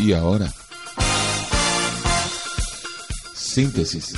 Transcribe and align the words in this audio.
Y 0.00 0.12
ahora, 0.12 0.48
síntesis. 3.34 4.14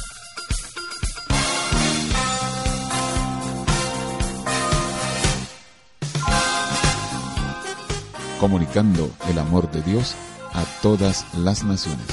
Comunicando 8.38 9.10
el 9.30 9.38
amor 9.38 9.70
de 9.70 9.80
Dios 9.80 10.14
a 10.52 10.64
todas 10.82 11.24
las 11.34 11.64
naciones. 11.64 12.06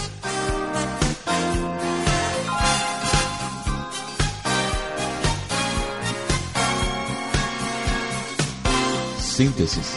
Síntesis 9.19 9.93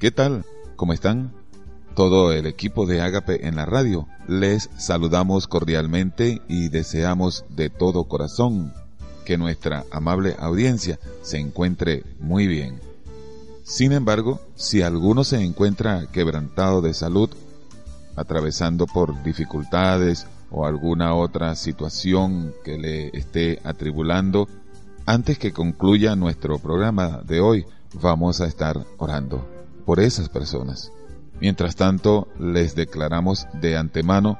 ¿qué 0.00 0.10
tal? 0.10 0.46
¿Cómo 0.76 0.94
están? 0.94 1.30
Todo 1.94 2.32
el 2.32 2.46
equipo 2.46 2.86
de 2.86 3.02
Ágape 3.02 3.46
en 3.46 3.56
la 3.56 3.66
radio 3.66 4.08
les 4.26 4.70
saludamos 4.78 5.46
cordialmente 5.46 6.40
y 6.48 6.70
deseamos 6.70 7.44
de 7.50 7.68
todo 7.68 8.04
corazón 8.04 8.72
que 9.26 9.36
nuestra 9.36 9.84
amable 9.90 10.36
audiencia 10.38 10.98
se 11.20 11.38
encuentre 11.38 12.02
muy 12.18 12.46
bien. 12.46 12.80
Sin 13.62 13.92
embargo, 13.92 14.40
si 14.54 14.80
alguno 14.80 15.22
se 15.22 15.44
encuentra 15.44 16.06
quebrantado 16.10 16.80
de 16.80 16.94
salud, 16.94 17.28
atravesando 18.16 18.86
por 18.86 19.22
dificultades 19.22 20.26
o 20.50 20.64
alguna 20.64 21.14
otra 21.14 21.54
situación 21.56 22.54
que 22.64 22.78
le 22.78 23.08
esté 23.08 23.60
atribulando, 23.64 24.48
antes 25.04 25.38
que 25.38 25.52
concluya 25.52 26.16
nuestro 26.16 26.58
programa 26.58 27.20
de 27.22 27.40
hoy, 27.40 27.66
vamos 28.00 28.40
a 28.40 28.46
estar 28.46 28.86
orando 28.96 29.59
por 29.90 29.98
esas 29.98 30.28
personas. 30.28 30.92
Mientras 31.40 31.74
tanto, 31.74 32.28
les 32.38 32.76
declaramos 32.76 33.48
de 33.60 33.76
antemano 33.76 34.38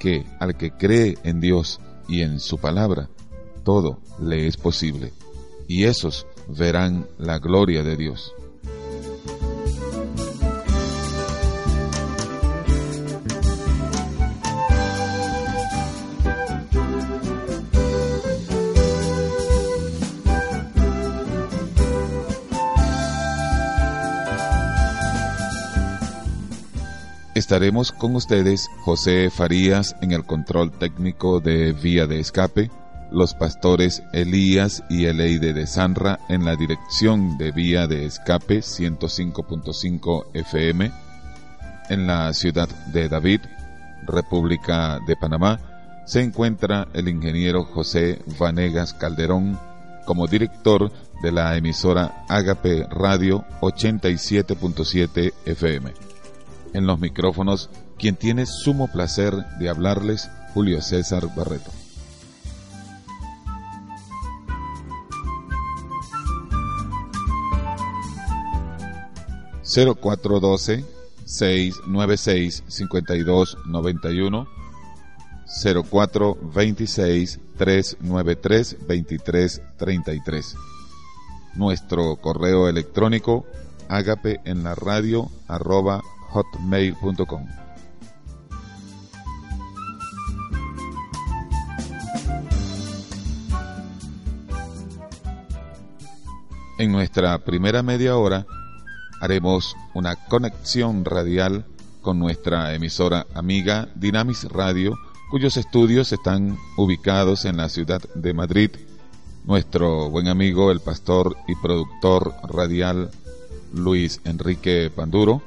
que 0.00 0.26
al 0.40 0.56
que 0.56 0.72
cree 0.72 1.16
en 1.22 1.38
Dios 1.38 1.80
y 2.08 2.22
en 2.22 2.40
su 2.40 2.58
palabra, 2.58 3.08
todo 3.62 4.00
le 4.20 4.48
es 4.48 4.56
posible, 4.56 5.12
y 5.68 5.84
esos 5.84 6.26
verán 6.48 7.06
la 7.16 7.38
gloria 7.38 7.84
de 7.84 7.96
Dios. 7.96 8.34
Estaremos 27.48 27.92
con 27.92 28.14
ustedes 28.14 28.68
José 28.82 29.30
Farías 29.30 29.96
en 30.02 30.12
el 30.12 30.26
control 30.26 30.70
técnico 30.70 31.40
de 31.40 31.72
vía 31.72 32.06
de 32.06 32.20
escape, 32.20 32.70
los 33.10 33.32
pastores 33.32 34.02
Elías 34.12 34.84
y 34.90 35.06
Eleide 35.06 35.54
de 35.54 35.66
Sanra 35.66 36.18
en 36.28 36.44
la 36.44 36.56
dirección 36.56 37.38
de 37.38 37.50
vía 37.50 37.86
de 37.86 38.04
escape 38.04 38.58
105.5 38.58 40.26
FM, 40.34 40.92
en 41.88 42.06
la 42.06 42.34
ciudad 42.34 42.68
de 42.92 43.08
David, 43.08 43.40
República 44.06 44.98
de 45.06 45.16
Panamá, 45.16 46.02
se 46.04 46.20
encuentra 46.20 46.86
el 46.92 47.08
ingeniero 47.08 47.64
José 47.64 48.20
Vanegas 48.38 48.92
Calderón 48.92 49.58
como 50.04 50.26
director 50.26 50.92
de 51.22 51.32
la 51.32 51.56
emisora 51.56 52.26
Agape 52.28 52.86
Radio 52.90 53.46
87.7 53.62 55.32
FM. 55.46 56.07
En 56.72 56.86
los 56.86 56.98
micrófonos, 56.98 57.70
quien 57.98 58.16
tiene 58.16 58.46
sumo 58.46 58.88
placer 58.88 59.34
de 59.58 59.68
hablarles, 59.68 60.30
Julio 60.54 60.80
César 60.80 61.28
Barreto. 61.34 61.70
cero 69.70 69.96
cuatro 70.00 70.40
doce 70.40 70.82
seis 71.26 71.74
nueve 71.86 72.16
seis 72.16 72.64
cincuenta 72.68 73.14
y 73.16 73.22
dos 73.22 73.58
noventa 73.66 74.10
y 74.10 74.18
uno 74.20 74.48
cero 75.46 75.84
cuatro 75.88 76.38
veintiséis 76.40 77.38
tres 77.58 77.98
nueve 78.00 78.34
tres 78.34 78.78
veintitrés 78.88 79.60
treinta 79.76 80.14
y 80.14 80.22
tres 80.22 80.56
nuestro 81.54 82.16
correo 82.16 82.66
electrónico 82.66 83.44
agape 83.90 84.40
en 84.46 84.64
la 84.64 84.74
radio 84.74 85.28
arroba 85.48 86.02
hotmail.com. 86.30 87.46
En 96.78 96.92
nuestra 96.92 97.36
primera 97.38 97.82
media 97.82 98.16
hora 98.16 98.46
haremos 99.20 99.76
una 99.94 100.14
conexión 100.14 101.04
radial 101.04 101.64
con 102.02 102.20
nuestra 102.20 102.72
emisora 102.72 103.26
amiga 103.34 103.88
Dynamis 103.96 104.44
Radio, 104.44 104.96
cuyos 105.28 105.56
estudios 105.56 106.12
están 106.12 106.56
ubicados 106.76 107.44
en 107.46 107.56
la 107.56 107.68
ciudad 107.68 108.00
de 108.14 108.32
Madrid. 108.32 108.70
Nuestro 109.44 110.08
buen 110.08 110.28
amigo, 110.28 110.70
el 110.70 110.78
pastor 110.78 111.36
y 111.48 111.56
productor 111.56 112.32
radial 112.44 113.10
Luis 113.74 114.20
Enrique 114.24 114.88
Panduro, 114.94 115.42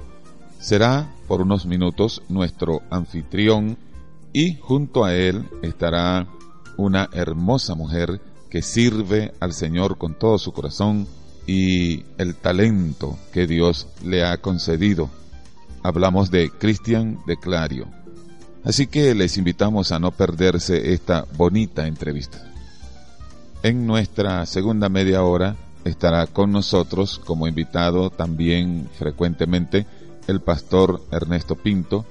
será 0.61 1.09
por 1.27 1.41
unos 1.41 1.65
minutos 1.65 2.21
nuestro 2.29 2.83
anfitrión 2.89 3.77
y 4.31 4.55
junto 4.55 5.03
a 5.03 5.13
él 5.15 5.49
estará 5.61 6.27
una 6.77 7.09
hermosa 7.11 7.75
mujer 7.75 8.21
que 8.49 8.61
sirve 8.61 9.33
al 9.39 9.53
Señor 9.53 9.97
con 9.97 10.17
todo 10.17 10.37
su 10.37 10.53
corazón 10.53 11.07
y 11.47 12.03
el 12.17 12.35
talento 12.35 13.17
que 13.33 13.47
Dios 13.47 13.87
le 14.03 14.23
ha 14.23 14.37
concedido. 14.37 15.09
Hablamos 15.83 16.29
de 16.29 16.51
Cristian 16.51 17.19
de 17.25 17.37
Clario. 17.37 17.87
Así 18.63 18.85
que 18.85 19.15
les 19.15 19.37
invitamos 19.37 19.91
a 19.91 19.99
no 19.99 20.11
perderse 20.11 20.93
esta 20.93 21.25
bonita 21.35 21.87
entrevista. 21.87 22.39
En 23.63 23.87
nuestra 23.87 24.45
segunda 24.45 24.89
media 24.89 25.23
hora 25.23 25.55
estará 25.83 26.27
con 26.27 26.51
nosotros 26.51 27.19
como 27.19 27.47
invitado 27.47 28.11
también 28.11 28.87
frecuentemente 28.97 29.87
el 30.27 30.41
pastor 30.41 31.01
Ernesto 31.11 31.55
Pinto 31.55 32.05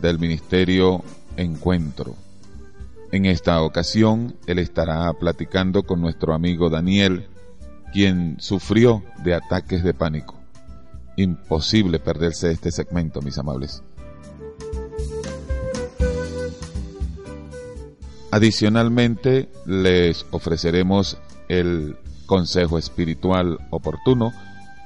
del 0.00 0.18
Ministerio 0.18 1.02
Encuentro. 1.36 2.16
En 3.12 3.26
esta 3.26 3.60
ocasión, 3.62 4.36
él 4.46 4.58
estará 4.58 5.12
platicando 5.12 5.82
con 5.82 6.00
nuestro 6.00 6.32
amigo 6.32 6.70
Daniel, 6.70 7.26
quien 7.92 8.36
sufrió 8.40 9.02
de 9.24 9.34
ataques 9.34 9.82
de 9.82 9.94
pánico. 9.94 10.36
Imposible 11.16 11.98
perderse 11.98 12.52
este 12.52 12.70
segmento, 12.70 13.20
mis 13.20 13.36
amables. 13.36 13.82
Adicionalmente, 18.30 19.48
les 19.66 20.24
ofreceremos 20.30 21.18
el 21.48 21.96
consejo 22.26 22.78
espiritual 22.78 23.58
oportuno 23.70 24.32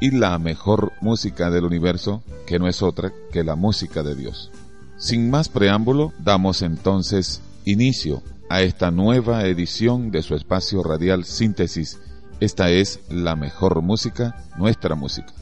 y 0.01 0.11
la 0.11 0.39
mejor 0.39 0.93
música 1.01 1.51
del 1.51 1.65
universo, 1.65 2.23
que 2.47 2.59
no 2.59 2.69
es 2.69 2.83
otra 2.83 3.13
que 3.33 3.45
la 3.45 3.57
música 3.57 4.03
de 4.03 4.15
Dios. 4.15 4.51
Sin 4.99 5.31
más 5.31 5.49
preámbulo, 5.49 6.13
damos 6.19 6.63
entonces 6.63 7.43
inicio 7.65 8.23
a 8.49 8.63
esta 8.63 8.91
nueva 8.91 9.45
edición 9.45 10.11
de 10.11 10.23
su 10.23 10.35
espacio 10.35 10.83
radial 10.83 11.25
Síntesis. 11.25 11.99
Esta 12.41 12.71
es 12.71 13.01
la 13.09 13.37
mejor 13.37 13.83
música, 13.83 14.45
nuestra 14.57 14.95
música. 14.95 15.33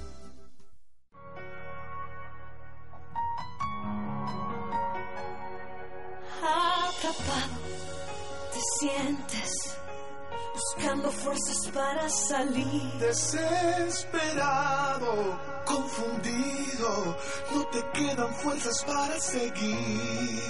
te 8.53 8.61
sientes 8.79 9.42
buscando 10.83 11.13
fuerzas 11.13 11.69
para 11.73 12.09
salir. 12.09 12.83
Desesperado, 12.99 14.29
confundido, 15.65 17.17
no 17.55 17.65
te 17.67 17.81
quedan 17.93 18.35
fuerzas 18.35 18.85
para 18.85 19.21
seguir. 19.21 20.43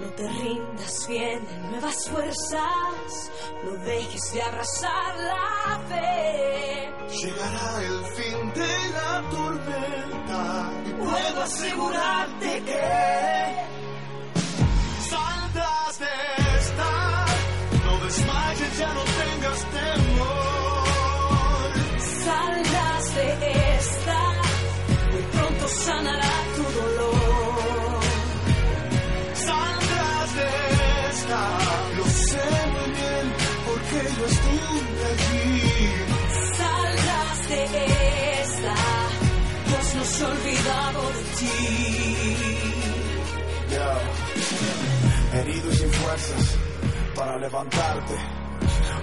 No 0.00 0.08
te 0.14 0.28
rindas, 0.28 1.08
vienen 1.08 1.70
nuevas 1.70 2.08
fuerzas, 2.08 3.30
no 3.64 3.72
dejes 3.84 4.32
de 4.32 4.42
abrazar 4.42 5.16
la 5.16 5.80
fe. 5.88 6.94
Llegará 7.20 7.82
el 7.82 8.04
fin 8.14 8.52
de 8.52 8.90
la 8.92 9.24
tormenta 9.30 10.70
asegurarte 11.42 12.62
que 12.62 13.87
olvidado 40.22 41.02
de 41.12 41.22
ti. 41.38 41.56
Herido 45.34 45.70
y 45.70 45.76
sin 45.76 45.90
fuerzas 45.90 46.56
para 47.14 47.36
levantarte. 47.38 48.14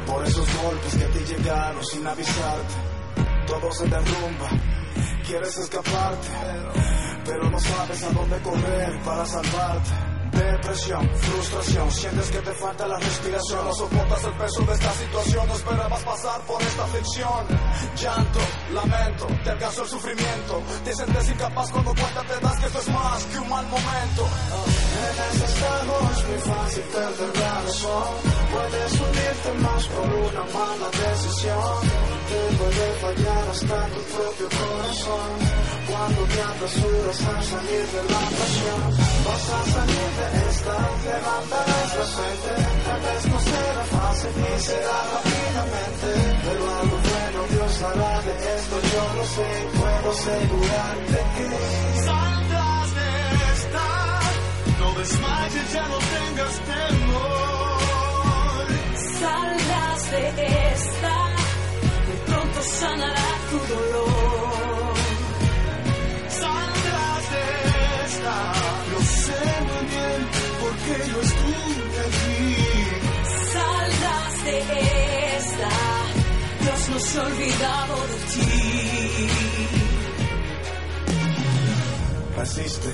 Por 0.06 0.26
esos 0.26 0.48
golpes 0.62 0.96
que 0.96 1.06
te 1.06 1.26
llegaron 1.26 1.86
sin 1.86 2.06
avisarte. 2.08 2.95
Todo 3.48 3.72
se 3.72 3.86
derrumba. 3.86 4.50
Quieres 5.26 5.58
escaparte, 5.58 6.28
pero 7.26 7.50
no 7.50 7.60
sabes 7.60 8.04
a 8.04 8.10
dónde 8.12 8.42
correr 8.42 9.02
para 9.04 9.26
salvarte. 9.26 9.92
Depresión, 10.32 11.10
frustración, 11.18 11.92
sientes 11.92 12.30
que 12.30 12.40
te 12.40 12.52
falta 12.56 12.86
la 12.86 13.00
respiración, 13.00 13.66
no 13.66 13.74
soportas 13.74 14.24
el 14.26 14.34
peso 14.34 14.62
de 14.64 14.74
esta 14.74 14.92
situación, 14.92 15.48
no 15.48 15.54
esperabas 15.54 16.04
pasar 16.04 16.42
por 16.42 16.62
esta 16.62 16.84
aflicción. 16.84 17.48
Llanto, 17.96 18.40
lamento, 18.74 19.28
te 19.44 19.50
alcanzó 19.52 19.84
el 19.84 19.90
sufrimiento, 19.90 20.62
te 20.84 20.94
sientes 20.94 21.30
incapaz 21.30 21.72
cuando 21.72 21.94
cuenta 21.94 22.22
te 22.24 22.40
das 22.42 22.60
que 22.60 22.66
esto 22.66 22.80
es 22.80 22.90
más 22.90 23.24
que 23.26 23.40
un 23.40 23.50
mal 23.50 23.66
momento. 23.68 24.28
En 24.96 25.16
ese 25.30 25.46
estado 25.52 25.94
es 26.14 26.22
muy 26.30 26.40
fácil 26.52 26.84
perder 26.96 27.32
la 27.44 27.54
razón, 27.62 28.12
puedes 28.54 28.92
hundirte 29.02 29.52
más 29.66 29.84
por 29.88 30.08
una 30.28 30.44
mala 30.56 30.90
decisión, 31.04 31.80
te 32.30 32.40
puede 32.58 32.88
fallar 33.04 33.44
hasta 33.54 33.78
tu 33.94 34.02
propio 34.16 34.48
corazón, 34.60 35.30
cuando 35.90 36.22
te 36.34 36.42
apresuras 36.42 37.20
a 37.22 37.36
salir 37.52 37.86
de 37.96 38.02
la 38.14 38.24
pasión, 38.40 38.84
vas 39.26 39.46
a 39.58 39.62
salir 39.76 40.10
de 40.20 40.28
esta, 40.50 40.76
levantarás 41.06 41.92
la 42.00 42.08
frente, 42.16 42.54
tal 42.86 43.02
vez 43.06 43.22
no 43.32 43.40
será 43.52 43.84
fácil 43.96 44.32
ni 44.40 44.60
será 44.64 44.98
rápidamente, 45.14 46.10
pero 46.46 46.62
algo 46.80 46.98
bueno 47.10 47.40
Dios 47.52 47.74
hará 47.84 48.22
de 48.22 48.34
esto, 48.56 48.76
yo 48.92 49.04
lo 49.18 49.26
sé, 49.36 49.50
puedo 49.76 50.08
asegurarte 50.16 51.20
que 51.36 52.25
desmayes, 54.98 55.74
ya 55.74 55.88
no 55.88 55.98
tengas 55.98 56.56
temor. 56.72 57.86
Saldrás 59.20 60.12
de 60.12 60.24
esta, 60.74 61.16
muy 62.08 62.18
pronto 62.28 62.60
sanará 62.62 63.30
tu 63.50 63.58
dolor. 63.74 64.94
Saldrás 66.42 67.24
de 67.34 67.46
esta, 68.06 68.36
lo 68.92 69.00
sé 69.24 69.42
muy 69.70 69.84
bien 69.94 70.20
porque 70.62 70.92
yo 71.10 71.18
estuve 71.28 71.98
allí. 72.08 72.44
Saldrás 73.54 74.34
de 74.46 74.58
esta, 75.38 75.74
Dios 76.62 76.82
no 76.90 77.00
se 77.00 77.20
ha 77.20 77.24
olvidado 77.24 77.96
de 78.12 78.18
ti. 78.32 78.46
Resiste, 82.38 82.92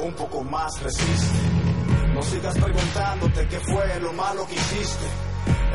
un 0.00 0.12
poco 0.14 0.42
más 0.44 0.80
resiste. 0.82 1.38
No 2.14 2.22
sigas 2.22 2.54
preguntándote 2.58 3.46
qué 3.48 3.60
fue 3.60 4.00
lo 4.00 4.12
malo 4.12 4.46
que 4.46 4.54
hiciste. 4.54 5.06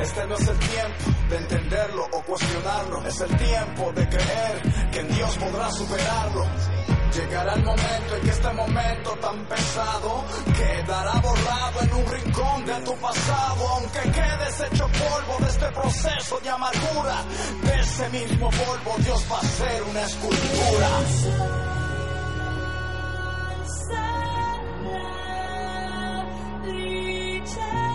Este 0.02 0.26
no 0.28 0.36
es 0.36 0.48
el 0.48 0.58
tiempo 0.58 1.12
de 1.30 1.38
entenderlo 1.38 2.08
o 2.12 2.22
cuestionarlo. 2.24 3.06
Es 3.06 3.22
el 3.22 3.38
tiempo 3.38 3.92
de 3.94 4.10
creer 4.10 4.62
que 4.92 5.00
en 5.00 5.08
Dios 5.10 5.38
podrá 5.38 5.72
superarlo. 5.72 6.46
Llegará 7.14 7.54
el 7.54 7.64
momento 7.64 8.16
en 8.16 8.22
que 8.24 8.30
este 8.32 8.54
momento 8.54 9.12
tan 9.22 9.46
pesado 9.46 10.24
quedará 10.58 11.14
borrado 11.22 11.82
en 11.82 11.94
un 11.94 12.12
rincón 12.12 12.66
de 12.66 12.74
tu 12.82 12.96
pasado. 12.96 13.68
Aunque 13.70 14.02
quedes 14.02 14.62
hecho 14.62 14.88
polvo 14.88 15.38
de 15.40 15.50
este 15.50 15.68
proceso 15.72 16.40
de 16.40 16.50
amargura, 16.50 17.24
de 17.64 17.80
ese 17.80 18.10
mismo 18.10 18.50
polvo 18.50 18.96
Dios 18.98 19.26
va 19.32 19.38
a 19.38 19.42
hacer 19.42 19.84
una 19.84 20.02
escultura. 20.02 21.63
pretend. 27.44 27.93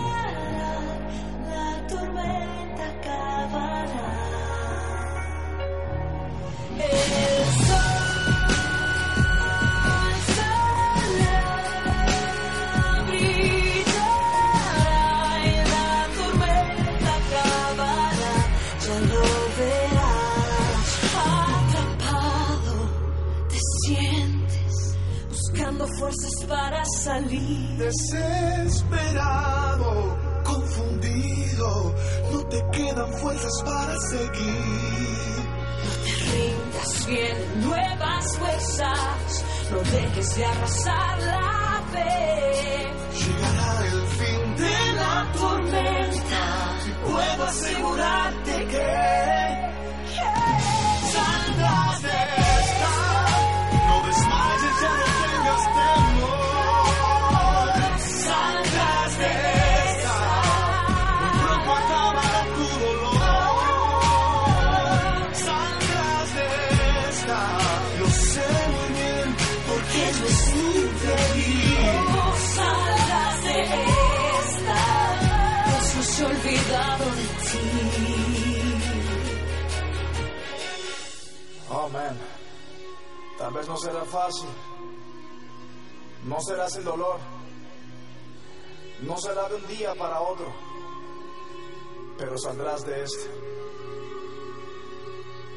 De 92.89 93.03
este. 93.03 93.29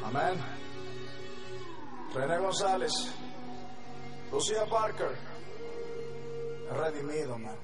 Amén. 0.05 0.39
René 2.13 2.37
González. 2.37 2.91
Lucía 4.31 4.65
Parker. 4.69 5.15
Redimido, 6.71 7.37
man. 7.39 7.55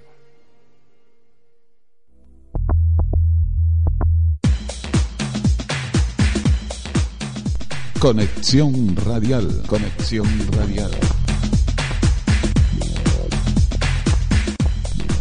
Conexión 7.99 8.95
radial, 8.95 9.63
conexión 9.67 10.27
radial. 10.53 10.91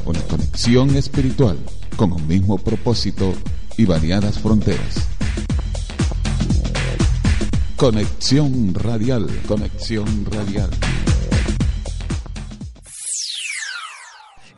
Una 0.07 0.21
conexión 0.23 0.97
espiritual 0.97 1.59
con 1.97 2.12
un 2.12 2.26
mismo 2.28 2.57
propósito 2.57 3.35
y 3.79 3.87
variadas 3.87 4.39
fronteras. 4.41 5.09
Conexión 7.77 8.75
radial, 8.75 9.27
conexión 9.47 10.27
radial. 10.27 10.71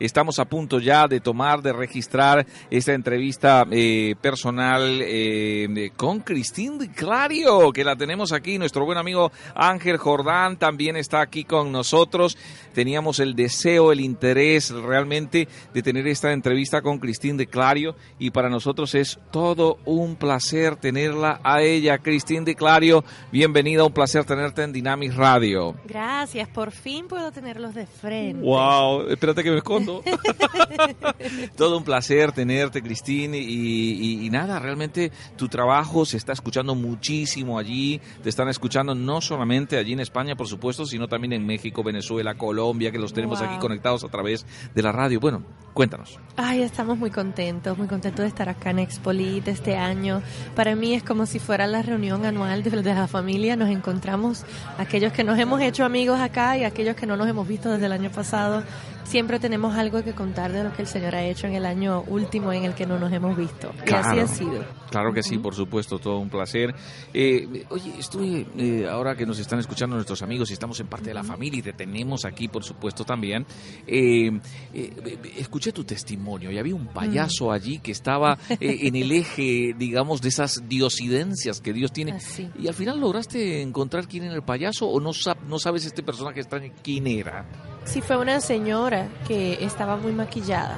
Estamos 0.05 0.39
a 0.39 0.45
punto 0.45 0.79
ya 0.79 1.07
de 1.07 1.19
tomar, 1.19 1.61
de 1.61 1.73
registrar 1.73 2.45
esta 2.69 2.93
entrevista 2.93 3.65
eh, 3.71 4.15
personal 4.21 4.99
eh, 5.01 5.91
con 5.95 6.19
Cristín 6.19 6.79
Clario, 6.95 7.71
que 7.71 7.83
la 7.83 7.95
tenemos 7.95 8.31
aquí. 8.31 8.57
Nuestro 8.57 8.85
buen 8.85 8.97
amigo 8.97 9.31
Ángel 9.55 9.97
Jordán 9.97 10.57
también 10.57 10.97
está 10.97 11.21
aquí 11.21 11.43
con 11.43 11.71
nosotros. 11.71 12.37
Teníamos 12.73 13.19
el 13.19 13.35
deseo, 13.35 13.91
el 13.91 13.99
interés 13.99 14.71
realmente 14.71 15.47
de 15.73 15.81
tener 15.83 16.07
esta 16.07 16.31
entrevista 16.31 16.81
con 16.81 16.99
Cristín 16.99 17.37
de 17.37 17.47
Clario 17.47 17.95
y 18.19 18.31
para 18.31 18.49
nosotros 18.49 18.95
es 18.95 19.19
todo 19.31 19.77
un 19.85 20.15
placer 20.15 20.75
tenerla 20.75 21.39
a 21.43 21.61
ella. 21.61 21.97
Cristín 21.97 22.45
de 22.45 22.55
Clario, 22.55 23.03
bienvenida, 23.31 23.83
un 23.83 23.93
placer 23.93 24.25
tenerte 24.25 24.63
en 24.63 24.73
Dynamic 24.73 25.13
Radio. 25.13 25.75
Gracias, 25.85 26.47
por 26.47 26.71
fin 26.71 27.07
puedo 27.07 27.31
tenerlos 27.31 27.75
de 27.75 27.85
frente. 27.85 28.41
Wow, 28.43 29.09
espérate 29.09 29.43
que 29.43 29.51
me 29.51 29.57
escondo. 29.57 29.90
todo 31.57 31.77
un 31.77 31.83
placer 31.83 32.31
tenerte, 32.31 32.81
Cristín, 32.81 33.35
y, 33.35 34.25
y 34.25 34.29
nada, 34.29 34.59
realmente 34.59 35.11
tu 35.37 35.47
trabajo 35.47 36.05
se 36.05 36.17
está 36.17 36.33
escuchando 36.33 36.75
muchísimo 36.75 37.59
allí, 37.59 37.99
te 38.23 38.29
están 38.29 38.49
escuchando 38.49 38.95
no 38.95 39.21
solamente 39.21 39.77
allí 39.77 39.93
en 39.93 39.99
España, 39.99 40.35
por 40.35 40.47
supuesto, 40.47 40.85
sino 40.85 41.07
también 41.07 41.33
en 41.33 41.45
México, 41.45 41.83
Venezuela, 41.83 42.35
Colombia, 42.35 42.91
que 42.91 42.99
los 42.99 43.13
tenemos 43.13 43.41
aquí 43.41 43.57
conectados 43.59 44.03
a 44.03 44.09
través 44.09 44.45
de 44.73 44.81
la 44.81 44.91
radio. 44.91 45.19
Bueno, 45.19 45.43
cuéntanos. 45.73 46.19
Ay, 46.37 46.61
estamos 46.61 46.97
muy 46.97 47.11
contentos, 47.11 47.77
muy 47.77 47.87
contentos 47.87 48.23
de 48.23 48.27
estar 48.27 48.49
acá 48.49 48.71
en 48.71 48.79
Expolit 48.79 49.47
este 49.47 49.75
año. 49.75 50.21
Para 50.55 50.75
mí 50.75 50.93
es 50.93 51.03
como 51.03 51.25
si 51.25 51.39
fuera 51.39 51.67
la 51.67 51.81
reunión 51.81 52.25
anual 52.25 52.63
de, 52.63 52.69
de 52.69 52.93
la 52.93 53.07
familia. 53.07 53.55
Nos 53.55 53.69
encontramos 53.69 54.45
aquellos 54.77 55.13
que 55.13 55.23
nos 55.23 55.37
hemos 55.39 55.61
hecho 55.61 55.85
amigos 55.85 56.19
acá 56.19 56.57
y 56.57 56.63
aquellos 56.63 56.95
que 56.95 57.05
no 57.05 57.17
nos 57.17 57.27
hemos 57.27 57.47
visto 57.47 57.69
desde 57.71 57.85
el 57.85 57.91
año 57.91 58.11
pasado. 58.11 58.63
Siempre 59.03 59.39
tenemos 59.39 59.75
algo 59.75 60.03
que 60.03 60.13
contar 60.13 60.51
de 60.51 60.63
lo 60.63 60.73
que 60.73 60.81
el 60.83 60.87
Señor 60.87 61.15
ha 61.15 61.23
hecho 61.23 61.47
en 61.47 61.53
el 61.55 61.65
año 61.65 62.03
último 62.07 62.53
en 62.53 62.63
el 62.65 62.73
que 62.73 62.85
no 62.85 62.97
nos 62.99 63.11
hemos 63.11 63.35
visto. 63.35 63.71
Y 63.77 63.79
así 63.79 63.85
Claro. 63.85 64.21
ha 64.21 64.27
sido. 64.27 64.65
Claro 64.89 65.13
que 65.13 65.23
sí, 65.23 65.37
por 65.37 65.55
supuesto, 65.55 65.99
todo 65.99 66.19
un 66.19 66.29
placer. 66.29 66.73
Eh, 67.13 67.65
oye, 67.69 67.93
estoy, 67.97 68.45
eh, 68.57 68.85
ahora 68.89 69.15
que 69.15 69.25
nos 69.25 69.39
están 69.39 69.59
escuchando 69.59 69.95
nuestros 69.95 70.21
amigos 70.21 70.49
y 70.49 70.53
estamos 70.53 70.79
en 70.81 70.87
parte 70.87 71.05
de 71.09 71.13
la 71.13 71.23
familia 71.23 71.59
y 71.59 71.61
te 71.61 71.73
tenemos 71.73 72.25
aquí, 72.25 72.47
por 72.49 72.63
supuesto, 72.63 73.05
también, 73.05 73.45
eh, 73.87 74.31
eh, 74.73 75.17
escuché 75.37 75.71
tu 75.71 75.83
testimonio 75.85 76.51
y 76.51 76.57
había 76.57 76.75
un 76.75 76.87
payaso 76.87 77.51
allí 77.51 77.79
que 77.79 77.91
estaba 77.91 78.37
eh, 78.49 78.57
en 78.81 78.95
el 78.95 79.11
eje, 79.13 79.73
digamos, 79.77 80.21
de 80.21 80.29
esas 80.29 80.67
diosidencias 80.67 81.61
que 81.61 81.71
Dios 81.73 81.91
tiene. 81.93 82.11
Así. 82.13 82.49
Y 82.59 82.67
al 82.67 82.73
final 82.73 82.99
lograste 82.99 83.61
encontrar 83.61 84.07
quién 84.07 84.25
era 84.25 84.35
el 84.35 84.43
payaso 84.43 84.87
o 84.87 84.99
no, 84.99 85.11
no 85.47 85.59
sabes 85.59 85.85
este 85.85 86.03
personaje 86.03 86.41
extraño 86.41 86.71
quién 86.83 87.07
era. 87.07 87.45
Sí, 87.85 88.01
fue 88.01 88.17
una 88.17 88.39
señora 88.41 89.07
que 89.27 89.63
estaba 89.65 89.97
muy 89.97 90.11
maquillada. 90.11 90.77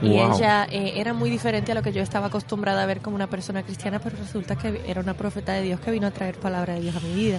Y 0.00 0.10
Wow. 0.16 0.34
ella 0.34 0.66
eh, 0.68 0.94
era 0.96 1.12
muy 1.12 1.30
diferente 1.30 1.70
a 1.72 1.74
lo 1.76 1.82
que 1.82 1.92
yo 1.92 2.02
estaba 2.02 2.26
acostumbrada 2.26 2.82
a 2.82 2.86
ver 2.86 3.00
como 3.00 3.14
una 3.14 3.28
persona 3.28 3.62
cristiana, 3.62 4.00
pero 4.00 4.16
resulta 4.16 4.56
que 4.56 4.82
era 4.86 5.00
una 5.00 5.14
profeta 5.14 5.52
de 5.52 5.62
Dios 5.62 5.78
que 5.80 5.92
vino 5.92 6.08
a 6.08 6.10
traer 6.10 6.34
palabra 6.38 6.74
de 6.74 6.80
Dios 6.80 6.96
a 6.96 7.00
mi 7.00 7.14
vida. 7.14 7.38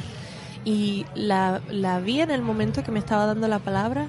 Y 0.63 1.05
la, 1.13 1.61
la 1.69 1.99
vi 1.99 2.21
en 2.21 2.31
el 2.31 2.41
momento 2.41 2.81
que 2.83 2.91
me 2.91 2.99
estaba 2.99 3.25
dando 3.25 3.49
la 3.49 3.59
palabra, 3.59 4.07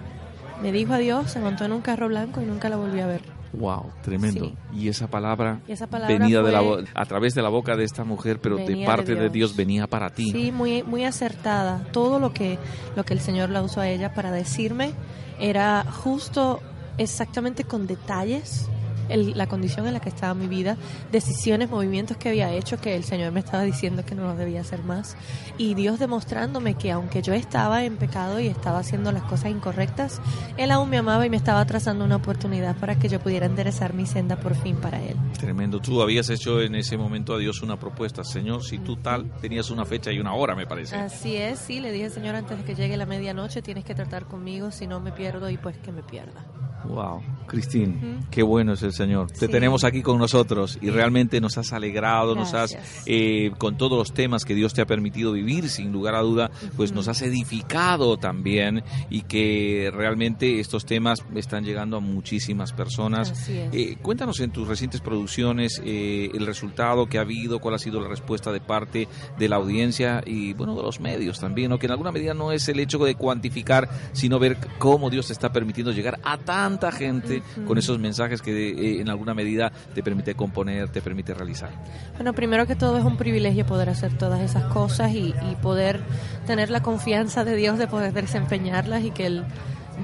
me 0.63 0.71
dijo 0.71 0.93
adiós, 0.93 1.33
se 1.33 1.41
montó 1.41 1.65
en 1.65 1.73
un 1.73 1.81
carro 1.81 2.07
blanco 2.07 2.41
y 2.41 2.45
nunca 2.45 2.69
la 2.69 2.77
volví 2.77 3.01
a 3.01 3.07
ver. 3.07 3.34
Wow, 3.59 3.93
tremendo. 4.03 4.47
Sí. 4.47 4.81
Y 4.81 4.89
esa 4.89 5.09
palabra, 5.09 5.61
Y 5.69 5.73
esa 5.73 5.87
palabra 5.87 6.17
venida 6.17 6.43
de 6.43 6.53
la 6.53 6.63
a 6.95 7.05
través 7.07 7.35
de 7.35 7.43
la 7.43 7.49
boca 7.49 7.77
de 7.77 7.85
esta 7.85 8.05
mujer, 8.05 8.41
pero 8.41 8.57
de 8.57 8.65
Venía 8.65 8.81
de 8.81 8.87
parte 8.87 9.15
de 9.15 9.29
Dios. 9.29 9.33
Dios. 9.33 9.57
venía 9.57 9.87
para 9.87 10.11
ti. 10.11 10.31
Sí, 10.31 10.53
muy, 10.53 10.83
muy 10.83 11.05
acertada. 11.05 11.87
Todo 11.93 12.19
lo 12.19 12.33
que, 12.33 12.59
lo 12.97 13.05
que 13.05 13.15
el 13.15 13.21
Señor 13.21 13.51
la 13.51 13.63
usó 13.63 13.81
a 13.81 13.89
ella 13.89 14.15
para 14.15 14.33
decirme 14.33 14.93
era 15.39 15.85
justo 15.85 16.61
exactamente 16.99 17.65
con 17.65 17.87
detalles 17.87 18.69
el- 19.09 19.37
la 19.37 19.47
condición 19.47 19.87
en 19.87 19.95
la 19.95 20.01
que 20.01 20.09
estaba 20.09 20.35
mi 20.35 20.47
vida, 20.49 20.77
decisiones, 21.13 21.71
movimientos 21.71 22.17
que 22.17 22.29
había 22.29 22.53
hecho 22.53 22.81
que 22.81 22.95
el 22.97 23.05
Señor 23.05 23.33
me 23.33 23.41
estaba 23.41 23.63
diciendo 23.63 24.05
que 24.05 24.15
no 24.15 24.25
los 24.25 24.37
debía 24.39 24.61
hacer 24.61 24.83
más. 24.85 25.17
Y 25.59 25.75
Dios 25.75 25.99
demostrándome 25.99 26.75
que 26.75 26.91
aunque 26.93 27.23
yo 27.23 27.33
estaba 27.35 27.85
en 27.85 27.97
pecado 27.97 28.41
y 28.41 28.47
estaba 28.49 28.79
haciendo 28.79 29.13
las 29.13 29.23
cosas 29.25 29.51
incorrectas, 29.51 30.21
Él 30.57 30.71
aún 30.71 30.91
me 30.91 30.99
amaba 30.99 31.27
y 31.27 31.31
me 31.31 31.37
estaba 31.37 31.65
trazando 31.65 32.05
una 32.05 32.17
oportunidad 32.17 32.77
para 32.77 32.99
que 32.99 33.09
yo 33.09 33.21
pudiera 33.21 33.47
enderezar 33.47 33.95
mi 33.95 34.07
senda 34.07 34.37
por 34.37 34.55
fin 34.55 34.77
para 34.77 35.03
Él. 35.03 35.17
Tremendo. 35.39 35.81
Tú 35.81 36.01
habías 36.03 36.31
hecho 36.31 36.61
en 36.61 36.75
ese 36.75 36.97
momento 36.97 37.35
a 37.35 37.39
Dios 37.39 37.63
una 37.63 37.79
propuesta. 37.79 38.25
Señor, 38.25 38.63
si 38.65 38.79
tú 38.79 38.97
tal, 38.97 39.31
tenías 39.41 39.71
una 39.71 39.85
fecha 39.85 40.11
y 40.13 40.19
una 40.19 40.35
hora, 40.35 40.55
me 40.55 40.67
parece. 40.67 40.97
Así 40.97 41.37
es, 41.37 41.59
sí, 41.59 41.81
le 41.81 41.93
dije, 41.93 42.11
Señor, 42.11 42.35
antes 42.35 42.59
de 42.59 42.65
que 42.65 42.75
llegue 42.75 42.97
la 42.97 43.07
medianoche 43.07 43.63
tienes 43.63 43.85
que 43.85 43.95
tratar 43.95 44.27
conmigo, 44.27 44.71
si 44.71 44.87
no 44.87 45.01
me 45.01 45.13
pierdo 45.13 45.49
y 45.51 45.57
pues 45.57 45.77
que 45.79 45.93
me 45.93 46.03
pierda. 46.03 46.45
Wow, 46.89 47.23
Cristín, 47.47 48.21
qué 48.31 48.43
bueno 48.43 48.75
es 48.75 48.83
el 48.83 48.93
Señor. 48.93 49.31
Te 49.31 49.47
Sí. 49.47 49.49
tenemos 49.49 49.85
aquí 49.85 50.03
con 50.03 50.19
nosotros 50.19 50.79
y 50.83 50.91
realmente 50.91 51.41
nos 51.41 51.57
has 51.57 51.73
alegrado, 51.73 52.35
nos 52.35 52.53
has, 52.55 52.77
eh, 53.07 53.53
con 53.59 53.77
todos 53.77 53.97
los 53.99 54.13
temas 54.13 54.45
que 54.45 54.55
Dios 54.55 54.75
te 54.75 54.83
ha 54.83 54.87
permitido 54.87 55.33
vivir, 55.33 55.69
sin 55.69 55.93
lugar 55.93 56.15
a 56.15 56.21
duda, 56.21 56.51
pues 56.77 56.93
nos 56.93 57.09
has 57.09 57.23
edificado 57.23 58.17
también 58.19 58.83
y 59.09 59.23
que 59.23 59.91
realmente 59.95 60.61
estos 60.61 60.85
temas 60.85 61.25
están 61.35 61.65
llegando 61.65 61.97
a 61.97 62.01
muchísimas 62.01 62.73
personas. 62.73 63.49
Eh, 63.49 63.97
cuéntanos 64.03 64.41
en 64.41 64.51
tus 64.51 64.69
recientes 64.69 65.01
producciones 65.01 65.81
eh, 65.85 66.31
el 66.35 66.47
resultado 66.47 67.07
que 67.07 67.19
ha 67.19 67.23
habido, 67.23 67.61
cuál 67.61 67.75
ha 67.75 67.79
sido 67.79 68.01
la 68.01 68.09
respuesta 68.09 68.53
de 68.53 68.61
parte 68.61 69.09
de 69.39 69.49
la 69.49 69.57
audiencia 69.57 70.23
y 70.27 70.53
bueno 70.53 70.77
de 70.77 70.83
los 70.83 71.01
medios 71.01 71.41
también, 71.41 71.71
¿no? 71.71 71.79
que 71.79 71.87
en 71.87 71.93
alguna 71.93 72.13
medida 72.13 72.35
no 72.35 72.53
es 72.53 72.69
el 72.69 72.79
hecho 72.81 72.99
de 72.99 73.15
cuantificar, 73.15 73.89
sino 74.13 74.39
ver 74.39 74.59
cómo 74.79 75.09
Dios 75.11 75.29
te 75.29 75.33
está 75.33 75.53
permitiendo 75.53 75.93
llegar 75.93 76.19
a 76.25 76.37
tanta 76.75 76.93
gente 76.93 77.43
con 77.67 77.79
esos 77.79 77.99
mensajes 77.99 78.43
que 78.43 78.71
eh, 78.71 79.01
en 79.01 79.09
alguna 79.09 79.35
medida 79.35 79.73
te 79.95 80.03
permite 80.03 80.35
componer, 80.35 80.89
te 80.89 81.01
permite 81.01 81.35
realizar. 81.35 81.71
Bueno, 82.17 82.33
primero 82.33 82.67
que 82.67 82.77
todo 82.77 82.99
es 82.99 83.05
un 83.05 83.17
privilegio 83.17 83.65
poder 83.67 83.89
hacer 83.89 84.17
todas 84.17 84.41
esas 84.41 84.65
cosas 84.65 85.13
y, 85.13 85.35
y 85.51 85.57
poder 85.63 86.01
tener 86.47 86.71
la 86.71 86.83
confianza 86.83 87.45
de 87.45 87.57
Dios 87.57 87.79
de 87.79 87.87
poder 87.87 88.13
desempeñarlas 88.13 89.05
y 89.05 89.11
que 89.11 89.27
Él 89.27 89.45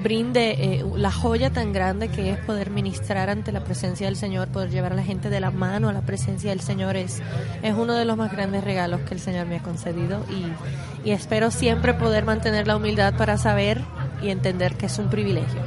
brinde 0.03 0.51
eh, 0.51 0.85
la 0.95 1.11
joya 1.11 1.49
tan 1.49 1.73
grande 1.73 2.07
que 2.07 2.31
es 2.31 2.39
poder 2.39 2.69
ministrar 2.69 3.29
ante 3.29 3.51
la 3.51 3.63
presencia 3.63 4.07
del 4.07 4.15
Señor, 4.15 4.47
poder 4.47 4.69
llevar 4.69 4.93
a 4.93 4.95
la 4.95 5.03
gente 5.03 5.29
de 5.29 5.39
la 5.39 5.51
mano 5.51 5.89
a 5.89 5.93
la 5.93 6.01
presencia 6.01 6.51
del 6.51 6.61
Señor 6.61 6.95
es, 6.95 7.21
es 7.61 7.75
uno 7.75 7.93
de 7.93 8.05
los 8.05 8.15
más 8.15 8.31
grandes 8.31 8.63
regalos 8.63 9.01
que 9.01 9.13
el 9.13 9.19
Señor 9.19 9.47
me 9.47 9.57
ha 9.57 9.63
concedido 9.63 10.23
y, 10.29 11.09
y 11.09 11.11
espero 11.11 11.51
siempre 11.51 11.93
poder 11.93 12.25
mantener 12.25 12.67
la 12.67 12.77
humildad 12.77 13.15
para 13.17 13.37
saber 13.37 13.81
y 14.21 14.29
entender 14.29 14.75
que 14.75 14.85
es 14.85 14.97
un 14.97 15.09
privilegio 15.09 15.61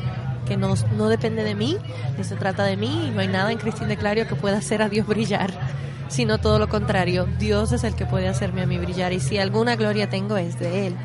que 0.46 0.56
no, 0.56 0.74
no 0.96 1.08
depende 1.08 1.44
de 1.44 1.54
mí, 1.54 1.76
ni 2.16 2.24
se 2.24 2.36
trata 2.36 2.64
de 2.64 2.76
mí, 2.76 3.08
y 3.08 3.10
no 3.10 3.20
hay 3.20 3.28
nada 3.28 3.52
en 3.52 3.58
Cristín 3.58 3.88
de 3.88 3.96
Clario 3.96 4.26
que 4.26 4.34
pueda 4.34 4.58
hacer 4.58 4.82
a 4.82 4.88
Dios 4.88 5.06
brillar, 5.06 5.52
sino 6.08 6.38
todo 6.38 6.58
lo 6.58 6.68
contrario, 6.68 7.26
Dios 7.38 7.72
es 7.72 7.84
el 7.84 7.94
que 7.94 8.06
puede 8.06 8.28
hacerme 8.28 8.62
a 8.62 8.66
mí 8.66 8.78
brillar, 8.78 9.12
y 9.12 9.20
si 9.20 9.38
alguna 9.38 9.76
gloria 9.76 10.08
tengo 10.08 10.36
es 10.36 10.58
de 10.58 10.88
Él. 10.88 10.96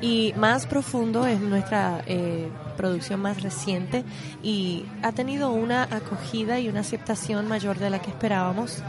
Y 0.00 0.34
más 0.36 0.66
profundo 0.66 1.26
es 1.26 1.40
nuestra 1.40 2.02
eh, 2.06 2.48
producción 2.76 3.20
más 3.20 3.42
reciente 3.42 4.04
y 4.42 4.84
ha 5.02 5.12
tenido 5.12 5.50
una 5.50 5.84
acogida 5.84 6.60
y 6.60 6.68
una 6.68 6.80
aceptación 6.80 7.48
mayor 7.48 7.78
de 7.78 7.88
la 7.88 8.00
que 8.00 8.10
esperábamos. 8.10 8.82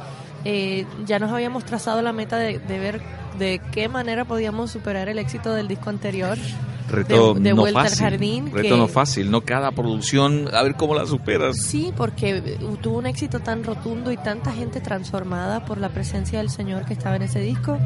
Eh, 0.43 0.85
ya 1.05 1.17
nos 1.19 1.31
habíamos 1.31 1.63
trazado 1.63 2.01
la 2.01 2.12
meta 2.12 2.38
de 2.38 2.59
ver 2.67 3.01
de 3.38 3.62
qué 3.71 3.88
manera 3.89 4.25
podíamos 4.25 4.71
superar 4.71 5.09
el 5.09 5.19
éxito 5.19 5.53
del 5.53 5.67
disco 5.67 5.89
anterior. 5.89 6.38
Reto 6.89 7.33
de, 7.33 7.39
de 7.41 7.49
no 7.49 7.55
vuelta 7.61 7.83
fácil, 7.83 8.03
al 8.05 8.11
jardín. 8.11 8.45
reto 8.51 8.61
que- 8.75 8.77
no 8.77 8.87
fácil, 8.87 9.31
no 9.31 9.41
cada 9.41 9.71
producción, 9.71 10.49
a 10.53 10.61
ver 10.63 10.75
cómo 10.75 10.93
la 10.95 11.05
superas. 11.05 11.55
Sí, 11.65 11.91
porque 11.95 12.57
tuvo 12.81 12.99
un 12.99 13.07
éxito 13.07 13.39
tan 13.39 13.63
rotundo 13.63 14.11
y 14.11 14.17
tanta 14.17 14.51
gente 14.51 14.81
transformada 14.81 15.65
por 15.65 15.79
la 15.79 15.89
presencia 15.89 16.39
del 16.39 16.49
Señor 16.49 16.85
que 16.85 16.93
estaba 16.93 17.15
en 17.15 17.23
ese 17.23 17.39
disco. 17.39 17.77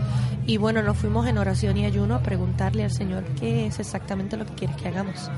Y 0.46 0.58
bueno, 0.58 0.82
nos 0.84 0.98
fuimos 0.98 1.28
en 1.28 1.38
oración 1.38 1.78
y 1.78 1.86
ayuno 1.86 2.16
a 2.16 2.20
preguntarle 2.22 2.84
al 2.84 2.92
Señor 2.92 3.24
qué 3.40 3.68
es 3.68 3.80
exactamente 3.80 4.36
lo 4.38 4.46
que 4.46 4.54
quieres 4.54 4.76
que 4.78 4.88
hagamos. 4.90 5.30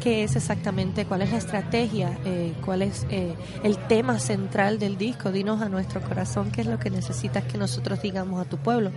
¿Qué 0.00 0.24
es 0.24 0.34
exactamente? 0.34 1.04
¿Cuál 1.04 1.20
es 1.20 1.30
la 1.30 1.36
estrategia? 1.36 2.18
Eh, 2.24 2.54
¿Cuál 2.64 2.80
es 2.80 3.06
eh, 3.10 3.34
el 3.62 3.76
tema 3.76 4.18
central 4.18 4.78
del 4.78 4.96
disco? 4.96 5.30
Dinos 5.30 5.60
a 5.60 5.68
nuestro 5.68 6.00
corazón 6.00 6.50
qué 6.50 6.62
es 6.62 6.66
lo 6.66 6.78
que 6.78 6.88
necesitas 6.88 7.44
que 7.44 7.58
nosotros 7.58 8.00
digamos 8.00 8.40
a 8.40 8.48
tu 8.48 8.56
pueblo. 8.56 8.92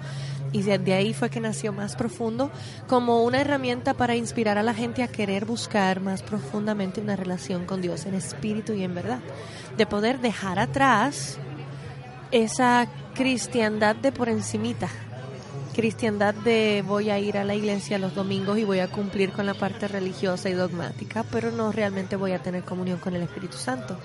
Y 0.53 0.61
desde 0.61 0.93
ahí 0.93 1.13
fue 1.13 1.29
que 1.29 1.41
nació 1.41 1.73
Más 1.73 1.97
Profundo 1.97 2.51
como 2.87 3.21
una 3.25 3.41
herramienta 3.41 3.95
para 3.95 4.15
inspirar 4.15 4.57
a 4.57 4.63
la 4.63 4.73
gente 4.73 5.03
a 5.03 5.09
querer 5.09 5.43
buscar 5.43 5.99
más 5.99 6.23
profundamente 6.23 7.01
una 7.01 7.17
relación 7.17 7.65
con 7.65 7.81
Dios 7.81 8.05
en 8.05 8.13
espíritu 8.13 8.71
y 8.71 8.83
en 8.83 8.95
verdad. 8.95 9.19
De 9.75 9.85
poder 9.85 10.21
dejar 10.21 10.57
atrás 10.57 11.37
esa 12.31 12.87
cristiandad 13.13 13.97
de 13.97 14.13
por 14.13 14.29
encimita 14.29 14.87
cristiandad 15.73 16.33
de 16.33 16.83
voy 16.87 17.09
a 17.09 17.19
ir 17.19 17.37
a 17.37 17.43
la 17.43 17.55
iglesia 17.55 17.97
los 17.97 18.15
domingos 18.15 18.57
y 18.57 18.63
voy 18.63 18.79
a 18.79 18.87
cumplir 18.87 19.31
con 19.31 19.45
la 19.45 19.53
parte 19.53 19.87
religiosa 19.87 20.49
y 20.49 20.53
dogmática, 20.53 21.23
pero 21.31 21.51
no 21.51 21.71
realmente 21.71 22.15
voy 22.15 22.31
a 22.31 22.39
tener 22.39 22.63
comunión 22.63 22.99
con 22.99 23.15
el 23.15 23.23
Espíritu 23.23 23.57
Santo. 23.57 23.97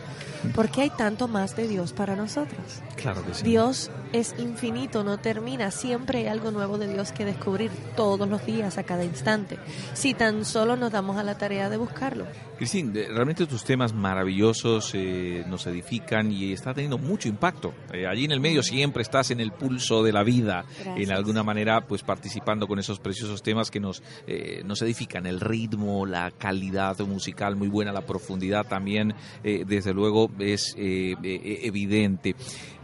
Porque 0.54 0.82
hay 0.82 0.90
tanto 0.90 1.28
más 1.28 1.56
de 1.56 1.66
Dios 1.66 1.92
para 1.92 2.14
nosotros. 2.14 2.82
Claro 2.96 3.24
que 3.24 3.34
sí. 3.34 3.44
Dios 3.44 3.90
es 4.12 4.34
infinito, 4.38 5.04
no 5.04 5.18
termina. 5.18 5.70
Siempre 5.70 6.20
hay 6.20 6.26
algo 6.26 6.50
nuevo 6.50 6.78
de 6.78 6.92
Dios 6.92 7.12
que 7.12 7.24
descubrir 7.24 7.70
todos 7.96 8.28
los 8.28 8.46
días, 8.46 8.78
a 8.78 8.84
cada 8.84 9.04
instante. 9.04 9.58
Si 9.94 10.14
tan 10.14 10.44
solo 10.44 10.76
nos 10.76 10.92
damos 10.92 11.16
a 11.16 11.24
la 11.24 11.36
tarea 11.36 11.68
de 11.68 11.76
buscarlo. 11.76 12.26
Cristín, 12.56 12.92
realmente 12.92 13.46
tus 13.46 13.64
temas 13.64 13.92
maravillosos 13.92 14.92
eh, 14.94 15.44
nos 15.48 15.66
edifican 15.66 16.32
y 16.32 16.52
está 16.52 16.74
teniendo 16.74 16.98
mucho 16.98 17.28
impacto. 17.28 17.74
Eh, 17.92 18.06
allí 18.06 18.24
en 18.24 18.32
el 18.32 18.40
medio 18.40 18.62
siempre 18.62 19.02
estás 19.02 19.30
en 19.30 19.40
el 19.40 19.52
pulso 19.52 20.02
de 20.02 20.12
la 20.12 20.22
vida, 20.22 20.64
Gracias. 20.68 20.96
en 20.96 21.12
alguna 21.12 21.42
manera, 21.42 21.57
pues 21.86 22.02
participando 22.02 22.66
con 22.66 22.78
esos 22.78 22.98
preciosos 23.00 23.42
temas 23.42 23.70
que 23.70 23.80
nos, 23.80 24.02
eh, 24.26 24.62
nos 24.64 24.80
edifican. 24.82 25.26
El 25.26 25.40
ritmo, 25.40 26.06
la 26.06 26.30
calidad 26.30 26.98
musical 27.00 27.56
muy 27.56 27.68
buena, 27.68 27.92
la 27.92 28.06
profundidad 28.06 28.66
también, 28.66 29.14
eh, 29.42 29.64
desde 29.66 29.92
luego, 29.92 30.30
es 30.38 30.74
eh, 30.78 31.14
evidente. 31.62 32.34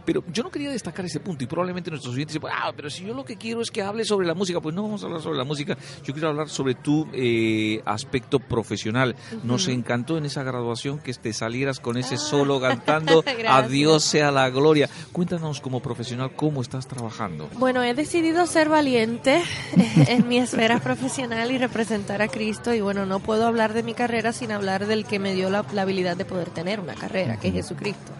Pero 0.05 0.23
yo 0.31 0.43
no 0.43 0.51
quería 0.51 0.69
destacar 0.69 1.05
ese 1.05 1.19
punto 1.19 1.43
y 1.43 1.47
probablemente 1.47 1.89
nuestros 1.89 2.13
oyentes 2.13 2.35
dicen, 2.35 2.49
ah, 2.53 2.71
pero 2.75 2.89
si 2.89 3.05
yo 3.05 3.13
lo 3.13 3.25
que 3.25 3.37
quiero 3.37 3.61
es 3.61 3.71
que 3.71 3.81
hable 3.81 4.05
sobre 4.05 4.27
la 4.27 4.33
música, 4.33 4.61
pues 4.61 4.75
no 4.75 4.83
vamos 4.83 5.03
a 5.03 5.07
hablar 5.07 5.21
sobre 5.21 5.37
la 5.37 5.43
música, 5.43 5.77
yo 6.03 6.13
quiero 6.13 6.29
hablar 6.29 6.49
sobre 6.49 6.75
tu 6.75 7.07
eh, 7.13 7.81
aspecto 7.85 8.39
profesional. 8.39 9.15
Nos 9.43 9.67
encantó 9.67 10.17
en 10.17 10.25
esa 10.25 10.43
graduación 10.43 10.99
que 10.99 11.13
te 11.13 11.33
salieras 11.33 11.79
con 11.79 11.97
ese 11.97 12.17
solo 12.17 12.59
cantando. 12.59 13.23
A 13.47 13.63
Dios 13.63 14.03
sea 14.03 14.31
la 14.31 14.49
gloria. 14.49 14.89
Cuéntanos 15.11 15.61
como 15.61 15.81
profesional 15.81 16.35
cómo 16.35 16.61
estás 16.61 16.87
trabajando. 16.87 17.49
Bueno, 17.57 17.83
he 17.83 17.93
decidido 17.93 18.45
ser 18.47 18.69
valiente 18.69 19.41
en 20.07 20.27
mi 20.27 20.37
esfera 20.37 20.79
profesional 20.79 21.51
y 21.51 21.57
representar 21.57 22.21
a 22.21 22.27
Cristo. 22.27 22.73
Y 22.73 22.81
bueno, 22.81 23.05
no 23.05 23.19
puedo 23.19 23.45
hablar 23.45 23.73
de 23.73 23.83
mi 23.83 23.93
carrera 23.93 24.33
sin 24.33 24.51
hablar 24.51 24.87
del 24.87 25.05
que 25.05 25.19
me 25.19 25.33
dio 25.33 25.49
la, 25.49 25.65
la 25.73 25.83
habilidad 25.83 26.17
de 26.17 26.25
poder 26.25 26.49
tener 26.49 26.79
una 26.79 26.95
carrera, 26.95 27.39
que 27.39 27.49
es 27.49 27.53
Jesucristo. 27.53 28.11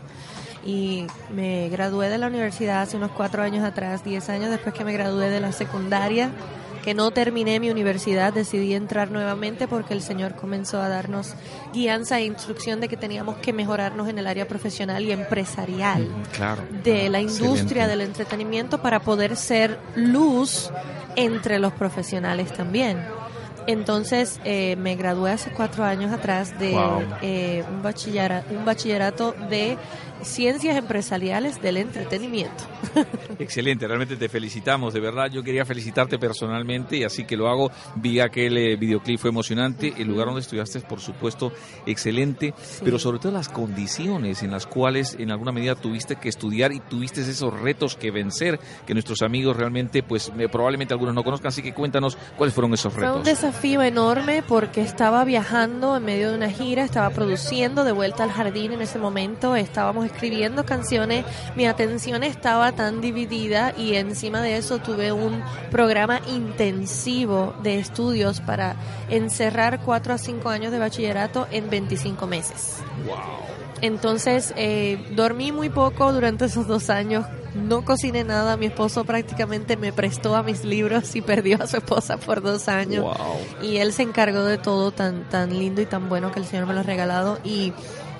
Y 0.65 1.05
me 1.31 1.69
gradué 1.69 2.10
de 2.10 2.17
la 2.17 2.27
universidad 2.27 2.81
hace 2.81 2.98
unos 2.98 3.12
cuatro 3.12 3.43
años 3.43 3.63
atrás, 3.63 4.03
diez 4.03 4.29
años 4.29 4.50
después 4.50 4.74
que 4.74 4.84
me 4.84 4.93
gradué 4.93 5.29
de 5.29 5.39
la 5.39 5.51
secundaria, 5.51 6.31
que 6.84 6.93
no 6.95 7.12
terminé 7.12 7.60
mi 7.60 7.69
universidad, 7.69 8.34
decidí 8.34 8.74
entrar 8.74 9.12
nuevamente 9.12 9.67
porque 9.67 9.93
el 9.93 10.01
Señor 10.01 10.36
comenzó 10.36 10.81
a 10.81 10.89
darnos 10.89 11.34
guianza 11.74 12.19
e 12.19 12.25
instrucción 12.25 12.79
de 12.81 12.88
que 12.88 12.98
teníamos 12.98 13.38
que 13.38 13.53
mejorarnos 13.53 14.07
en 14.07 14.17
el 14.19 14.25
área 14.27 14.48
profesional 14.48 15.03
y 15.03 15.12
empresarial 15.12 16.07
Claro. 16.36 16.63
de 16.84 17.10
la 17.10 17.22
industria 17.22 17.84
Excelente. 17.84 17.88
del 17.88 18.01
entretenimiento 18.01 18.81
para 18.81 19.00
poder 19.01 19.36
ser 19.36 19.79
luz 19.95 20.72
entre 21.15 21.60
los 21.60 21.74
profesionales 21.74 22.51
también. 22.53 23.00
Entonces 23.67 24.39
eh, 24.45 24.75
me 24.77 24.95
gradué 24.95 25.31
hace 25.31 25.50
cuatro 25.50 25.84
años 25.86 26.13
atrás 26.13 26.57
de 26.60 26.72
Wow. 26.74 27.01
eh, 27.24 27.63
un, 27.72 27.81
bachillera- 27.81 28.43
un 28.51 28.63
bachillerato 28.63 29.34
de 29.50 29.75
ciencias 30.22 30.75
empresariales 30.77 31.62
del 31.62 31.77
entretenimiento. 31.77 32.63
Excelente, 33.39 33.88
realmente 33.88 34.15
te 34.15 34.29
felicitamos, 34.29 34.93
de 34.93 35.00
verdad. 35.00 35.29
Yo 35.31 35.43
quería 35.43 35.65
felicitarte 35.65 36.17
personalmente 36.17 36.98
y 36.98 37.03
así 37.03 37.25
que 37.25 37.38
lo 37.38 37.48
hago. 37.50 37.72
Vi 37.95 38.19
aquel 38.19 38.57
eh, 38.57 38.75
videoclip, 38.75 39.19
fue 39.19 39.29
emocionante. 39.29 39.93
El 39.98 40.07
lugar 40.07 40.27
donde 40.27 40.41
estudiaste, 40.41 40.79
por 40.81 41.00
supuesto, 41.00 41.51
excelente, 41.86 42.53
pero 42.84 43.00
sobre 43.00 43.19
todo 43.19 43.31
las 43.31 43.50
condiciones 43.50 44.43
en 44.43 44.51
las 44.51 44.65
cuales 44.65 45.15
en 45.19 45.31
alguna 45.31 45.51
medida 45.51 45.75
tuviste 45.75 46.15
que 46.15 46.29
estudiar 46.29 46.72
y 46.72 46.79
tuviste 46.79 47.22
esos 47.22 47.53
retos 47.60 47.95
que 47.95 48.12
vencer, 48.12 48.60
que 48.86 48.93
nuestros 48.93 49.22
amigos 49.22 49.57
realmente, 49.57 50.03
pues 50.03 50.31
eh, 50.38 50.48
probablemente 50.50 50.93
algunos 50.93 51.13
no 51.13 51.24
conozcan. 51.24 51.50
Así 51.50 51.62
que 51.62 51.74
cuéntanos 51.74 52.17
cuáles 52.38 52.53
fueron 52.53 52.74
esos 52.74 52.93
Fue 52.93 53.03
un 53.03 53.10
retos. 53.10 53.25
desafío 53.25 53.81
enorme 53.81 54.43
porque 54.48 54.81
estaba 54.81 55.24
viajando 55.25 55.98
en 55.98 56.05
medio 56.05 56.29
de 56.29 56.38
una 56.38 56.50
gira, 56.50 56.84
estaba 56.84 57.10
produciendo 57.10 57.84
de 57.84 57.91
vuelta 57.91 58.24
al 58.24 58.31
jardín 58.31 58.74
en 58.74 58.81
ese 58.81 59.00
momento, 59.00 59.55
estábamos 59.55 60.04
escribiendo 60.05 60.65
canciones, 60.65 61.25
mi 61.55 61.65
atención 61.65 62.24
estaba 62.24 62.71
tan 62.71 63.01
dividida 63.01 63.74
y 63.77 63.95
encima 63.95 64.41
de 64.41 64.57
eso 64.57 64.79
tuve 64.79 65.12
un 65.12 65.43
programa 65.71 66.21
intensivo 66.27 67.55
de 67.63 67.79
estudios 67.79 68.41
para 68.41 68.75
encerrar 69.09 69.81
cuatro 69.81 70.13
a 70.13 70.17
cinco 70.17 70.50
años 70.50 70.71
de 70.71 70.79
bachillerato 70.79 71.47
en 71.51 71.69
25 71.69 72.27
meses. 72.27 72.81
Entonces, 73.81 74.53
eh, 74.55 74.97
dormí 75.12 75.51
muy 75.51 75.69
poco 75.69 76.12
durante 76.13 76.45
esos 76.45 76.67
dos 76.67 76.89
años. 76.89 77.25
No 77.53 77.85
cociné 77.85 78.24
nada. 78.24 78.57
Mi 78.57 78.67
esposo 78.67 79.05
prácticamente 79.05 79.77
me 79.77 79.93
prestó 79.93 80.35
a 80.35 80.43
mis 80.43 80.63
libros 80.63 81.15
y 81.15 81.21
perdió 81.21 81.62
a 81.62 81.67
su 81.67 81.77
esposa 81.77 82.17
por 82.17 82.41
dos 82.41 82.67
años. 82.67 83.03
Wow. 83.03 83.38
Y 83.62 83.77
él 83.77 83.93
se 83.93 84.03
encargó 84.03 84.43
de 84.43 84.57
todo 84.57 84.91
tan, 84.91 85.29
tan 85.29 85.57
lindo 85.57 85.81
y 85.81 85.85
tan 85.85 86.09
bueno 86.09 86.31
que 86.31 86.39
el 86.39 86.46
Señor 86.46 86.65
me 86.65 86.74
lo 86.74 86.81
ha 86.81 86.83
regalado. 86.83 87.39
Y 87.44 87.74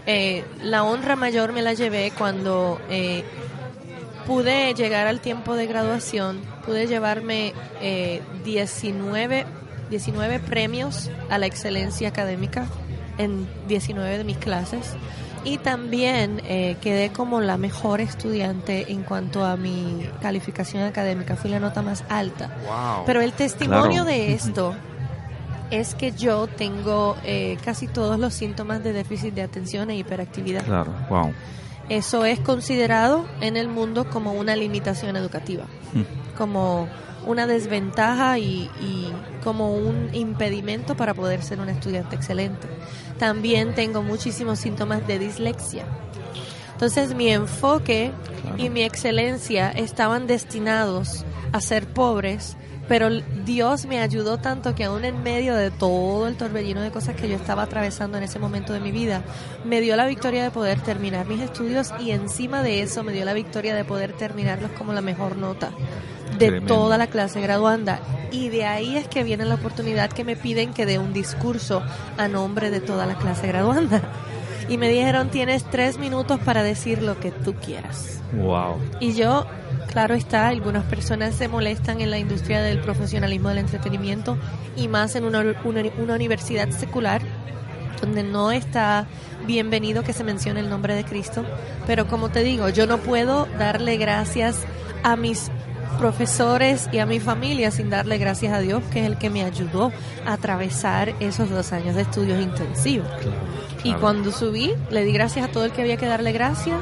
eh, 0.06 0.44
la 0.64 0.84
honra 0.84 1.16
mayor 1.16 1.52
me 1.54 1.62
la 1.62 1.74
llevé 1.74 2.12
cuando 2.18 2.80
eh, 2.90 3.24
pude 4.26 4.74
llegar 4.74 5.08
al 5.08 5.20
tiempo 5.20 5.56
de 5.56 5.68
graduación. 5.68 6.40
Pude 6.66 6.88
llevarme 6.88 7.54
eh, 7.82 8.22
19, 8.44 9.46
19 9.90 10.40
premios 10.40 11.10
a 11.30 11.38
la 11.38 11.46
excelencia 11.46 12.10
académica 12.10 12.66
en 13.18 13.48
19 13.68 14.18
de 14.18 14.24
mis 14.24 14.38
clases. 14.38 14.94
Y 15.44 15.60
también 15.60 16.42
eh, 16.46 16.76
quedé 16.82 17.12
como 17.12 17.40
la 17.40 17.58
mejor 17.58 18.02
estudiante 18.02 18.92
en 18.92 19.04
cuanto 19.04 19.46
a 19.46 19.58
mi 19.58 20.10
calificación 20.20 20.82
académica. 20.84 21.36
Fui 21.36 21.52
la 21.52 21.60
nota 21.60 21.84
más 21.84 22.04
alta. 22.10 22.50
Wow. 22.66 23.06
Pero 23.06 23.22
el 23.22 23.32
testimonio 23.32 24.04
Claro. 24.04 24.06
de 24.06 24.34
esto 24.34 24.76
es 25.80 25.96
que 25.96 26.12
yo 26.12 26.48
tengo 26.48 27.18
eh, 27.24 27.58
casi 27.64 27.88
todos 27.88 28.20
los 28.20 28.34
síntomas 28.34 28.84
de 28.84 28.94
déficit 28.94 29.34
de 29.34 29.42
atención 29.42 29.90
e 29.90 29.98
hiperactividad. 29.98 30.64
Claro, 30.64 30.94
wow. 31.10 31.34
Eso 31.90 32.26
es 32.26 32.40
considerado 32.40 33.26
en 33.42 33.58
el 33.58 33.68
mundo 33.68 34.10
como 34.10 34.34
una 34.34 34.56
limitación 34.56 35.16
educativa, 35.16 35.66
como 36.36 36.88
una 37.28 37.46
desventaja 37.46 38.40
y, 38.40 38.70
y 38.82 39.12
como 39.44 39.74
un 39.76 40.10
impedimento 40.14 40.96
para 40.98 41.14
poder 41.14 41.44
ser 41.44 41.60
un 41.60 41.70
estudiante 41.70 42.16
excelente. 42.16 42.68
También 43.20 43.76
tengo 43.76 44.02
muchísimos 44.02 44.60
síntomas 44.60 45.06
de 45.06 45.20
dislexia. 45.20 45.86
Entonces 46.74 47.14
mi 47.14 47.30
enfoque 47.30 48.12
y 48.58 48.70
mi 48.70 48.84
excelencia 48.84 49.70
estaban 49.70 50.28
destinados 50.28 51.24
a 51.52 51.62
ser 51.62 51.88
pobres, 51.88 52.58
pero 52.88 53.10
Dios 53.46 53.86
me 53.86 54.00
ayudó 54.00 54.38
tanto 54.38 54.76
que 54.76 54.84
aún 54.84 55.06
en 55.06 55.24
medio 55.24 55.56
de 55.56 55.72
todo 55.72 56.28
el 56.28 56.36
torbellino 56.36 56.82
de 56.82 56.92
cosas 56.92 57.16
que 57.16 57.28
yo 57.28 57.36
estaba 57.36 57.64
atravesando 57.64 58.18
en 58.18 58.24
ese 58.24 58.40
momento 58.40 58.74
de 58.74 58.80
mi 58.80 58.92
vida, 58.92 59.24
me 59.64 59.82
dio 59.82 59.96
la 59.96 60.06
victoria 60.06 60.44
de 60.44 60.52
poder 60.52 60.80
terminar 60.82 61.26
mis 61.26 61.42
estudios 61.42 61.92
y 62.00 62.12
encima 62.12 62.62
de 62.62 62.82
eso 62.82 63.04
me 63.04 63.14
dio 63.14 63.26
la 63.26 63.34
victoria 63.34 63.76
de 63.76 63.84
poder 63.84 64.14
terminarlos 64.14 64.72
como 64.72 64.94
la 64.94 65.02
mejor 65.02 65.38
nota 65.38 65.72
de 66.38 66.48
Tremendo. 66.48 66.74
toda 66.74 66.98
la 66.98 67.08
clase 67.08 67.42
graduanda. 67.42 68.00
Y 68.32 68.50
de 68.50 68.66
ahí 68.66 68.98
es 68.98 69.08
que 69.08 69.24
viene 69.24 69.46
la 69.46 69.56
oportunidad 69.56 70.10
que 70.10 70.24
me 70.24 70.36
piden 70.36 70.74
que 70.74 70.86
dé 70.86 71.00
un 71.00 71.14
discurso 71.14 71.82
a 72.18 72.28
nombre 72.28 72.70
de 72.70 72.82
toda 72.82 73.06
la 73.06 73.16
clase 73.16 73.48
graduanda. 73.48 74.02
Y 74.68 74.78
me 74.78 74.90
dijeron, 74.90 75.30
tienes 75.30 75.64
tres 75.64 76.00
minutos 76.00 76.40
para 76.40 76.64
decir 76.64 77.02
lo 77.02 77.20
que 77.20 77.32
tú 77.32 77.54
quieras. 77.54 78.20
Wow. 78.34 78.78
Y 79.00 79.14
yo, 79.14 79.46
claro 79.92 80.16
está, 80.16 80.48
algunas 80.48 80.84
personas 80.86 81.36
se 81.36 81.48
molestan 81.48 82.02
en 82.02 82.12
la 82.12 82.18
industria 82.18 82.62
del 82.62 82.80
profesionalismo 82.80 83.50
del 83.50 83.60
entretenimiento 83.60 84.38
y 84.76 84.88
más 84.88 85.16
en 85.16 85.24
una, 85.26 85.40
una, 85.64 85.84
una 85.98 86.16
universidad 86.16 86.70
secular 86.70 87.22
donde 88.02 88.24
no 88.24 88.52
está 88.52 89.08
bienvenido 89.48 90.04
que 90.04 90.14
se 90.14 90.24
mencione 90.24 90.60
el 90.60 90.70
nombre 90.70 90.96
de 90.96 91.04
Cristo. 91.06 91.46
Pero 91.88 92.08
como 92.08 92.30
te 92.30 92.44
digo, 92.44 92.70
yo 92.70 92.88
no 92.88 92.98
puedo 92.98 93.48
darle 93.58 93.98
gracias 93.98 94.66
a 95.04 95.16
mis 95.16 95.50
profesores 96.00 96.90
y 96.92 97.00
a 97.00 97.06
mi 97.06 97.20
familia 97.20 97.72
sin 97.72 97.90
darle 97.90 98.18
gracias 98.18 98.54
a 98.54 98.60
Dios, 98.60 98.84
que 98.92 99.00
es 99.00 99.06
el 99.06 99.18
que 99.18 99.30
me 99.30 99.44
ayudó 99.44 99.92
a 100.26 100.34
atravesar 100.34 101.14
esos 101.22 101.50
dos 101.50 101.72
años 101.72 101.96
de 101.96 102.02
estudios 102.02 102.42
intensivos. 102.42 103.08
Y 103.80 103.90
Claro. 103.90 104.02
cuando 104.02 104.32
subí, 104.32 104.74
le 104.90 105.06
di 105.06 105.14
gracias 105.14 105.48
a 105.48 105.52
todo 105.52 105.64
el 105.66 105.72
que 105.72 105.82
había 105.82 105.96
que 105.98 106.06
darle 106.08 106.32
gracias 106.34 106.80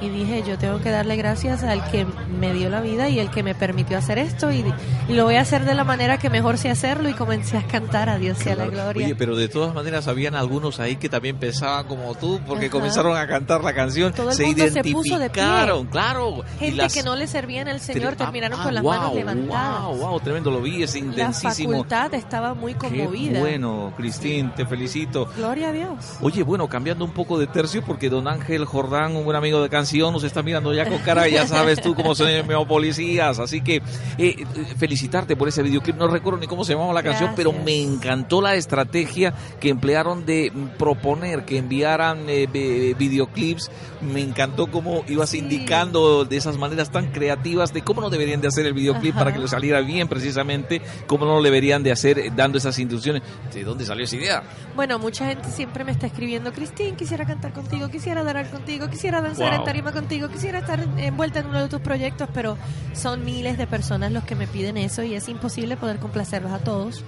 y 0.00 0.08
dije, 0.08 0.42
yo 0.46 0.58
tengo 0.58 0.80
que 0.80 0.90
darle 0.90 1.16
gracias 1.16 1.62
al 1.62 1.88
que 1.90 2.06
me 2.38 2.52
dio 2.52 2.68
la 2.70 2.80
vida 2.80 3.08
y 3.08 3.18
el 3.20 3.30
que 3.30 3.42
me 3.42 3.54
permitió 3.54 3.96
hacer 3.98 4.18
esto 4.18 4.50
y, 4.52 4.64
y 5.08 5.12
lo 5.14 5.24
voy 5.24 5.36
a 5.36 5.40
hacer 5.40 5.64
de 5.64 5.74
la 5.74 5.84
manera 5.84 6.18
que 6.18 6.30
mejor 6.30 6.58
sé 6.58 6.70
hacerlo 6.70 7.08
y 7.08 7.14
comencé 7.14 7.56
a 7.56 7.62
cantar 7.66 8.08
a 8.08 8.18
Dios 8.18 8.38
sea 8.38 8.54
la 8.56 8.66
gloria. 8.66 9.06
Oye, 9.06 9.14
pero 9.16 9.36
de 9.36 9.48
todas 9.48 9.74
maneras 9.74 10.08
habían 10.08 10.34
algunos 10.34 10.80
ahí 10.80 10.96
que 10.96 11.08
también 11.08 11.36
pensaban 11.38 11.86
como 11.86 12.14
tú, 12.14 12.40
porque 12.46 12.66
Ajá. 12.66 12.72
comenzaron 12.72 13.16
a 13.16 13.26
cantar 13.26 13.62
la 13.64 13.72
canción, 13.74 14.12
Todo 14.12 14.30
el 14.30 14.36
se 14.36 14.44
mundo 14.46 14.64
se 14.68 14.82
puso 14.82 15.18
de 15.18 15.30
pie. 15.30 15.42
identificaron, 15.42 15.86
claro. 15.86 16.42
Gente 16.58 16.76
las- 16.76 16.92
que 16.94 17.02
no 17.02 17.16
le 17.16 17.26
servían 17.26 17.68
al 17.68 17.80
Señor 17.80 18.14
Ah, 18.14 18.16
terminaron 18.16 18.60
ah, 18.60 18.64
con 18.64 18.74
las 18.74 18.82
wow, 18.82 18.92
manos 18.92 19.14
levantadas. 19.14 19.82
Wow, 19.84 19.96
wow, 19.96 20.20
tremendo, 20.20 20.50
lo 20.50 20.60
vi, 20.60 20.82
es 20.82 20.92
la 20.94 21.00
intensísimo. 21.00 21.70
facultad 21.72 22.14
estaba 22.14 22.54
muy 22.54 22.74
Qué 22.74 22.78
conmovida. 22.88 23.40
bueno, 23.40 23.92
Cristín, 23.96 24.52
te 24.54 24.66
felicito. 24.66 25.26
Gloria 25.36 25.68
a 25.68 25.72
Dios. 25.72 26.16
Oye, 26.20 26.42
bueno, 26.42 26.68
cambiando 26.68 27.04
un 27.04 27.12
poco 27.12 27.38
de 27.38 27.46
tercio, 27.46 27.82
porque 27.84 28.08
don 28.10 28.28
Ángel 28.28 28.64
Jordán, 28.64 29.16
un 29.16 29.24
buen 29.24 29.36
amigo 29.36 29.62
de 29.62 29.68
canción 29.84 30.14
nos 30.14 30.24
está 30.24 30.42
mirando 30.42 30.72
ya 30.72 30.86
con 30.86 30.98
cara, 31.00 31.28
ya 31.28 31.46
sabes 31.46 31.78
tú 31.78 31.94
cómo 31.94 32.14
son 32.14 32.28
los 32.48 32.66
policías. 32.66 33.38
Así 33.38 33.60
que 33.60 33.82
eh, 34.16 34.46
felicitarte 34.78 35.36
por 35.36 35.48
ese 35.48 35.62
videoclip. 35.62 35.96
No 35.96 36.08
recuerdo 36.08 36.40
ni 36.40 36.46
cómo 36.46 36.64
se 36.64 36.72
llamaba 36.72 36.94
la 36.94 37.02
canción, 37.02 37.32
pero 37.36 37.52
me 37.52 37.82
encantó 37.82 38.40
la 38.40 38.54
estrategia 38.54 39.34
que 39.60 39.68
emplearon 39.68 40.24
de 40.24 40.50
proponer 40.78 41.44
que 41.44 41.58
enviaran 41.58 42.24
eh, 42.28 42.94
videoclips. 42.98 43.70
Me 44.00 44.22
encantó 44.22 44.68
cómo 44.68 45.04
ibas 45.06 45.34
indicando 45.34 46.24
de 46.24 46.36
esas 46.38 46.56
maneras 46.56 46.90
tan 46.90 47.12
creativas 47.12 47.74
de 47.74 47.82
cómo 47.82 48.00
no 48.00 48.08
deberían 48.08 48.40
de 48.40 48.48
hacer 48.48 48.64
el 48.64 48.72
videoclip 48.72 49.14
para 49.14 49.34
que 49.34 49.38
le 49.38 49.48
saliera 49.48 49.82
bien 49.82 50.08
precisamente, 50.08 50.80
cómo 51.06 51.26
no 51.26 51.36
lo 51.36 51.42
deberían 51.42 51.82
de 51.82 51.92
hacer 51.92 52.18
eh, 52.18 52.32
dando 52.34 52.56
esas 52.56 52.78
instrucciones. 52.78 53.22
¿De 53.52 53.64
dónde 53.64 53.84
salió 53.84 54.04
esa 54.04 54.16
idea? 54.16 54.42
Bueno, 54.74 54.98
mucha 54.98 55.26
gente 55.26 55.50
siempre 55.50 55.84
me 55.84 55.92
está 55.92 56.06
escribiendo, 56.06 56.52
Cristín, 56.52 56.96
quisiera 56.96 57.26
cantar 57.26 57.52
contigo, 57.52 57.90
quisiera 57.90 58.22
adorar 58.22 58.50
contigo, 58.50 58.88
quisiera 58.88 59.20
danzar 59.20 59.52
en 59.52 59.73
tarima 59.74 59.90
contigo, 59.90 60.28
quisiera 60.28 60.60
estar 60.60 60.78
envuelta 60.98 61.40
en 61.40 61.46
uno 61.46 61.62
de 61.62 61.68
tus 61.68 61.80
proyectos, 61.80 62.28
pero 62.32 62.56
son 62.92 63.24
miles 63.24 63.58
de 63.58 63.66
personas 63.66 64.12
los 64.12 64.22
que 64.22 64.36
me 64.36 64.46
piden 64.46 64.76
eso 64.76 65.02
y 65.02 65.14
es 65.14 65.28
imposible 65.28 65.76
poder 65.76 65.98
complacerlos 65.98 66.52
a 66.52 66.60
todos. 66.60 67.02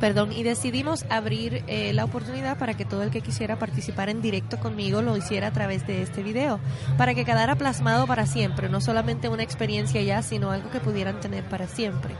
Perdón, 0.00 0.32
y 0.32 0.42
decidimos 0.42 1.04
abrir 1.10 1.62
eh, 1.66 1.92
la 1.92 2.06
oportunidad 2.06 2.56
para 2.56 2.72
que 2.72 2.86
todo 2.86 3.02
el 3.02 3.10
que 3.10 3.20
quisiera 3.20 3.58
participar 3.58 4.08
en 4.08 4.22
directo 4.22 4.58
conmigo 4.58 5.02
lo 5.02 5.18
hiciera 5.18 5.48
a 5.48 5.52
través 5.52 5.86
de 5.86 6.00
este 6.00 6.22
video, 6.22 6.60
para 6.96 7.14
que 7.14 7.26
quedara 7.26 7.56
plasmado 7.56 8.06
para 8.06 8.24
siempre, 8.24 8.70
no 8.70 8.80
solamente 8.80 9.28
una 9.28 9.42
experiencia 9.42 10.00
ya, 10.00 10.22
sino 10.22 10.50
algo 10.50 10.70
que 10.70 10.80
pudieran 10.80 11.20
tener 11.20 11.44
para 11.44 11.68
siempre. 11.68 12.14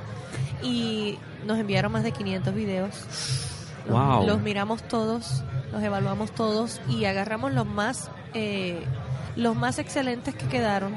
Y 0.62 1.18
nos 1.46 1.58
enviaron 1.58 1.92
más 1.92 2.02
de 2.02 2.12
500 2.12 2.54
videos. 2.54 3.06
Los, 3.88 4.42
miramos 4.42 4.82
todos, 4.82 5.42
los 5.72 5.82
evaluamos 5.82 6.30
todos 6.32 6.82
y 6.90 7.06
agarramos 7.06 7.54
los 7.54 7.66
más, 7.66 8.10
eh, 8.34 8.82
los 9.36 9.56
más 9.56 9.78
excelentes 9.78 10.34
que 10.34 10.46
quedaron 10.46 10.94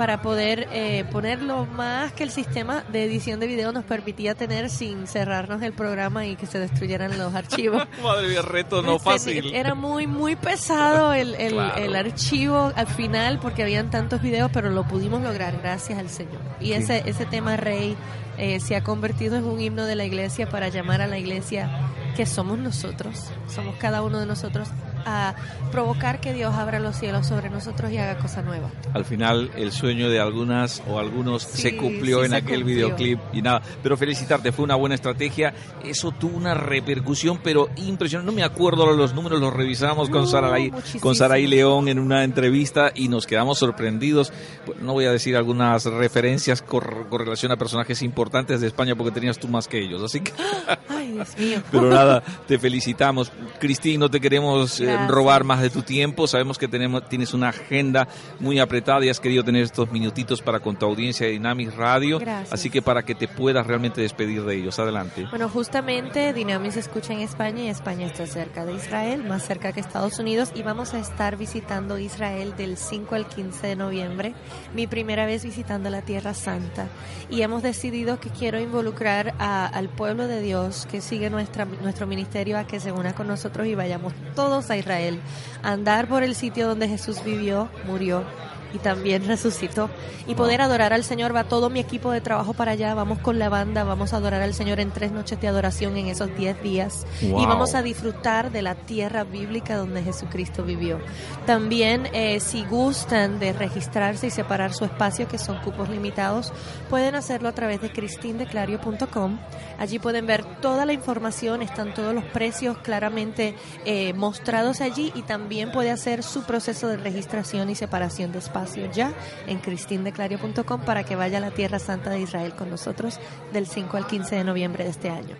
para 0.00 0.22
poder 0.22 0.66
eh, 0.72 1.04
poner 1.12 1.42
lo 1.42 1.66
más 1.66 2.14
que 2.14 2.22
el 2.22 2.30
sistema 2.30 2.82
de 2.90 3.04
edición 3.04 3.38
de 3.38 3.46
video 3.46 3.70
nos 3.70 3.84
permitía 3.84 4.34
tener 4.34 4.70
sin 4.70 5.06
cerrarnos 5.06 5.60
el 5.60 5.74
programa 5.74 6.24
y 6.24 6.36
que 6.36 6.46
se 6.46 6.58
destruyeran 6.58 7.18
los 7.18 7.34
archivos. 7.34 7.86
Madre 8.02 8.28
mía, 8.28 8.40
reto 8.40 8.80
no 8.80 8.98
fácil. 8.98 9.52
Era 9.54 9.74
muy, 9.74 10.06
muy 10.06 10.36
pesado 10.36 11.12
el, 11.12 11.34
el, 11.34 11.94
archivo 11.94 12.72
al 12.74 12.86
final 12.86 13.40
porque 13.40 13.62
habían 13.62 13.90
tantos 13.90 14.22
videos, 14.22 14.50
pero 14.54 14.70
lo 14.70 14.84
pudimos 14.84 15.20
lograr 15.20 15.58
gracias 15.60 15.98
al 15.98 16.08
Señor. 16.08 16.40
Y 16.60 16.72
ese, 16.72 17.02
ese 17.04 17.26
tema 17.26 17.58
rey 17.58 17.94
eh, 18.38 18.58
se 18.58 18.76
ha 18.76 18.82
convertido 18.82 19.36
en 19.36 19.44
un 19.44 19.60
himno 19.60 19.84
de 19.84 19.96
la 19.96 20.06
iglesia 20.06 20.48
para 20.48 20.68
llamar 20.68 21.02
a 21.02 21.06
la 21.06 21.18
iglesia 21.18 21.68
que 22.16 22.26
somos 22.26 22.58
nosotros, 22.58 23.16
somos 23.48 23.76
cada 23.76 24.02
uno 24.02 24.18
de 24.18 24.26
nosotros 24.26 24.68
a 25.06 25.34
provocar 25.70 26.20
que 26.20 26.32
Dios 26.32 26.54
abra 26.54 26.78
los 26.80 26.96
cielos 26.96 27.26
sobre 27.26 27.50
nosotros 27.50 27.90
y 27.90 27.98
haga 27.98 28.18
cosa 28.18 28.42
nueva. 28.42 28.70
Al 28.92 29.04
final 29.04 29.50
el 29.56 29.72
sueño 29.72 30.10
de 30.10 30.20
algunas 30.20 30.82
o 30.88 30.98
algunos 30.98 31.42
se 31.42 31.76
cumplió 31.76 32.24
en 32.24 32.34
aquel 32.34 32.64
videoclip 32.64 33.18
y 33.32 33.42
nada, 33.42 33.62
pero 33.82 33.96
felicitarte, 33.96 34.52
fue 34.52 34.64
una 34.64 34.74
buena 34.74 34.94
estrategia, 34.94 35.54
eso 35.84 36.12
tuvo 36.12 36.36
una 36.36 36.54
repercusión 36.54 37.40
pero 37.42 37.68
impresionante, 37.76 38.30
no 38.30 38.36
me 38.36 38.44
acuerdo 38.44 38.86
los 38.94 39.14
números, 39.14 39.40
los 39.40 39.52
revisamos 39.52 40.10
con 40.10 40.26
Saraí 40.26 40.72
con 41.00 41.14
Saraí 41.14 41.46
León 41.46 41.88
en 41.88 41.98
una 41.98 42.24
entrevista 42.24 42.92
y 42.94 43.08
nos 43.08 43.26
quedamos 43.26 43.58
sorprendidos, 43.58 44.32
pues, 44.66 44.80
no 44.80 44.92
voy 44.92 45.04
a 45.04 45.12
decir 45.12 45.36
algunas 45.36 45.84
referencias 45.84 46.62
con, 46.62 46.82
relación 47.10 47.52
a 47.52 47.56
personajes 47.56 48.02
importantes 48.02 48.60
de 48.60 48.66
España 48.66 48.94
porque 48.96 49.12
tenías 49.12 49.38
tú 49.38 49.48
más 49.48 49.68
que 49.68 49.78
ellos, 49.78 50.02
así 50.02 50.20
que 50.20 50.32
Ay, 51.00 51.12
Dios 51.12 51.38
mío. 51.38 51.62
pero 51.70 51.88
nada, 51.88 52.22
te 52.46 52.58
felicitamos. 52.58 53.32
Cristín, 53.58 54.00
no 54.00 54.10
te 54.10 54.20
queremos 54.20 54.80
eh, 54.80 54.96
robar 55.08 55.44
más 55.44 55.62
de 55.62 55.70
tu 55.70 55.82
tiempo. 55.82 56.26
Sabemos 56.26 56.58
que 56.58 56.68
tenemos, 56.68 57.08
tienes 57.08 57.32
una 57.32 57.48
agenda 57.48 58.08
muy 58.38 58.58
apretada 58.58 59.04
y 59.04 59.08
has 59.08 59.20
querido 59.20 59.42
tener 59.42 59.62
estos 59.62 59.90
minutitos 59.90 60.42
para 60.42 60.60
con 60.60 60.76
tu 60.76 60.86
audiencia 60.86 61.26
de 61.26 61.32
Dynamis 61.32 61.74
Radio. 61.74 62.20
Así 62.50 62.70
que 62.70 62.82
para 62.82 63.02
que 63.02 63.14
te 63.14 63.28
puedas 63.28 63.66
realmente 63.66 64.00
despedir 64.02 64.44
de 64.44 64.56
ellos. 64.56 64.78
Adelante. 64.78 65.26
Bueno, 65.30 65.48
justamente 65.48 66.32
Dynamis 66.32 66.76
escucha 66.76 67.12
en 67.12 67.20
España 67.20 67.64
y 67.64 67.68
España 67.68 68.06
está 68.06 68.26
cerca 68.26 68.64
de 68.64 68.74
Israel, 68.74 69.24
más 69.24 69.44
cerca 69.46 69.72
que 69.72 69.80
Estados 69.80 70.18
Unidos. 70.18 70.50
Y 70.54 70.62
vamos 70.62 70.94
a 70.94 70.98
estar 70.98 71.36
visitando 71.36 71.98
Israel 71.98 72.54
del 72.56 72.76
5 72.76 73.14
al 73.14 73.26
15 73.26 73.66
de 73.66 73.76
noviembre. 73.76 74.34
Mi 74.74 74.86
primera 74.86 75.26
vez 75.26 75.44
visitando 75.44 75.88
la 75.88 76.02
Tierra 76.02 76.34
Santa. 76.34 76.88
Y 77.30 77.42
hemos 77.42 77.62
decidido 77.62 78.20
que 78.20 78.30
quiero 78.30 78.60
involucrar 78.60 79.34
al 79.38 79.88
pueblo 79.88 80.26
de 80.26 80.40
Dios 80.40 80.86
que 80.90 81.00
sigue 81.00 81.30
nuestro 81.30 82.06
ministerio 82.06 82.58
a 82.58 82.64
que 82.64 82.80
se 82.80 82.92
una 82.92 83.14
con 83.14 83.28
nosotros 83.28 83.66
y 83.66 83.74
vayamos 83.74 84.12
todos 84.34 84.70
a 84.70 84.76
Israel, 84.76 85.20
andar 85.62 86.08
por 86.08 86.22
el 86.22 86.34
sitio 86.34 86.66
donde 86.66 86.88
Jesús 86.88 87.22
vivió, 87.24 87.68
murió 87.86 88.24
y 88.72 88.78
también 88.78 89.26
resucitó. 89.26 89.90
Y 90.26 90.34
poder 90.34 90.60
adorar 90.60 90.92
al 90.92 91.04
Señor, 91.04 91.34
va 91.34 91.44
todo 91.44 91.70
mi 91.70 91.80
equipo 91.80 92.10
de 92.10 92.20
trabajo 92.20 92.54
para 92.54 92.72
allá, 92.72 92.94
vamos 92.94 93.18
con 93.18 93.38
la 93.38 93.48
banda, 93.48 93.84
vamos 93.84 94.12
a 94.12 94.16
adorar 94.16 94.42
al 94.42 94.54
Señor 94.54 94.80
en 94.80 94.90
tres 94.90 95.12
noches 95.12 95.40
de 95.40 95.48
adoración 95.48 95.96
en 95.96 96.06
esos 96.06 96.34
diez 96.36 96.60
días. 96.62 97.06
Y 97.20 97.46
vamos 97.46 97.74
a 97.74 97.82
disfrutar 97.82 98.52
de 98.52 98.62
la 98.62 98.74
tierra 98.74 99.24
bíblica 99.24 99.76
donde 99.76 100.02
Jesucristo 100.02 100.62
vivió. 100.62 101.00
También, 101.46 102.08
eh, 102.12 102.40
si 102.40 102.64
gustan 102.64 103.38
de 103.38 103.52
registrarse 103.52 104.28
y 104.28 104.30
separar 104.30 104.72
su 104.72 104.84
espacio, 104.84 105.26
que 105.26 105.38
son 105.38 105.58
cupos 105.60 105.88
limitados, 105.88 106.52
pueden 106.88 107.14
hacerlo 107.14 107.48
a 107.48 107.52
través 107.52 107.80
de 107.80 107.90
cristindeclario.com. 107.90 109.38
Allí 109.78 109.98
pueden 109.98 110.26
ver 110.26 110.44
toda 110.60 110.86
la 110.86 110.92
información, 110.92 111.62
están 111.62 111.94
todos 111.94 112.14
los 112.14 112.24
precios 112.24 112.78
claramente 112.78 113.54
eh, 113.84 114.12
mostrados 114.12 114.80
allí 114.80 115.10
y 115.14 115.22
también 115.22 115.72
puede 115.72 115.90
hacer 115.90 116.22
su 116.22 116.42
proceso 116.42 116.86
de 116.88 116.98
registración 116.98 117.70
y 117.70 117.74
separación 117.74 118.30
de 118.32 118.38
espacio 118.38 118.59
ya 118.92 119.12
en 119.46 119.58
cristindeclario.com 119.58 120.80
para 120.82 121.04
que 121.04 121.16
vaya 121.16 121.38
a 121.38 121.40
la 121.40 121.50
Tierra 121.50 121.78
Santa 121.78 122.10
de 122.10 122.20
Israel 122.20 122.54
con 122.54 122.70
nosotros 122.70 123.18
del 123.52 123.66
5 123.66 123.96
al 123.96 124.06
15 124.06 124.36
de 124.36 124.44
noviembre 124.44 124.84
de 124.84 124.90
este 124.90 125.10
año. 125.10 125.36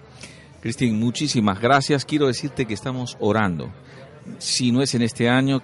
Cristín, 0.61 0.99
muchísimas 0.99 1.61
gracias. 1.61 2.05
Quiero 2.05 2.27
decirte 2.27 2.67
que 2.67 2.75
estamos 2.75 3.17
orando 3.19 3.73
si 4.39 4.73
no 4.73 4.83
es 4.83 4.95
en 4.95 5.03
este 5.03 5.29
año, 5.29 5.63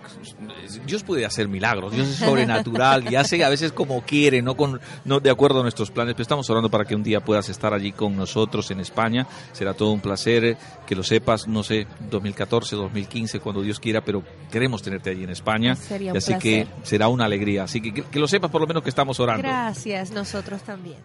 Dios 0.86 1.02
puede 1.02 1.24
hacer 1.24 1.48
milagros, 1.48 1.92
Dios 1.92 2.08
es 2.08 2.16
sobrenatural 2.16 3.10
y 3.10 3.16
hace 3.16 3.42
a 3.44 3.48
veces 3.48 3.72
como 3.72 4.02
quiere, 4.02 4.42
no 4.42 4.56
con 4.56 4.80
no 5.04 5.20
de 5.20 5.30
acuerdo 5.30 5.60
a 5.60 5.62
nuestros 5.62 5.90
planes, 5.90 6.14
pero 6.14 6.22
estamos 6.22 6.48
orando 6.50 6.70
para 6.70 6.84
que 6.84 6.94
un 6.94 7.02
día 7.02 7.20
puedas 7.20 7.48
estar 7.48 7.72
allí 7.72 7.92
con 7.92 8.16
nosotros 8.16 8.70
en 8.70 8.80
España. 8.80 9.26
Será 9.52 9.74
todo 9.74 9.90
un 9.92 10.00
placer 10.00 10.56
que 10.86 10.94
lo 10.94 11.02
sepas, 11.02 11.46
no 11.46 11.62
sé, 11.62 11.86
2014, 12.10 12.76
2015, 12.76 13.40
cuando 13.40 13.62
Dios 13.62 13.80
quiera, 13.80 14.02
pero 14.02 14.22
queremos 14.50 14.82
tenerte 14.82 15.10
allí 15.10 15.24
en 15.24 15.30
España. 15.30 15.76
así 16.14 16.34
que 16.38 16.66
será 16.82 17.08
una 17.08 17.24
alegría. 17.24 17.64
Así 17.64 17.80
que, 17.80 17.92
que 17.92 18.18
lo 18.18 18.28
sepas 18.28 18.50
por 18.50 18.60
lo 18.60 18.66
menos 18.66 18.82
que 18.82 18.90
estamos 18.90 19.18
orando. 19.20 19.42
Gracias, 19.42 20.10
nosotros 20.10 20.62
también. 20.62 20.98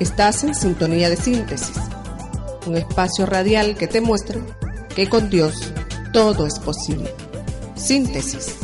Estás 0.00 0.42
en 0.42 0.54
sintonía 0.54 1.08
de 1.08 1.16
síntesis, 1.16 1.78
un 2.66 2.76
espacio 2.76 3.24
radial 3.24 3.76
que 3.76 3.86
te 3.86 4.00
muestra 4.00 4.40
que 4.94 5.08
con 5.08 5.30
Dios 5.30 5.72
todo 6.12 6.46
es 6.46 6.58
posible. 6.58 7.10
Síntesis. 7.74 8.56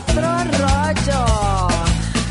Otro 0.00 0.20
rollo. 0.20 1.68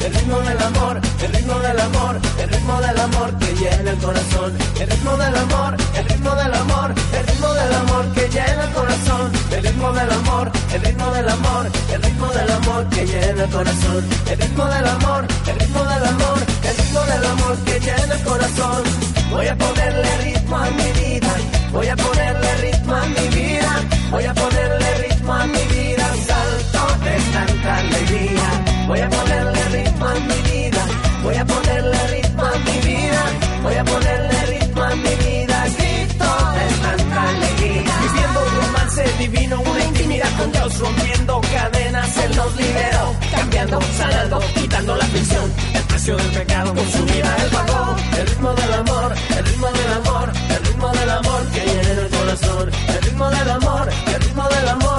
El 0.06 0.14
ritmo 0.14 0.40
del 0.42 0.62
amor, 0.62 1.02
el 1.24 1.34
ritmo 1.34 1.60
del 1.60 1.80
amor, 1.80 2.22
el 2.38 2.50
ritmo 2.50 2.80
del 2.82 3.00
amor 3.00 3.38
que 3.40 3.56
llena 3.56 3.92
el 3.92 3.98
corazón. 3.98 4.54
El 4.80 4.90
ritmo 4.92 5.18
del 5.18 5.36
amor, 5.36 5.76
el 5.96 6.06
ritmo 6.06 6.36
del 6.36 6.54
amor, 6.54 6.94
el 7.14 7.26
ritmo 7.28 7.54
del 7.56 7.74
amor 7.74 8.14
que 8.14 8.30
llena 8.30 8.64
el 8.64 8.70
corazón. 8.74 9.32
El 9.52 9.64
ritmo 9.64 9.92
del 9.92 10.12
amor, 10.12 10.52
el 10.72 10.82
ritmo 10.82 11.12
del 11.14 11.30
amor, 11.30 11.72
el 11.94 12.04
ritmo 12.04 12.28
del 12.28 12.52
amor 12.52 12.90
que 12.90 13.06
llena 13.08 13.44
el 13.44 13.50
corazón. 13.50 14.06
El 14.30 14.40
ritmo 14.40 14.66
del 14.66 14.88
amor, 14.88 15.28
el 15.48 15.60
ritmo 15.60 15.84
del 15.84 16.06
amor, 16.06 16.40
el 16.64 16.78
ritmo 16.78 17.02
del 17.02 17.26
amor 17.26 17.58
que 17.66 17.80
llena 17.80 18.14
el 18.14 18.24
corazón. 18.24 18.84
Voy 19.32 19.48
a 19.48 19.56
ponerle 19.58 20.18
ritmo 20.18 20.58
a 20.58 20.70
mi 20.70 20.92
vida, 20.92 21.36
voy 21.72 21.88
a 21.88 21.96
ponerle 21.96 22.56
ritmo 22.58 22.96
a 22.96 23.06
mi 23.08 23.28
vida, 23.30 23.82
voy 24.12 24.26
a 24.26 24.34
ponerle 24.34 24.99
a 25.34 25.46
mi 25.46 25.64
vida, 25.76 26.08
salto 26.28 27.04
de 27.04 27.16
tanta 27.34 27.78
alegría. 27.78 28.50
Voy 28.88 29.00
a 29.00 29.10
ponerle 29.10 29.64
ritmo 29.70 30.06
a 30.08 30.14
mi 30.16 30.42
vida, 30.50 30.86
voy 31.24 31.36
a 31.36 31.46
ponerle 31.46 32.08
ritmo 32.08 32.44
a 32.44 32.58
mi 32.60 32.78
vida, 32.88 33.24
voy 33.64 33.76
a 33.76 33.84
ponerle 33.84 34.46
ritmo 34.48 34.84
a 34.84 34.96
mi 34.96 35.16
vida, 35.26 35.66
grito 35.78 36.30
de 36.58 36.66
tanta 36.84 37.30
alegría. 37.30 37.94
Viviendo 38.04 38.40
un 38.48 38.56
romance 38.62 39.04
divino, 39.20 39.62
una 39.62 39.84
intimidad 39.86 40.38
con 40.38 40.52
Dios, 40.52 40.80
rompiendo 40.80 41.42
cadenas, 41.42 42.18
Él 42.18 42.36
nos 42.36 42.56
liberó, 42.56 43.16
cambiando, 43.32 43.80
sanando, 43.98 44.40
quitando 44.56 44.96
la 44.96 45.06
prisión, 45.06 45.54
el 45.74 45.84
precio 45.84 46.18
del 46.18 46.32
pecado, 46.32 46.74
con 46.74 46.92
su 46.92 47.06
vida 47.06 47.36
Él 47.44 47.50
pagó. 47.52 47.96
El 48.20 48.28
ritmo 48.28 48.54
del 48.54 48.74
amor, 48.74 49.14
el 49.38 49.46
ritmo 49.46 49.68
del 49.68 49.94
amor, 49.94 50.32
el 50.50 50.66
ritmo 50.66 50.90
del 50.90 51.10
amor 51.10 51.42
que 51.54 51.60
llena 51.66 52.02
el 52.02 52.10
corazón, 52.10 52.72
el 52.88 53.02
ritmo 53.04 53.30
del 53.30 53.50
amor, 53.52 53.90
el 54.08 54.22
ritmo 54.22 54.44
del 54.50 54.68
amor, 54.68 54.99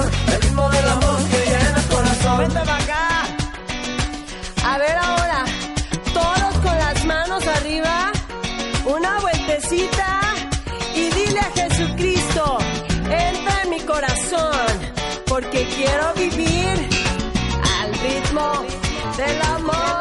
ritmo 0.51 0.69
del 0.69 0.87
amor 0.87 1.29
que 1.29 1.45
llena 1.45 1.77
el 1.77 1.87
corazón. 1.87 2.37
Vente 2.39 2.59
para 2.59 2.77
acá. 2.77 3.27
A 4.63 4.77
ver 4.77 4.97
ahora, 4.97 5.45
todos 6.13 6.53
con 6.63 6.77
las 6.77 7.05
manos 7.05 7.47
arriba, 7.47 8.11
una 8.85 9.19
vueltecita 9.19 10.19
y 10.95 11.09
dile 11.09 11.39
a 11.39 11.51
Jesucristo, 11.55 12.57
entra 13.05 13.61
en 13.63 13.69
mi 13.69 13.79
corazón, 13.81 14.67
porque 15.27 15.67
quiero 15.75 16.13
vivir 16.15 16.89
al 17.79 17.93
ritmo 17.93 18.65
del 19.17 19.41
amor. 19.41 20.00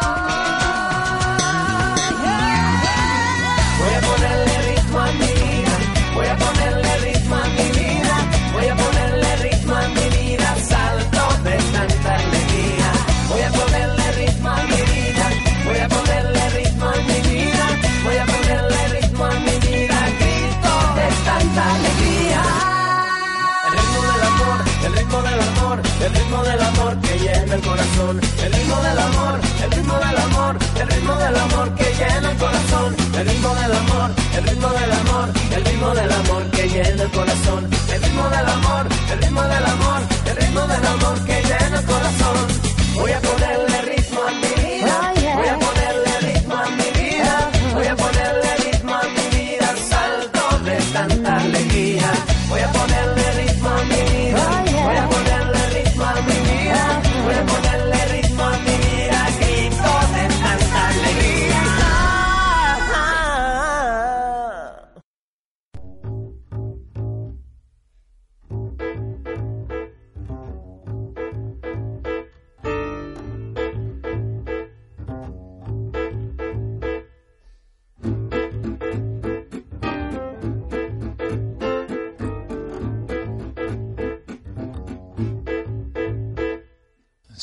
El 27.53 27.61
corazón. 27.63 28.21
El 28.45 28.53
ritmo 28.53 28.77
del 28.83 28.99
amor, 28.99 29.41
el 29.63 29.71
ritmo 29.71 29.95
del 29.95 30.19
amor, 30.19 30.59
el 30.81 30.89
ritmo 30.89 31.15
del 31.17 31.37
amor 31.37 31.75
que 31.75 31.85
llena 31.99 32.31
el 32.31 32.37
corazón. 32.39 32.97
El 33.19 33.29
ritmo 33.29 33.55
del 33.55 33.73
amor, 33.73 34.11
el 34.37 34.45
ritmo 34.45 34.69
del 34.69 34.93
amor, 34.93 35.29
el 35.57 35.65
ritmo 35.65 35.91
del 35.95 36.13
amor 36.13 36.43
que 36.51 36.69
llena 36.69 37.03
el 37.03 37.11
corazón. 37.11 37.69
El 37.93 38.03
ritmo 38.03 38.29
del 38.29 38.49
amor, 38.49 38.87
el 39.13 39.19
ritmo 39.23 39.43
del 39.43 39.65
amor, 39.65 40.01
el 40.27 40.37
ritmo 40.37 40.61
del 40.67 40.87
amor 40.87 41.25
que 41.25 41.30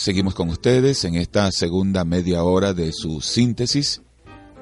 Seguimos 0.08 0.36
con 0.36 0.48
ustedes 0.48 1.04
en 1.04 1.16
esta 1.16 1.52
segunda 1.52 2.06
media 2.06 2.42
hora 2.42 2.74
de 2.74 2.94
su 2.94 3.20
síntesis. 3.20 4.02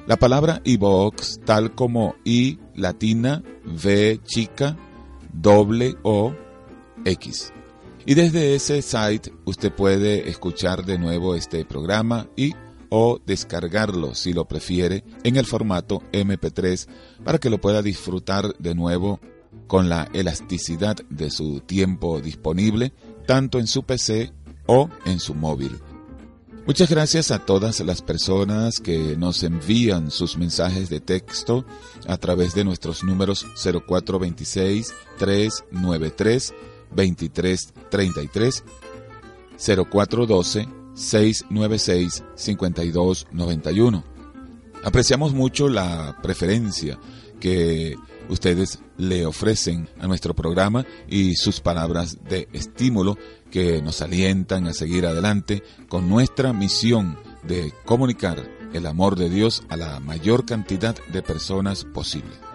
La 0.07 0.17
palabra 0.17 0.61
ibox, 0.63 1.41
tal 1.45 1.75
como 1.75 2.15
i 2.23 2.57
latina, 2.73 3.43
v 3.65 4.19
chica, 4.25 4.75
doble 5.31 5.95
o 6.01 6.33
X. 7.05 7.51
Y 8.05 8.13
desde 8.15 8.55
ese 8.55 8.81
site 8.81 9.33
usted 9.45 9.71
puede 9.71 10.29
escuchar 10.29 10.85
de 10.85 10.97
nuevo 10.97 11.35
este 11.35 11.65
programa 11.65 12.27
y 12.35 12.53
o 12.89 13.19
descargarlo 13.25 14.15
si 14.15 14.33
lo 14.33 14.45
prefiere 14.45 15.03
en 15.23 15.35
el 15.35 15.45
formato 15.45 16.01
MP3 16.11 16.87
para 17.23 17.37
que 17.37 17.49
lo 17.49 17.59
pueda 17.61 17.81
disfrutar 17.81 18.55
de 18.57 18.73
nuevo 18.73 19.19
con 19.67 19.89
la 19.89 20.09
elasticidad 20.13 20.97
de 21.09 21.29
su 21.29 21.61
tiempo 21.61 22.19
disponible 22.19 22.93
tanto 23.27 23.59
en 23.59 23.67
su 23.67 23.83
PC 23.83 24.33
o 24.65 24.89
en 25.05 25.19
su 25.19 25.35
móvil. 25.35 25.79
Muchas 26.65 26.89
gracias 26.89 27.31
a 27.31 27.45
todas 27.45 27.79
las 27.79 28.01
personas 28.01 28.79
que 28.79 29.15
nos 29.17 29.43
envían 29.43 30.11
sus 30.11 30.37
mensajes 30.37 30.89
de 30.89 30.99
texto 30.99 31.65
a 32.07 32.17
través 32.17 32.53
de 32.53 32.63
nuestros 32.63 33.03
números 33.03 33.45
0426 33.55 34.93
393 35.17 36.53
2333 36.91 38.63
0412 39.57 40.67
696 40.93 42.23
5291. 42.35 44.03
Apreciamos 44.83 45.33
mucho 45.33 45.67
la 45.67 46.17
preferencia 46.21 46.99
que 47.39 47.95
ustedes 48.29 48.79
le 48.97 49.25
ofrecen 49.25 49.89
a 49.99 50.07
nuestro 50.07 50.33
programa 50.33 50.85
y 51.07 51.35
sus 51.35 51.59
palabras 51.59 52.17
de 52.23 52.47
estímulo 52.53 53.17
que 53.51 53.81
nos 53.81 54.01
alientan 54.01 54.67
a 54.67 54.73
seguir 54.73 55.05
adelante 55.05 55.63
con 55.87 56.09
nuestra 56.09 56.53
misión 56.53 57.17
de 57.43 57.73
comunicar 57.85 58.47
el 58.73 58.85
amor 58.85 59.15
de 59.15 59.29
Dios 59.29 59.63
a 59.69 59.77
la 59.77 59.99
mayor 59.99 60.45
cantidad 60.45 60.95
de 61.11 61.23
personas 61.23 61.85
posible. 61.85 62.48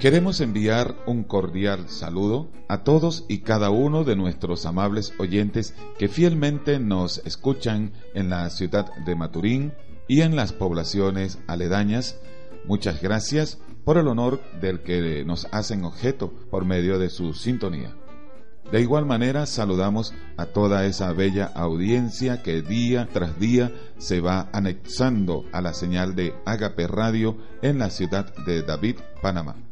Queremos 0.00 0.40
enviar 0.40 0.96
un 1.04 1.24
cordial 1.24 1.90
saludo 1.90 2.48
a 2.68 2.84
todos 2.84 3.26
y 3.28 3.40
cada 3.40 3.68
uno 3.68 4.02
de 4.02 4.16
nuestros 4.16 4.64
amables 4.64 5.12
oyentes 5.18 5.74
que 5.98 6.08
fielmente 6.08 6.78
nos 6.78 7.18
escuchan 7.26 7.92
en 8.14 8.30
la 8.30 8.48
ciudad 8.48 8.94
de 9.04 9.14
Maturín 9.14 9.74
y 10.08 10.22
en 10.22 10.36
las 10.36 10.54
poblaciones 10.54 11.38
aledañas. 11.46 12.18
Muchas 12.64 13.02
gracias 13.02 13.58
por 13.84 13.98
el 13.98 14.08
honor 14.08 14.40
del 14.62 14.80
que 14.80 15.22
nos 15.26 15.46
hacen 15.52 15.84
objeto 15.84 16.32
por 16.50 16.64
medio 16.64 16.98
de 16.98 17.10
su 17.10 17.34
sintonía. 17.34 17.94
De 18.72 18.80
igual 18.80 19.04
manera 19.04 19.44
saludamos 19.44 20.14
a 20.38 20.46
toda 20.46 20.86
esa 20.86 21.12
bella 21.12 21.52
audiencia 21.54 22.42
que 22.42 22.62
día 22.62 23.06
tras 23.12 23.38
día 23.38 23.70
se 23.98 24.22
va 24.22 24.48
anexando 24.54 25.44
a 25.52 25.60
la 25.60 25.74
señal 25.74 26.14
de 26.14 26.34
Agape 26.46 26.86
Radio 26.86 27.36
en 27.60 27.78
la 27.78 27.90
ciudad 27.90 28.34
de 28.46 28.62
David, 28.62 28.96
Panamá. 29.20 29.69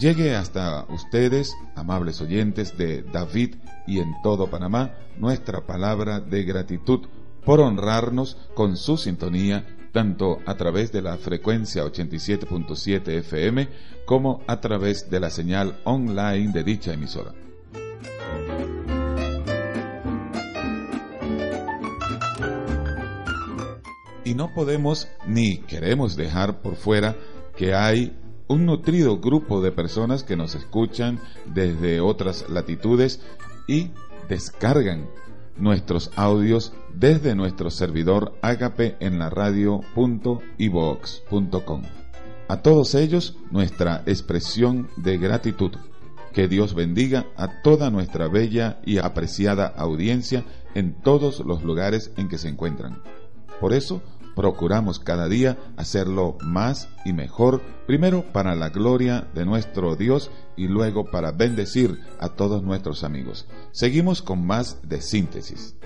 Llegue 0.00 0.34
hasta 0.34 0.86
ustedes, 0.88 1.54
amables 1.74 2.22
oyentes 2.22 2.78
de 2.78 3.02
David 3.02 3.56
y 3.86 3.98
en 3.98 4.14
todo 4.22 4.48
Panamá, 4.48 4.94
nuestra 5.18 5.66
palabra 5.66 6.20
de 6.20 6.42
gratitud 6.44 7.00
por 7.44 7.60
honrarnos 7.60 8.38
con 8.54 8.78
su 8.78 8.96
sintonía 8.96 9.66
tanto 9.92 10.38
a 10.46 10.56
través 10.56 10.90
de 10.90 11.02
la 11.02 11.18
frecuencia 11.18 11.84
87.7 11.84 13.08
FM 13.18 13.68
como 14.06 14.42
a 14.46 14.58
través 14.62 15.10
de 15.10 15.20
la 15.20 15.28
señal 15.28 15.78
online 15.84 16.50
de 16.50 16.64
dicha 16.64 16.94
emisora. 16.94 17.34
Y 24.24 24.32
no 24.32 24.54
podemos 24.54 25.08
ni 25.26 25.58
queremos 25.58 26.16
dejar 26.16 26.62
por 26.62 26.76
fuera 26.76 27.16
que 27.54 27.74
hay 27.74 28.16
un 28.50 28.66
nutrido 28.66 29.18
grupo 29.20 29.62
de 29.62 29.70
personas 29.70 30.24
que 30.24 30.34
nos 30.34 30.56
escuchan 30.56 31.20
desde 31.46 32.00
otras 32.00 32.50
latitudes 32.50 33.20
y 33.68 33.92
descargan 34.28 35.08
nuestros 35.56 36.10
audios 36.16 36.72
desde 36.92 37.36
nuestro 37.36 37.70
servidor 37.70 38.36
Agape 38.42 38.96
en 38.98 39.20
la 39.20 39.30
radio.ivox.com. 39.30 41.82
A 42.48 42.60
todos 42.60 42.96
ellos 42.96 43.36
nuestra 43.52 44.02
expresión 44.06 44.90
de 44.96 45.16
gratitud. 45.16 45.70
Que 46.32 46.48
Dios 46.48 46.74
bendiga 46.74 47.26
a 47.36 47.62
toda 47.62 47.88
nuestra 47.90 48.26
bella 48.26 48.80
y 48.84 48.98
apreciada 48.98 49.68
audiencia 49.68 50.44
en 50.74 50.94
todos 50.94 51.38
los 51.46 51.62
lugares 51.62 52.10
en 52.16 52.28
que 52.28 52.38
se 52.38 52.48
encuentran. 52.48 53.00
Por 53.60 53.74
eso 53.74 54.02
procuramos 54.40 54.98
cada 54.98 55.28
día 55.28 55.58
hacerlo 55.76 56.38
más 56.40 56.88
y 57.04 57.12
mejor, 57.12 57.60
primero 57.86 58.24
para 58.32 58.54
la 58.54 58.70
gloria 58.70 59.28
de 59.34 59.44
nuestro 59.44 59.96
Dios 59.96 60.30
y 60.56 60.66
luego 60.66 61.10
para 61.10 61.30
bendecir 61.30 62.00
a 62.18 62.30
todos 62.30 62.62
nuestros 62.62 63.04
amigos. 63.04 63.46
Seguimos 63.70 64.22
con 64.22 64.46
más 64.46 64.78
de 64.88 65.02
síntesis. 65.02 65.76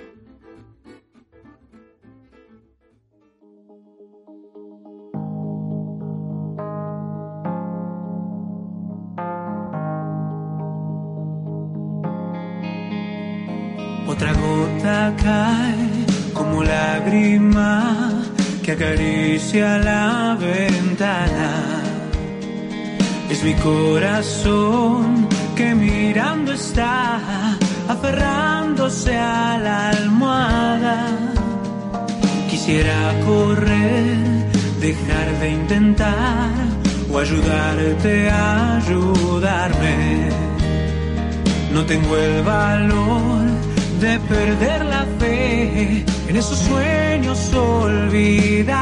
Otra 14.07 14.33
gota 14.33 15.17
cae 15.21 15.54
acaricia 18.75 19.79
la 19.79 20.37
ventana. 20.39 21.51
Es 23.31 23.43
mi 23.45 23.55
corazón 23.55 25.29
que 25.55 25.75
mirando 25.75 26.53
está, 26.53 27.21
aferrándose 27.89 29.17
a 29.17 29.59
la 29.59 29.91
almohada. 29.91 30.97
Quisiera 32.51 32.99
correr, 33.25 34.17
dejar 34.81 35.27
de 35.41 35.51
intentar 35.51 36.51
o 37.13 37.19
ayudarte 37.19 38.31
a 38.31 38.77
ayudarme. 38.79 40.29
No 41.73 41.85
tengo 41.85 42.17
el 42.17 42.43
valor 42.43 43.43
de 44.01 44.19
perder 44.21 44.85
la 44.85 45.07
fe 45.19 46.05
en 46.35 46.41
esos 46.41 46.59
sueños 46.59 47.55
olvidados. 47.55 48.75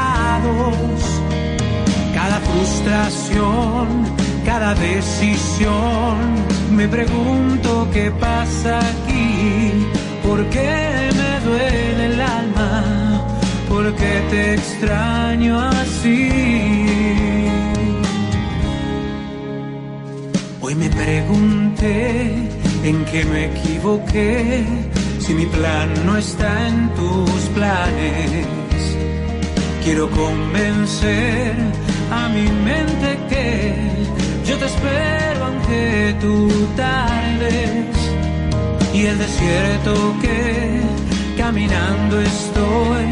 Cada 2.15 2.39
frustración, 2.39 4.05
cada 4.43 4.73
decisión, 4.73 6.17
me 6.71 6.87
pregunto 6.87 7.87
qué 7.93 8.09
pasa 8.09 8.79
aquí, 8.79 9.71
por 10.23 10.43
qué 10.49 11.11
me 11.19 11.39
duele 11.47 12.05
el 12.05 12.21
alma, 12.21 13.23
por 13.69 13.93
qué 13.97 14.21
te 14.31 14.55
extraño 14.55 15.59
así. 15.59 16.31
Hoy 20.59 20.73
me 20.73 20.89
pregunté 20.89 22.33
en 22.83 23.05
qué 23.05 23.25
me 23.25 23.45
equivoqué 23.45 24.65
si 25.25 25.33
mi 25.33 25.45
plan 25.45 25.89
no 26.05 26.17
está 26.17 26.67
en 26.67 26.89
tus 26.95 27.41
planes. 27.55 28.45
Quiero 29.83 30.09
convencer 30.09 31.55
a 32.11 32.27
mi 32.29 32.47
mente 32.69 33.07
que 33.29 33.45
yo 34.45 34.57
te 34.57 34.65
espero 34.65 35.45
aunque 35.45 36.15
tú 36.19 36.35
tardes. 36.75 37.95
Y 38.93 39.05
el 39.05 39.17
desierto 39.17 39.93
que 40.21 40.81
caminando 41.37 42.19
estoy 42.19 43.09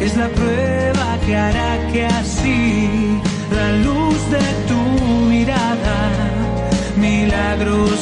es 0.00 0.16
la 0.16 0.28
prueba 0.28 1.18
que 1.26 1.36
hará 1.36 1.72
que 1.92 2.06
así 2.06 2.88
la 3.58 3.68
luz 3.86 4.18
de 4.36 4.46
tu 4.68 4.80
mirada 5.34 5.98
milagros 6.96 8.00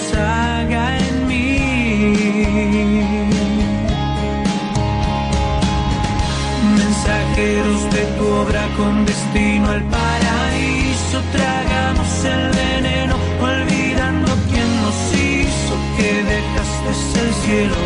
tu 8.18 8.26
obra 8.26 8.66
con 8.76 9.04
destino 9.06 9.68
al 9.70 9.82
paraíso, 9.84 11.18
tragamos 11.32 12.24
el 12.24 12.50
veneno, 12.62 13.14
olvidando 13.40 14.30
quién 14.50 14.68
nos 14.82 14.98
hizo, 15.14 15.74
que 15.96 16.10
dejaste 16.34 17.20
el 17.20 17.34
cielo 17.44 17.80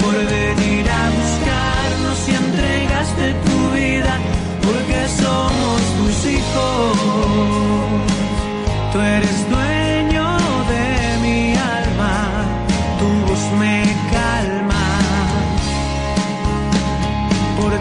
por 0.00 0.14
venir 0.14 0.84
a 1.00 1.02
buscarnos 1.18 2.18
y 2.28 2.32
entregaste 2.44 3.24
tu 3.46 3.58
vida, 3.76 4.14
porque 4.66 4.98
somos 5.22 5.80
tus 5.98 6.16
hijos. 6.32 6.96
Tú 8.92 8.98
eres 9.00 9.50
dueño 9.50 9.77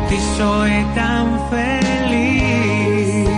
ti 0.09 0.17
soy 0.37 0.73
tan 0.95 1.25
feliz. 1.49 3.29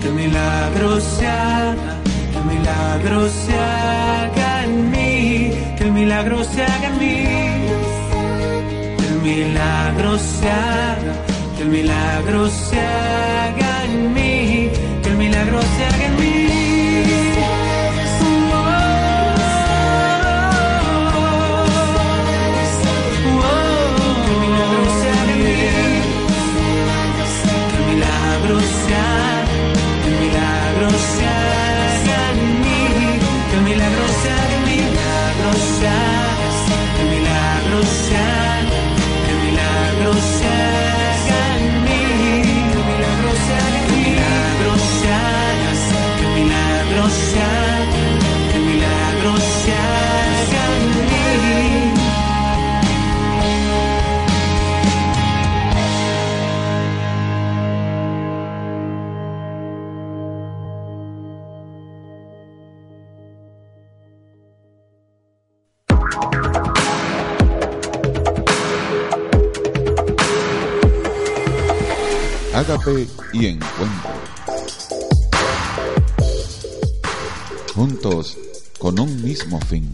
Que 0.00 0.08
el 0.08 0.14
milagro 0.14 1.00
se 1.00 1.26
haga, 1.26 1.92
que 2.32 2.38
el 2.38 2.44
milagro 2.44 3.28
se 3.28 3.54
haga 3.54 4.64
en 4.64 4.90
mí, 4.90 5.52
que 5.76 5.84
el 5.84 5.92
milagro 5.92 6.44
se 6.44 6.62
haga 6.62 6.86
en 6.88 6.98
mí. 6.98 7.16
Que 8.98 9.06
el 9.12 9.18
milagro 9.22 10.18
se 10.18 10.48
haga, 10.50 11.14
que 11.56 11.62
el 11.62 11.68
milagro 11.68 12.48
se 12.48 12.80
haga 12.80 13.84
en 13.84 14.14
Ágape 72.70 73.08
y 73.32 73.46
Encuentro. 73.46 74.10
Juntos 77.74 78.38
con 78.78 79.00
un 79.00 79.22
mismo 79.24 79.60
fin. 79.62 79.92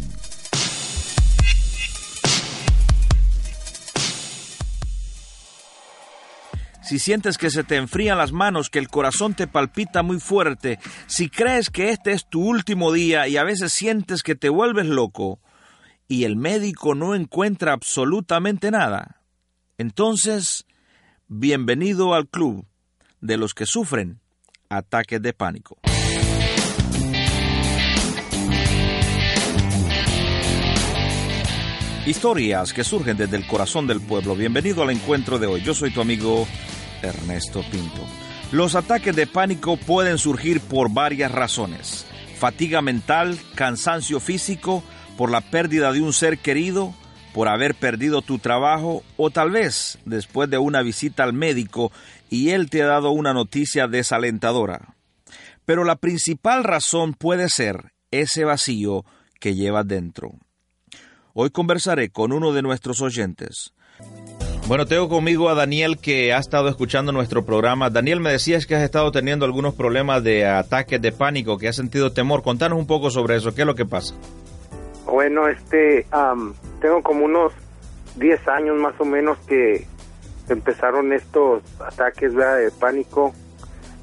si 6.82 7.00
sientes 7.00 7.36
que 7.36 7.50
se 7.50 7.64
te 7.64 7.76
enfrían 7.76 8.18
las 8.18 8.30
manos, 8.30 8.70
que 8.70 8.78
el 8.78 8.88
corazón 8.88 9.34
te 9.34 9.48
palpita 9.48 10.04
muy 10.04 10.20
fuerte, 10.20 10.78
si 11.06 11.28
crees 11.28 11.68
que 11.68 11.90
este 11.90 12.12
es 12.12 12.28
tu 12.28 12.44
último 12.44 12.92
día 12.92 13.26
y 13.26 13.38
a 13.38 13.42
veces 13.42 13.72
sientes 13.72 14.22
que 14.22 14.36
te 14.36 14.50
vuelves 14.50 14.86
loco 14.86 15.40
y 16.06 16.24
el 16.24 16.36
médico 16.36 16.94
no 16.94 17.16
encuentra 17.16 17.72
absolutamente 17.72 18.70
nada, 18.70 19.16
entonces, 19.78 20.65
bienvenido 21.28 22.14
al 22.14 22.28
club 22.28 22.66
de 23.20 23.36
los 23.36 23.52
que 23.52 23.66
sufren 23.66 24.20
ataques 24.68 25.20
de 25.20 25.32
pánico. 25.32 25.76
Historias 32.06 32.72
que 32.72 32.84
surgen 32.84 33.16
desde 33.16 33.36
el 33.36 33.46
corazón 33.48 33.88
del 33.88 34.00
pueblo. 34.00 34.36
Bienvenido 34.36 34.84
al 34.84 34.90
encuentro 34.90 35.40
de 35.40 35.48
hoy. 35.48 35.62
Yo 35.62 35.74
soy 35.74 35.92
tu 35.92 36.00
amigo 36.00 36.46
Ernesto 37.02 37.64
Pinto. 37.72 38.06
Los 38.52 38.76
ataques 38.76 39.16
de 39.16 39.26
pánico 39.26 39.76
pueden 39.76 40.18
surgir 40.18 40.60
por 40.60 40.92
varias 40.92 41.32
razones. 41.32 42.06
Fatiga 42.38 42.80
mental, 42.80 43.36
cansancio 43.56 44.20
físico, 44.20 44.84
por 45.16 45.32
la 45.32 45.40
pérdida 45.40 45.90
de 45.90 46.00
un 46.00 46.12
ser 46.12 46.38
querido, 46.38 46.94
por 47.36 47.48
haber 47.48 47.74
perdido 47.74 48.22
tu 48.22 48.38
trabajo 48.38 49.04
o 49.18 49.28
tal 49.28 49.50
vez 49.50 49.98
después 50.06 50.48
de 50.48 50.56
una 50.56 50.80
visita 50.80 51.22
al 51.22 51.34
médico 51.34 51.92
y 52.30 52.48
él 52.52 52.70
te 52.70 52.82
ha 52.82 52.86
dado 52.86 53.10
una 53.10 53.34
noticia 53.34 53.88
desalentadora. 53.88 54.94
Pero 55.66 55.84
la 55.84 55.96
principal 55.96 56.64
razón 56.64 57.12
puede 57.12 57.50
ser 57.50 57.92
ese 58.10 58.44
vacío 58.44 59.04
que 59.38 59.54
llevas 59.54 59.86
dentro. 59.86 60.32
Hoy 61.34 61.50
conversaré 61.50 62.08
con 62.08 62.32
uno 62.32 62.54
de 62.54 62.62
nuestros 62.62 63.02
oyentes. 63.02 63.74
Bueno, 64.66 64.86
tengo 64.86 65.10
conmigo 65.10 65.50
a 65.50 65.54
Daniel 65.54 65.98
que 65.98 66.32
ha 66.32 66.38
estado 66.38 66.70
escuchando 66.70 67.12
nuestro 67.12 67.44
programa. 67.44 67.90
Daniel, 67.90 68.20
me 68.20 68.32
decías 68.32 68.64
que 68.64 68.76
has 68.76 68.82
estado 68.82 69.12
teniendo 69.12 69.44
algunos 69.44 69.74
problemas 69.74 70.24
de 70.24 70.46
ataques 70.46 71.02
de 71.02 71.12
pánico, 71.12 71.58
que 71.58 71.68
has 71.68 71.76
sentido 71.76 72.12
temor. 72.12 72.42
Contanos 72.42 72.78
un 72.78 72.86
poco 72.86 73.10
sobre 73.10 73.36
eso. 73.36 73.54
¿Qué 73.54 73.60
es 73.60 73.66
lo 73.66 73.74
que 73.74 73.84
pasa? 73.84 74.14
Bueno, 75.06 75.48
este, 75.48 76.06
tengo 76.80 77.02
como 77.02 77.24
unos 77.24 77.52
10 78.16 78.48
años 78.48 78.76
más 78.78 78.94
o 79.00 79.04
menos 79.04 79.38
que 79.46 79.86
empezaron 80.48 81.12
estos 81.12 81.62
ataques 81.80 82.34
de 82.34 82.70
pánico. 82.78 83.32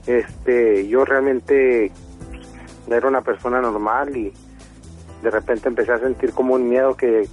Este, 0.08 0.88
yo 0.88 1.06
realmente 1.06 1.91
era 2.89 3.08
una 3.08 3.22
persona 3.22 3.62
normal 3.62 4.16
y 4.16 4.34
de 5.22 5.30
repente 5.30 5.70
empecé 5.70 5.93
a 5.93 5.99
sentir 5.99 6.34
como 6.34 6.56
un 6.56 6.68
miedo 6.68 6.95
que, 6.97 7.28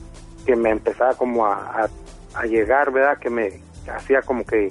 que 0.47 0.55
me 0.55 0.71
empezaba 0.71 1.15
como 1.15 1.47
a 1.47 1.89
a 2.35 2.47
llegar, 2.47 2.93
¿verdad? 2.93 3.19
Que 3.19 3.31
me 3.31 3.61
hacía 3.93 4.23
como 4.23 4.45
que, 4.45 4.71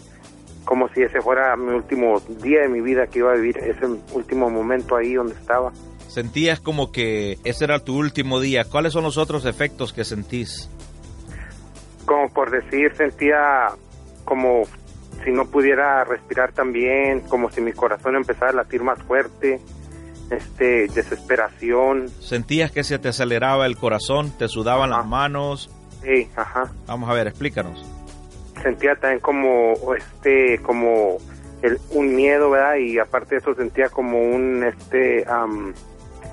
como 0.65 0.87
si 0.89 1.01
ese 1.01 1.21
fuera 1.21 1.55
mi 1.55 1.73
último 1.73 2.19
día 2.41 2.61
de 2.61 2.69
mi 2.69 2.81
vida 2.81 3.07
que 3.07 3.19
iba 3.19 3.31
a 3.31 3.35
vivir, 3.35 3.57
ese 3.57 3.85
último 4.13 4.49
momento 4.49 4.95
ahí 4.95 5.13
donde 5.13 5.33
estaba. 5.33 5.71
¿Sentías 6.09 6.59
como 6.59 6.91
que 6.91 7.37
ese 7.45 7.63
era 7.63 7.79
tu 7.79 7.97
último 7.97 8.41
día? 8.41 8.65
¿Cuáles 8.65 8.91
son 8.93 9.03
los 9.03 9.17
otros 9.17 9.45
efectos 9.45 9.93
que 9.93 10.03
sentís? 10.03 10.69
Como 12.05 12.29
por 12.33 12.51
decir, 12.51 12.93
sentía 12.97 13.67
como 14.25 14.63
si 15.23 15.31
no 15.31 15.45
pudiera 15.45 16.03
respirar 16.03 16.51
tan 16.51 16.73
bien, 16.73 17.21
como 17.21 17.49
si 17.51 17.61
mi 17.61 17.71
corazón 17.71 18.15
empezara 18.15 18.51
a 18.51 18.53
latir 18.53 18.83
más 18.83 19.01
fuerte, 19.03 19.61
este, 20.31 20.87
desesperación. 20.87 22.09
¿Sentías 22.19 22.71
que 22.71 22.83
se 22.83 22.99
te 22.99 23.09
aceleraba 23.09 23.65
el 23.65 23.77
corazón, 23.77 24.31
te 24.37 24.47
sudaban 24.47 24.89
las 24.89 25.05
manos, 25.05 25.69
Sí, 26.03 26.29
ajá. 26.35 26.71
Vamos 26.87 27.09
a 27.09 27.13
ver, 27.13 27.27
explícanos. 27.27 27.85
Sentía 28.61 28.95
también 28.95 29.19
como, 29.19 29.73
este, 29.95 30.59
como 30.59 31.17
el, 31.61 31.79
un 31.91 32.15
miedo, 32.15 32.49
¿verdad? 32.49 32.75
Y 32.75 32.99
aparte 32.99 33.35
de 33.35 33.41
eso 33.41 33.53
sentía 33.55 33.89
como 33.89 34.19
un, 34.21 34.63
este, 34.63 35.25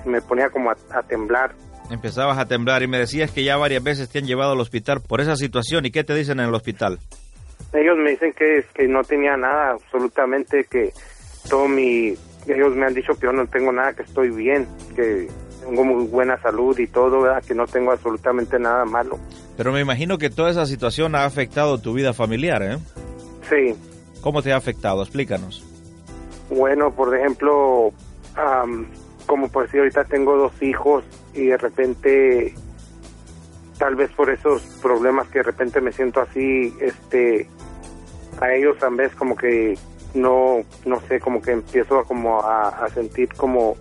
me 0.07 0.21
ponía 0.21 0.49
como 0.49 0.71
a, 0.71 1.03
temblar. 1.03 1.53
Empezabas 1.89 2.37
a 2.37 2.47
temblar 2.47 2.83
y 2.83 2.87
me 2.87 2.99
decías 2.99 3.31
que 3.31 3.43
ya 3.43 3.57
varias 3.57 3.83
veces 3.83 4.09
te 4.09 4.19
han 4.19 4.25
llevado 4.25 4.53
al 4.53 4.59
hospital 4.59 5.01
por 5.01 5.21
esa 5.21 5.35
situación. 5.35 5.85
¿Y 5.85 5.91
qué 5.91 6.03
te 6.03 6.15
dicen 6.15 6.39
en 6.39 6.47
el 6.47 6.55
hospital? 6.55 6.99
Ellos 7.73 7.97
me 7.97 8.11
dicen 8.11 8.33
que, 8.33 8.65
que 8.73 8.87
no 8.87 9.03
tenía 9.03 9.37
nada, 9.37 9.71
absolutamente, 9.71 10.65
que 10.65 10.91
todo 11.49 11.67
mi... 11.67 12.15
Ellos 12.47 12.75
me 12.75 12.85
han 12.85 12.93
dicho 12.93 13.13
que 13.13 13.25
yo 13.27 13.33
no 13.33 13.45
tengo 13.47 13.71
nada, 13.73 13.93
que 13.93 14.03
estoy 14.03 14.29
bien, 14.29 14.67
que 14.95 15.27
tengo 15.67 15.83
muy 15.83 16.05
buena 16.05 16.41
salud 16.41 16.77
y 16.79 16.87
todo, 16.87 17.21
¿verdad? 17.21 17.43
Que 17.45 17.53
no 17.53 17.65
tengo 17.67 17.91
absolutamente 17.91 18.57
nada 18.57 18.85
malo. 18.85 19.19
Pero 19.57 19.71
me 19.73 19.81
imagino 19.81 20.17
que 20.17 20.29
toda 20.29 20.51
esa 20.51 20.65
situación 20.65 21.15
ha 21.15 21.25
afectado 21.25 21.77
tu 21.79 21.93
vida 21.93 22.13
familiar, 22.13 22.63
¿eh? 22.63 22.77
Sí. 23.49 23.75
¿Cómo 24.21 24.41
te 24.41 24.53
ha 24.53 24.57
afectado? 24.57 25.01
Explícanos. 25.01 25.63
Bueno, 26.49 26.91
por 26.91 27.15
ejemplo, 27.17 27.91
como 29.27 29.49
por 29.49 29.65
decir, 29.65 29.81
ahorita 29.81 30.05
tengo 30.05 30.35
dos 30.35 30.61
hijos 30.61 31.03
y 31.33 31.47
de 31.47 31.57
repente, 31.57 32.55
tal 33.77 33.95
vez 33.95 34.11
por 34.13 34.31
esos 34.31 34.63
problemas 34.81 35.27
que 35.27 35.39
de 35.39 35.43
repente 35.43 35.79
me 35.81 35.91
siento 35.91 36.21
así, 36.21 36.73
este, 36.81 37.47
a 38.41 38.51
ellos 38.53 38.81
a 38.81 38.89
vez 38.89 39.13
como 39.13 39.35
que 39.35 39.77
no, 40.15 40.61
no 40.85 41.01
sé, 41.01 41.19
como 41.19 41.41
que 41.41 41.51
empiezo 41.51 41.99
a, 41.99 42.05
como 42.05 42.41
a 42.41 42.87
sentir 42.89 43.29
como 43.35 43.77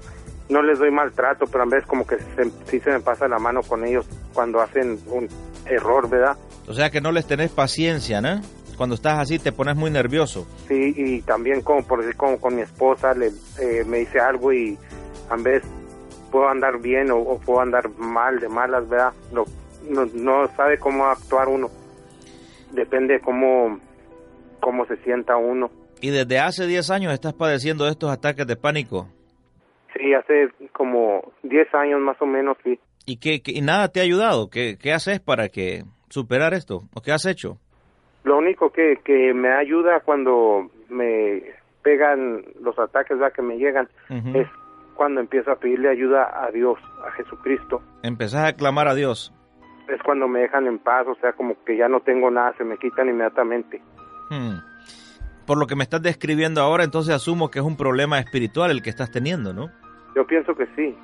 no 0.49 0.63
les 0.63 0.79
doy 0.79 0.91
maltrato, 0.91 1.47
pero 1.47 1.65
a 1.65 1.67
veces 1.67 1.87
como 1.87 2.07
que 2.07 2.17
se, 2.17 2.51
sí 2.67 2.81
se 2.81 2.91
me 2.91 3.01
pasa 3.01 3.29
la 3.29 3.39
mano 3.39 3.63
con 3.63 3.85
ellos 3.85 4.07
cuando 4.33 4.61
hacen 4.61 4.99
un 5.07 5.29
error, 5.67 6.09
¿verdad? 6.09 6.37
O 6.69 6.75
sea 6.75 6.91
que 6.91 7.01
no 7.01 7.13
les 7.13 7.27
tenés 7.27 7.51
paciencia, 7.51 8.21
¿no? 8.21 8.41
Cuando 8.77 8.95
estás 8.95 9.19
así 9.19 9.39
te 9.39 9.53
pones 9.53 9.77
muy 9.77 9.91
nervioso. 9.91 10.47
Sí, 10.69 10.95
y 10.97 11.23
también 11.23 11.63
como 11.63 11.83
por 11.87 12.01
decir, 12.01 12.17
como 12.17 12.39
con 12.39 12.55
mi 12.55 12.63
esposa 12.63 13.15
le, 13.15 13.29
eh, 13.61 13.85
me 13.87 13.99
dice 13.99 14.21
algo 14.21 14.53
y 14.53 14.79
a 15.31 15.37
veces 15.37 15.71
puedo 16.31 16.49
andar 16.49 16.81
bien 16.81 17.11
o, 17.11 17.39
puedo 17.45 17.61
andar 17.61 17.89
mal, 17.97 18.41
de 18.41 18.49
malas, 18.49 18.89
¿verdad? 18.89 19.13
No, 19.33 19.45
no, 19.89 20.07
no 20.15 20.49
sabe 20.57 20.79
cómo 20.79 21.07
actuar 21.07 21.49
uno. 21.49 21.71
Depende 22.73 23.21
cómo, 23.21 23.79
cómo 24.61 24.87
se 24.87 24.97
sienta 24.99 25.37
uno. 25.37 25.71
¿Y 26.01 26.11
desde 26.11 26.39
hace 26.39 26.67
10 26.67 26.91
años 26.91 27.13
estás 27.13 27.33
padeciendo 27.33 27.89
estos 27.89 28.11
ataques 28.11 28.47
de 28.47 28.57
pánico? 28.57 29.09
Sí, 29.95 30.13
hace 30.13 30.51
como 30.73 31.33
10 31.43 31.75
años 31.75 32.01
más 32.01 32.21
o 32.21 32.27
menos, 32.27 32.57
sí. 32.63 32.79
¿Y 33.07 33.19
qué, 33.19 33.41
y 33.45 33.61
nada 33.63 33.89
te 33.89 34.01
ha 34.01 34.03
ayudado? 34.03 34.51
¿Qué, 34.51 34.77
¿Qué 34.81 34.93
haces 34.93 35.21
para 35.21 35.49
que 35.49 35.85
superar 36.11 36.55
esto? 36.55 36.83
¿O 36.95 37.01
qué 37.01 37.13
has 37.13 37.25
hecho? 37.25 37.59
Lo 38.25 38.39
único 38.39 38.71
que, 38.71 38.99
que 39.05 39.33
me 39.33 39.53
ayuda 39.53 40.01
cuando 40.01 40.69
me 40.89 41.43
pegan 41.83 42.45
los 42.61 42.77
ataques 42.79 43.17
¿verdad? 43.17 43.33
que 43.33 43.43
me 43.43 43.57
llegan 43.59 43.89
es 44.35 44.49
cuando 44.97 45.21
empiezo 45.21 45.53
a 45.53 45.57
pedirle 45.57 45.89
ayuda 45.89 46.45
a 46.45 46.51
Dios, 46.51 46.79
a 47.07 47.11
Jesucristo. 47.13 47.83
Empezás 48.03 48.47
a 48.47 48.53
clamar 48.55 48.89
a 48.89 48.95
Dios. 48.95 49.33
Es 49.89 50.03
cuando 50.03 50.27
me 50.27 50.41
dejan 50.41 50.67
en 50.67 50.79
paz, 50.79 51.07
o 51.07 51.15
sea, 51.21 51.33
como 51.33 51.55
que 51.65 51.77
ya 51.77 51.89
no 51.89 52.01
tengo 52.01 52.31
nada, 52.31 52.55
se 52.59 52.65
me 52.65 52.77
quitan 52.79 53.09
inmediatamente. 53.09 53.81
Hmm. 54.31 54.57
Por 55.47 55.59
lo 55.59 55.67
que 55.69 55.77
me 55.77 55.85
estás 55.85 56.03
describiendo 56.03 56.61
ahora, 56.61 56.83
entonces 56.83 57.15
asumo 57.15 57.51
que 57.51 57.61
es 57.61 57.65
un 57.65 57.77
problema 57.77 58.19
espiritual 58.19 58.73
el 58.73 58.83
que 58.83 58.91
estás 58.91 59.13
teniendo, 59.13 59.53
¿no? 59.53 59.71
Yo 60.17 60.27
pienso 60.27 60.57
que 60.57 60.67
sí. 60.75 60.97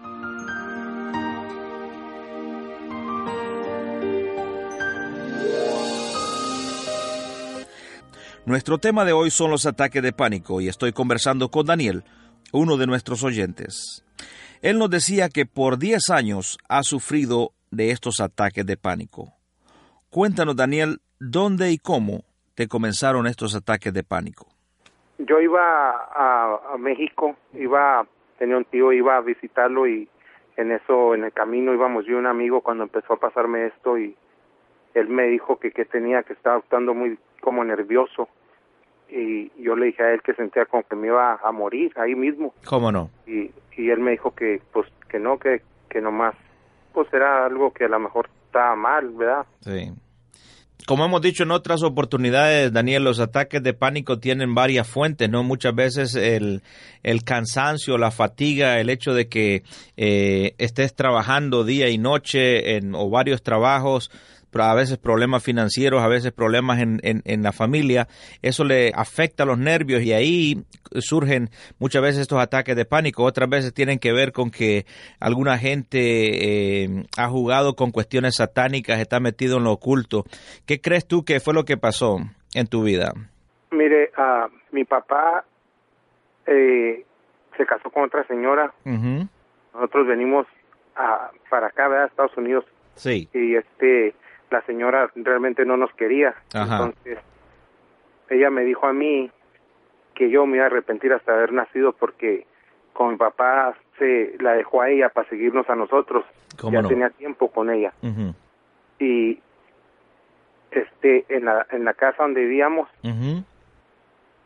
Nuestro 8.45 8.79
tema 8.79 9.05
de 9.05 9.13
hoy 9.13 9.31
son 9.31 9.53
los 9.53 9.67
ataques 9.67 10.03
de 10.03 10.13
pánico 10.13 10.61
y 10.61 10.67
estoy 10.67 10.93
conversando 10.93 11.49
con 11.49 11.67
Daniel, 11.67 12.03
uno 12.53 12.77
de 12.77 12.87
nuestros 12.87 13.25
oyentes. 13.25 14.05
Él 14.61 14.79
nos 14.79 14.91
decía 14.91 15.29
que 15.29 15.47
por 15.47 15.79
10 15.79 16.11
años 16.11 16.59
ha 16.69 16.83
sufrido 16.83 17.51
de 17.71 17.91
estos 17.91 18.21
ataques 18.21 18.65
de 18.65 18.77
pánico. 18.77 19.33
Cuéntanos, 20.11 20.55
Daniel, 20.55 21.01
¿dónde 21.19 21.73
y 21.73 21.79
cómo 21.79 22.25
te 22.55 22.69
comenzaron 22.69 23.27
estos 23.27 23.57
ataques 23.57 23.93
de 23.93 24.05
pánico? 24.05 24.47
Yo 25.19 25.41
iba 25.41 25.61
a, 26.15 26.77
México, 26.79 27.37
iba 27.55 28.07
tenía 28.39 28.57
un 28.57 28.65
tío, 28.67 28.93
iba 28.93 29.17
a 29.17 29.21
visitarlo 29.21 29.87
y 29.87 30.09
en 30.57 30.73
eso, 30.73 31.15
en 31.15 31.25
el 31.25 31.33
camino 31.33 31.73
íbamos 31.73 32.05
yo 32.05 32.13
y 32.13 32.15
un 32.15 32.27
amigo 32.27 32.61
cuando 32.61 32.85
empezó 32.85 33.15
a 33.15 33.21
pasarme 33.21 33.67
esto 33.67 33.99
y 33.99 34.17
él 34.95 35.09
me 35.09 35.25
dijo 35.29 35.59
que, 35.59 35.71
que 35.71 35.85
tenía, 35.85 36.23
que 36.25 36.35
estaba 36.35 36.57
actuando 36.57 36.93
muy 36.93 37.19
como 37.41 37.65
nervioso 37.65 38.29
y 39.15 39.53
yo 39.63 39.77
le 39.77 39.87
dije 39.87 40.03
a 40.03 40.13
él 40.15 40.23
que 40.23 40.35
sentía 40.35 40.65
como 40.65 40.83
que 40.85 40.97
me 40.97 41.09
iba 41.09 41.39
a 41.43 41.53
morir 41.53 41.93
ahí 41.97 42.15
mismo. 42.15 42.55
¿Cómo 42.67 42.91
no? 42.91 43.11
Y, 43.27 43.51
y 43.77 43.91
él 43.91 44.01
me 44.01 44.13
dijo 44.13 44.35
que 44.35 44.61
pues 44.73 44.89
que 45.09 45.19
no, 45.19 45.39
que, 45.39 45.61
que 45.91 46.01
nomás 46.01 46.35
pues 46.95 47.13
era 47.13 47.45
algo 47.47 47.73
que 47.73 47.85
a 47.85 47.89
lo 47.89 47.99
mejor 48.01 48.29
estaba 48.47 48.75
mal, 48.77 49.11
¿verdad? 49.11 49.47
Sí. 49.61 49.91
como 50.87 51.05
hemos 51.05 51.23
dicho 51.23 51.43
en 51.43 51.51
otras 51.53 51.83
oportunidades, 51.83 52.73
Daniel, 52.73 53.05
los 53.05 53.21
ataques 53.21 53.63
de 53.63 53.73
pánico 53.73 54.19
tienen 54.19 54.55
varias 54.55 54.89
fuentes, 54.89 55.31
¿no? 55.31 55.43
Muchas 55.43 55.75
veces 55.75 56.15
el, 56.15 56.63
el 57.03 57.23
cansancio, 57.25 57.99
la 57.99 58.11
fatiga, 58.11 58.81
el 58.81 58.91
hecho 58.91 59.15
de 59.15 59.29
que 59.29 59.63
eh, 59.97 60.55
estés 60.59 60.95
trabajando 60.95 61.65
día 61.65 61.89
y 61.89 61.99
noche 61.99 62.77
en, 62.77 62.95
o 62.95 63.09
varios 63.11 63.43
trabajos, 63.43 64.11
a 64.61 64.75
veces 64.75 64.99
problemas 64.99 65.43
financieros, 65.43 66.03
a 66.03 66.09
veces 66.09 66.33
problemas 66.33 66.81
en, 66.81 67.01
en, 67.03 67.23
en, 67.25 67.43
la 67.43 67.53
familia, 67.53 68.07
eso 68.43 68.65
le 68.65 68.93
afecta 68.95 69.45
los 69.45 69.59
nervios 69.59 70.03
y 70.03 70.13
ahí 70.13 70.65
surgen 71.01 71.49
muchas 71.79 72.03
veces 72.03 72.23
estos 72.23 72.41
ataques 72.41 72.77
de 72.77 72.85
pánico, 72.85 73.25
otras 73.25 73.49
veces 73.49 73.73
tienen 73.73 73.99
que 73.99 74.13
ver 74.13 74.33
con 74.33 74.51
que 74.51 74.85
alguna 75.21 75.59
gente 75.59 76.85
eh, 76.85 77.05
ha 77.17 77.29
jugado 77.29 77.75
con 77.75 77.91
cuestiones 77.91 78.37
satánicas, 78.37 79.01
está 79.01 79.21
metido 79.21 79.59
en 79.59 79.65
lo 79.65 79.73
oculto. 79.73 80.25
¿Qué 80.67 80.81
crees 80.81 81.07
tú 81.07 81.25
que 81.25 81.41
fue 81.41 81.55
lo 81.55 81.65
que 81.65 81.77
pasó 81.77 82.19
en 82.55 82.67
tu 82.67 82.83
vida? 82.83 83.13
Mire, 83.71 84.11
uh, 84.19 84.51
mi 84.75 84.85
papá 84.85 85.45
eh, 86.47 87.05
se 87.57 87.67
casó 87.67 87.91
con 87.91 88.05
otra 88.05 88.27
señora. 88.27 88.73
Uh 88.85 88.91
-huh. 88.91 89.29
Nosotros 89.75 90.07
venimos 90.07 90.47
a, 90.97 91.31
para 91.49 91.69
acá, 91.69 91.89
¿verdad? 91.89 92.05
A 92.05 92.09
Estados 92.09 92.37
Unidos. 92.37 92.65
Sí. 92.95 93.29
Y 93.33 93.57
este 93.57 94.15
la 94.53 94.63
señora 94.63 95.11
realmente 95.17 95.65
no 95.65 95.77
nos 95.77 95.93
quería. 95.95 96.35
Ajá. 96.55 96.85
Entonces, 96.85 97.19
ella 98.29 98.51
me 98.51 98.63
dijo 98.65 98.87
a 98.87 98.93
mí 98.93 99.31
que 100.15 100.31
yo 100.31 100.47
me 100.47 100.57
iba 100.57 100.65
a 100.65 100.67
arrepentir 100.69 101.13
hasta 101.13 101.33
haber 101.33 101.53
nacido 101.53 101.93
porque 101.93 102.47
con 102.93 103.11
mi 103.11 103.17
papá 103.17 103.75
se 103.99 104.37
la 104.41 104.53
dejó 104.53 104.83
a 104.83 104.91
ella 104.91 105.09
para 105.09 105.29
seguirnos 105.29 105.69
a 105.71 105.75
nosotros. 105.75 106.25
¿Cómo 106.61 106.73
ya 106.75 106.83
no? 106.83 106.89
tenía 106.89 107.11
tiempo 107.11 107.49
con 107.51 107.71
ella. 107.71 107.93
Uh 108.03 108.07
-huh. 108.09 108.35
Y 108.99 109.41
este 110.71 111.25
en 111.29 111.45
la 111.47 111.67
en 111.71 111.85
la 111.85 111.95
casa 111.95 112.23
donde 112.23 112.43
vivíamos, 112.43 112.89
uh 113.03 113.09
-huh. 113.09 113.45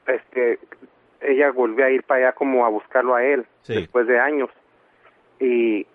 este 0.07 0.59
ella 1.21 1.51
volvió 1.51 1.85
a 1.85 1.91
ir 1.91 2.03
para 2.05 2.21
allá 2.29 2.33
como 2.33 2.65
a 2.65 2.69
buscarlo 2.69 3.15
a 3.15 3.25
él 3.25 3.47
Sí. 3.63 3.75
después 3.75 4.07
de 4.07 4.19
años. 4.21 4.51
Y 5.41 5.87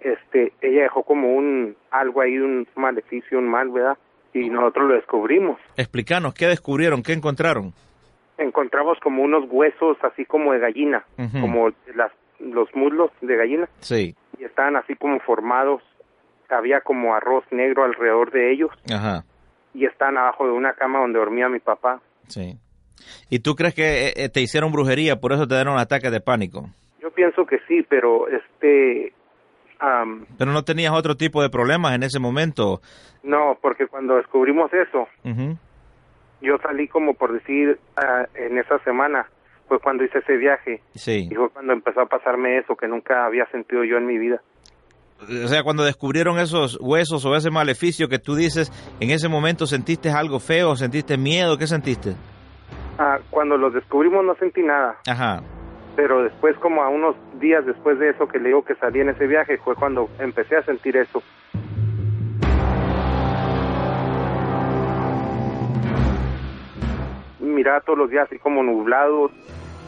este 0.00 0.52
ella 0.60 0.82
dejó 0.82 1.02
como 1.02 1.34
un 1.34 1.76
algo 1.90 2.20
ahí 2.20 2.38
un 2.38 2.66
maleficio 2.76 3.38
un 3.38 3.48
mal 3.48 3.70
verdad 3.70 3.96
y 4.34 4.50
nosotros 4.50 4.88
lo 4.88 4.94
descubrimos 4.94 5.58
Explícanos, 5.76 6.34
¿qué 6.34 6.46
descubrieron? 6.46 7.02
¿Qué 7.02 7.12
encontraron? 7.12 7.72
encontramos 8.38 8.98
como 9.00 9.22
unos 9.22 9.44
huesos 9.50 9.96
así 10.02 10.24
como 10.26 10.52
de 10.52 10.58
gallina 10.58 11.04
como 11.40 11.70
las 11.94 12.12
los 12.38 12.68
muslos 12.74 13.10
de 13.22 13.34
gallina 13.36 13.68
Sí. 13.80 14.14
y 14.38 14.44
estaban 14.44 14.76
así 14.76 14.94
como 14.96 15.18
formados 15.20 15.82
había 16.50 16.80
como 16.82 17.14
arroz 17.14 17.44
negro 17.50 17.84
alrededor 17.84 18.30
de 18.30 18.52
ellos 18.52 18.70
Ajá. 18.92 19.24
y 19.72 19.86
estaban 19.86 20.18
abajo 20.18 20.44
de 20.46 20.52
una 20.52 20.74
cama 20.74 21.00
donde 21.00 21.18
dormía 21.18 21.48
mi 21.48 21.58
papá 21.60 22.00
Sí. 22.28 22.58
¿Y 23.30 23.38
tú 23.38 23.54
crees 23.54 23.74
que 23.74 24.08
eh, 24.16 24.28
te 24.30 24.40
hicieron 24.40 24.72
brujería, 24.72 25.16
por 25.16 25.32
eso 25.32 25.46
te 25.46 25.54
dieron 25.54 25.78
ataques 25.78 26.10
de 26.10 26.20
pánico? 26.20 26.66
yo 27.00 27.10
pienso 27.12 27.46
que 27.46 27.58
sí 27.66 27.82
pero 27.88 28.28
este 28.28 29.14
am, 29.78 30.26
Pero 30.38 30.52
no 30.52 30.62
tenías 30.64 30.92
otro 30.92 31.16
tipo 31.16 31.42
de 31.42 31.50
problemas 31.50 31.94
en 31.94 32.02
ese 32.02 32.18
momento. 32.18 32.80
no 33.22 33.56
porque 33.60 33.86
cuando 33.86 34.16
descubrimos 34.16 34.70
eso 34.72 35.08
yo 36.42 36.58
salí 36.62 36.86
como 36.88 37.14
por 37.14 37.32
decir 37.32 37.78
ah, 37.96 38.24
en 38.34 38.58
esa 38.58 38.78
semana 38.80 39.26
fue 39.68 39.80
cuando 39.80 40.04
hice 40.04 40.18
ese 40.18 40.36
viaje 40.36 40.80
Sí. 40.94 41.28
y 41.30 41.34
fue 41.34 41.48
cuando 41.50 41.72
empezó 41.72 42.00
a 42.02 42.06
pasarme 42.06 42.58
eso 42.58 42.76
que 42.76 42.86
nunca 42.88 43.24
había 43.26 43.46
sentido 43.50 43.82
yo 43.84 43.96
en 43.96 44.06
mi 44.06 44.18
vida 44.18 44.40
O 45.18 45.48
sea, 45.48 45.62
cuando 45.62 45.82
descubrieron 45.82 46.38
esos 46.38 46.78
huesos 46.80 47.24
o 47.24 47.34
ese 47.34 47.50
maleficio 47.50 48.06
que 48.08 48.18
tú 48.18 48.34
dices, 48.36 48.70
en 49.00 49.10
ese 49.10 49.28
momento 49.28 49.66
sentiste 49.66 50.10
algo 50.10 50.38
feo, 50.40 50.76
sentiste 50.76 51.16
miedo, 51.16 51.56
¿qué 51.56 51.66
sentiste? 51.66 52.14
ah, 52.98 53.18
cuando 53.30 53.56
los 53.56 53.72
descubrimos 53.74 54.24
no 54.24 54.34
sentí 54.36 54.62
nada 54.62 54.96
Ajá. 55.08 55.42
Pero 55.96 56.22
después 56.22 56.54
como 56.58 56.82
a 56.82 56.88
unos 56.90 57.16
días 57.40 57.64
después 57.64 57.98
de 57.98 58.10
eso 58.10 58.28
que 58.28 58.38
le 58.38 58.48
digo 58.48 58.62
que 58.64 58.74
salí 58.76 59.00
en 59.00 59.08
ese 59.08 59.26
viaje 59.26 59.56
fue 59.58 59.74
cuando 59.74 60.08
empecé 60.18 60.56
a 60.56 60.62
sentir 60.62 60.96
eso 60.96 61.22
miraba 67.40 67.80
todos 67.80 67.98
los 67.98 68.10
días 68.10 68.26
así 68.26 68.38
como 68.38 68.62
nublado 68.62 69.30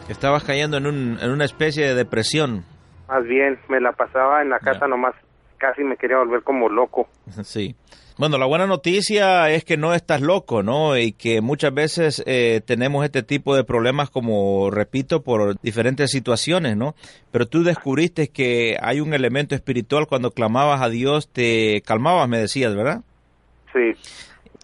Estabas 0.08 0.42
cayendo 0.42 0.78
en, 0.78 0.86
un, 0.86 1.18
en 1.20 1.30
una 1.30 1.44
especie 1.44 1.86
de 1.86 1.94
depresión. 1.94 2.64
más 3.08 3.24
bien 3.24 3.58
me 3.68 3.80
la 3.80 3.92
pasaba 3.92 4.40
en 4.42 4.48
la 4.48 4.58
casa 4.58 4.86
nomás 4.88 5.14
casi 5.58 5.82
me 5.84 5.96
quería 5.96 6.16
volver 6.18 6.42
como 6.42 6.68
loco 6.68 7.08
Sí. 7.42 7.74
Bueno, 8.18 8.36
la 8.36 8.46
buena 8.46 8.66
noticia 8.66 9.48
es 9.48 9.62
que 9.64 9.76
no 9.76 9.94
estás 9.94 10.20
loco, 10.20 10.64
¿no? 10.64 10.98
Y 10.98 11.12
que 11.12 11.40
muchas 11.40 11.72
veces 11.72 12.20
eh, 12.26 12.60
tenemos 12.66 13.04
este 13.04 13.22
tipo 13.22 13.54
de 13.54 13.62
problemas, 13.62 14.10
como 14.10 14.72
repito, 14.72 15.22
por 15.22 15.60
diferentes 15.60 16.10
situaciones, 16.10 16.76
¿no? 16.76 16.96
Pero 17.30 17.46
tú 17.46 17.62
descubriste 17.62 18.26
que 18.26 18.76
hay 18.82 18.98
un 19.00 19.14
elemento 19.14 19.54
espiritual 19.54 20.08
cuando 20.08 20.32
clamabas 20.32 20.82
a 20.82 20.88
Dios, 20.88 21.28
te 21.28 21.80
calmabas, 21.82 22.28
me 22.28 22.38
decías, 22.38 22.74
¿verdad? 22.74 23.02
sí 23.72 23.94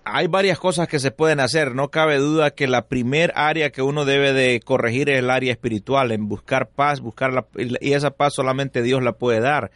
Hay 0.05 0.27
varias 0.27 0.59
cosas 0.59 0.89
que 0.89 0.99
se 0.99 1.13
pueden 1.13 1.39
hacer, 1.39 1.77
no 1.77 1.93
cabe 1.93 2.19
duda 2.19 2.51
que 2.51 2.67
la 2.67 2.89
primer 2.89 3.33
área 3.37 3.71
que 3.71 3.83
uno 3.83 4.05
debe 4.05 4.33
de 4.33 4.59
corregir 4.65 5.09
es 5.11 5.21
el 5.21 5.31
área 5.31 5.53
espiritual, 5.53 6.11
en 6.11 6.27
buscar 6.27 6.71
paz, 6.71 7.01
buscar 7.01 7.33
la, 7.33 7.47
y 7.57 7.93
esa 7.93 8.11
paz 8.11 8.35
solamente 8.35 8.83
Dios 8.83 9.01
la 9.01 9.13
puede 9.13 9.39
dar. 9.39 9.71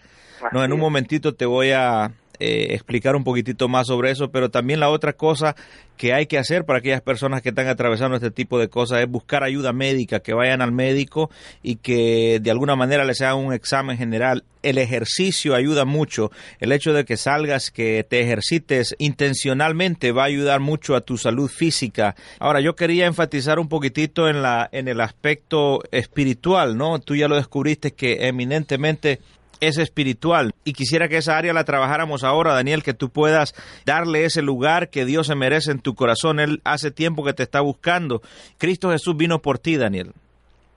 No, 0.50 0.64
en 0.64 0.72
un 0.72 0.80
momentito 0.80 1.34
te 1.34 1.46
voy 1.46 1.70
a 1.70 2.10
eh, 2.40 2.68
explicar 2.70 3.16
un 3.16 3.24
poquitito 3.24 3.68
más 3.68 3.86
sobre 3.88 4.10
eso, 4.10 4.30
pero 4.30 4.50
también 4.50 4.80
la 4.80 4.90
otra 4.90 5.12
cosa 5.12 5.56
que 5.98 6.14
hay 6.14 6.26
que 6.26 6.38
hacer 6.38 6.64
para 6.64 6.78
aquellas 6.78 7.02
personas 7.02 7.42
que 7.42 7.50
están 7.50 7.66
atravesando 7.66 8.16
este 8.16 8.30
tipo 8.30 8.58
de 8.58 8.68
cosas 8.68 9.00
es 9.00 9.08
buscar 9.10 9.42
ayuda 9.42 9.72
médica, 9.72 10.20
que 10.20 10.32
vayan 10.32 10.62
al 10.62 10.72
médico 10.72 11.30
y 11.62 11.76
que 11.76 12.38
de 12.40 12.50
alguna 12.50 12.76
manera 12.76 13.04
les 13.04 13.20
hagan 13.20 13.44
un 13.44 13.52
examen 13.52 13.98
general. 13.98 14.44
El 14.62 14.78
ejercicio 14.78 15.54
ayuda 15.54 15.84
mucho, 15.84 16.30
el 16.60 16.72
hecho 16.72 16.92
de 16.92 17.04
que 17.04 17.16
salgas, 17.16 17.70
que 17.70 18.06
te 18.08 18.20
ejercites 18.20 18.94
intencionalmente 18.98 20.12
va 20.12 20.22
a 20.22 20.26
ayudar 20.26 20.60
mucho 20.60 20.94
a 20.94 21.00
tu 21.00 21.16
salud 21.18 21.48
física. 21.48 22.14
Ahora, 22.38 22.60
yo 22.60 22.74
quería 22.76 23.06
enfatizar 23.06 23.58
un 23.58 23.68
poquitito 23.68 24.28
en, 24.28 24.42
la, 24.42 24.68
en 24.72 24.88
el 24.88 25.00
aspecto 25.00 25.82
espiritual, 25.90 26.76
¿no? 26.76 27.00
Tú 27.00 27.16
ya 27.16 27.28
lo 27.28 27.36
descubriste 27.36 27.92
que 27.92 28.28
eminentemente 28.28 29.20
es 29.60 29.78
espiritual 29.78 30.54
y 30.64 30.72
quisiera 30.72 31.08
que 31.08 31.16
esa 31.16 31.36
área 31.36 31.52
la 31.52 31.64
trabajáramos 31.64 32.24
ahora, 32.24 32.54
Daniel, 32.54 32.82
que 32.82 32.94
tú 32.94 33.10
puedas 33.10 33.54
darle 33.84 34.24
ese 34.24 34.42
lugar 34.42 34.90
que 34.90 35.04
Dios 35.04 35.26
se 35.26 35.34
merece 35.34 35.70
en 35.70 35.80
tu 35.80 35.94
corazón. 35.94 36.40
Él 36.40 36.60
hace 36.64 36.90
tiempo 36.90 37.24
que 37.24 37.32
te 37.32 37.42
está 37.42 37.60
buscando. 37.60 38.22
Cristo 38.58 38.90
Jesús 38.90 39.16
vino 39.16 39.40
por 39.40 39.58
ti, 39.58 39.76
Daniel. 39.76 40.12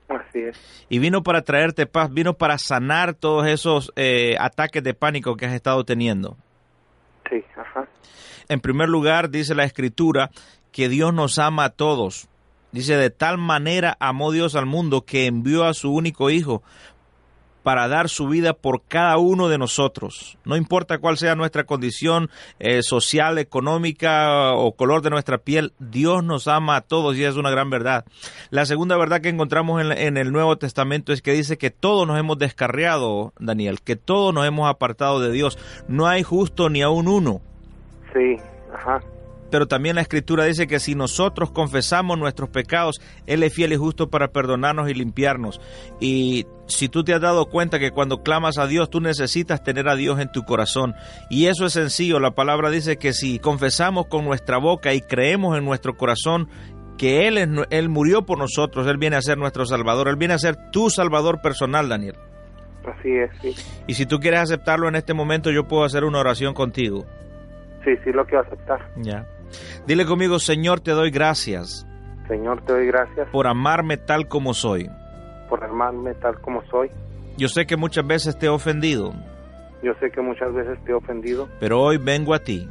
así 0.08 0.40
es 0.40 0.84
Y 0.88 0.98
vino 0.98 1.22
para 1.22 1.42
traerte 1.42 1.86
paz, 1.86 2.12
vino 2.12 2.34
para 2.34 2.58
sanar 2.58 3.14
todos 3.14 3.46
esos 3.46 3.92
eh, 3.96 4.36
ataques 4.38 4.82
de 4.82 4.94
pánico 4.94 5.36
que 5.36 5.46
has 5.46 5.54
estado 5.54 5.84
teniendo. 5.84 6.36
sí 7.30 7.44
ajá 7.56 7.86
En 8.48 8.60
primer 8.60 8.88
lugar, 8.88 9.30
dice 9.30 9.54
la 9.54 9.64
Escritura 9.64 10.30
que 10.72 10.88
Dios 10.88 11.12
nos 11.12 11.38
ama 11.38 11.64
a 11.64 11.70
todos. 11.70 12.28
Dice, 12.72 12.96
de 12.96 13.10
tal 13.10 13.36
manera 13.36 13.98
amó 14.00 14.32
Dios 14.32 14.56
al 14.56 14.64
mundo 14.64 15.02
que 15.02 15.26
envió 15.26 15.64
a 15.64 15.74
su 15.74 15.92
único 15.92 16.30
Hijo 16.30 16.62
para 17.62 17.88
dar 17.88 18.08
su 18.08 18.28
vida 18.28 18.52
por 18.54 18.82
cada 18.86 19.16
uno 19.18 19.48
de 19.48 19.58
nosotros. 19.58 20.38
No 20.44 20.56
importa 20.56 20.98
cuál 20.98 21.18
sea 21.18 21.34
nuestra 21.34 21.64
condición 21.64 22.30
eh, 22.58 22.82
social, 22.82 23.38
económica 23.38 24.52
o 24.52 24.72
color 24.72 25.02
de 25.02 25.10
nuestra 25.10 25.38
piel, 25.38 25.72
Dios 25.78 26.24
nos 26.24 26.48
ama 26.48 26.76
a 26.76 26.80
todos 26.80 27.16
y 27.16 27.24
es 27.24 27.36
una 27.36 27.50
gran 27.50 27.70
verdad. 27.70 28.04
La 28.50 28.66
segunda 28.66 28.96
verdad 28.96 29.20
que 29.20 29.28
encontramos 29.28 29.80
en, 29.80 29.92
en 29.92 30.16
el 30.16 30.32
Nuevo 30.32 30.56
Testamento 30.58 31.12
es 31.12 31.22
que 31.22 31.32
dice 31.32 31.58
que 31.58 31.70
todos 31.70 32.06
nos 32.06 32.18
hemos 32.18 32.38
descarriado, 32.38 33.32
Daniel, 33.38 33.80
que 33.80 33.96
todos 33.96 34.34
nos 34.34 34.46
hemos 34.46 34.68
apartado 34.68 35.20
de 35.20 35.30
Dios. 35.30 35.58
No 35.88 36.06
hay 36.06 36.22
justo 36.22 36.68
ni 36.68 36.82
aún 36.82 37.08
uno 37.08 37.40
sí 38.12 38.36
ajá 38.72 39.00
pero 39.52 39.66
también 39.66 39.96
la 39.96 40.00
escritura 40.00 40.46
dice 40.46 40.66
que 40.66 40.80
si 40.80 40.94
nosotros 40.94 41.50
confesamos 41.50 42.18
nuestros 42.18 42.48
pecados, 42.48 43.02
Él 43.26 43.42
es 43.42 43.52
fiel 43.52 43.74
y 43.74 43.76
justo 43.76 44.08
para 44.08 44.28
perdonarnos 44.28 44.88
y 44.88 44.94
limpiarnos. 44.94 45.60
Y 46.00 46.46
si 46.66 46.88
tú 46.88 47.04
te 47.04 47.12
has 47.12 47.20
dado 47.20 47.50
cuenta 47.50 47.78
que 47.78 47.90
cuando 47.90 48.22
clamas 48.22 48.56
a 48.56 48.66
Dios, 48.66 48.88
tú 48.88 49.02
necesitas 49.02 49.62
tener 49.62 49.90
a 49.90 49.94
Dios 49.94 50.18
en 50.20 50.32
tu 50.32 50.44
corazón. 50.44 50.94
Y 51.28 51.48
eso 51.48 51.66
es 51.66 51.74
sencillo, 51.74 52.18
la 52.18 52.30
palabra 52.30 52.70
dice 52.70 52.96
que 52.96 53.12
si 53.12 53.38
confesamos 53.38 54.06
con 54.06 54.24
nuestra 54.24 54.56
boca 54.56 54.94
y 54.94 55.02
creemos 55.02 55.58
en 55.58 55.66
nuestro 55.66 55.98
corazón, 55.98 56.48
que 56.96 57.28
Él, 57.28 57.36
es, 57.36 57.48
Él 57.68 57.90
murió 57.90 58.24
por 58.24 58.38
nosotros, 58.38 58.86
Él 58.86 58.96
viene 58.96 59.16
a 59.16 59.20
ser 59.20 59.36
nuestro 59.36 59.66
Salvador, 59.66 60.08
Él 60.08 60.16
viene 60.16 60.32
a 60.32 60.38
ser 60.38 60.56
tu 60.70 60.88
Salvador 60.88 61.42
personal, 61.42 61.90
Daniel. 61.90 62.16
así 62.86 63.10
es 63.10 63.30
sí 63.42 63.54
Y 63.86 63.94
si 63.94 64.06
tú 64.06 64.18
quieres 64.18 64.40
aceptarlo 64.40 64.88
en 64.88 64.94
este 64.94 65.12
momento, 65.12 65.50
yo 65.50 65.68
puedo 65.68 65.84
hacer 65.84 66.04
una 66.04 66.20
oración 66.20 66.54
contigo. 66.54 67.04
sí 67.84 67.90
sí 68.02 68.12
lo 68.12 68.24
quiero 68.24 68.44
aceptar 68.44 68.80
Ya. 68.96 69.26
Dile 69.86 70.04
conmigo, 70.06 70.38
Señor, 70.38 70.80
te 70.80 70.92
doy 70.92 71.10
gracias 71.10 71.86
Señor 72.28 72.62
te 72.64 72.72
doy 72.72 72.86
gracias 72.86 73.28
por 73.30 73.46
amarme 73.46 73.96
tal 73.96 74.28
como 74.28 74.54
soy. 74.54 74.88
por 75.48 75.62
amarme 75.64 76.14
tal 76.14 76.40
como 76.40 76.62
soy 76.66 76.90
Yo 77.36 77.48
sé 77.48 77.66
que 77.66 77.76
muchas 77.76 78.06
veces 78.06 78.38
te 78.38 78.46
he 78.46 78.48
ofendido, 78.48 79.12
yo 79.82 79.92
sé 80.00 80.10
que 80.10 80.20
muchas 80.20 80.52
veces 80.54 80.78
te 80.84 80.92
he 80.92 80.94
ofendido 80.94 81.48
pero 81.60 81.80
hoy 81.80 81.98
vengo 81.98 82.34
a 82.34 82.38
ti 82.38 82.68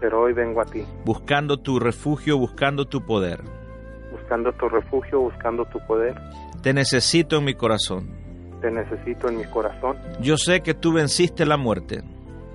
pero 0.00 0.22
hoy 0.22 0.32
vengo 0.32 0.60
a 0.60 0.64
ti, 0.64 0.84
buscando 1.04 1.56
tu 1.56 1.78
refugio, 1.78 2.36
buscando 2.38 2.84
tu 2.84 3.04
poder. 3.04 3.40
buscando 4.12 4.52
tu 4.52 4.68
refugio, 4.68 5.20
buscando 5.20 5.64
tu 5.66 5.78
poder. 5.86 6.14
Te 6.62 6.74
necesito 6.74 7.38
en 7.38 7.44
mi 7.44 7.54
corazón. 7.54 8.10
Te 8.60 8.70
necesito 8.70 9.28
en 9.28 9.38
mi 9.38 9.44
corazón. 9.44 9.96
Yo 10.20 10.36
sé 10.36 10.60
que 10.62 10.74
tú 10.74 10.92
venciste 10.92 11.46
la 11.46 11.56
muerte 11.56 12.02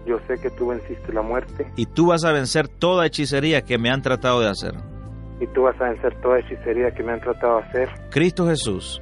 Yo 0.06 0.18
sé 0.28 0.36
que 0.41 0.49
tú 0.52 0.68
venciste 0.68 1.14
la 1.14 1.22
muerte 1.22 1.68
y 1.76 1.86
tú 1.86 2.08
vas 2.08 2.24
a 2.26 2.32
vencer 2.32 2.68
toda 2.68 3.06
hechicería 3.06 3.62
que 3.62 3.78
me 3.78 3.89
han 3.89 4.02
tratado 4.02 4.39
de 4.39 4.49
hacer. 4.49 4.74
y 5.39 5.47
tú 5.47 5.64
vas 5.64 5.80
a 5.82 5.86
vencer 5.89 6.20
toda 6.22 6.39
hechicería 6.39 6.91
que 6.91 7.04
me 7.04 7.14
han 7.14 7.22
tratado 7.22 7.58
de 7.58 7.64
hacer. 7.64 7.89
Cristo 8.12 8.47
Jesús, 8.47 9.02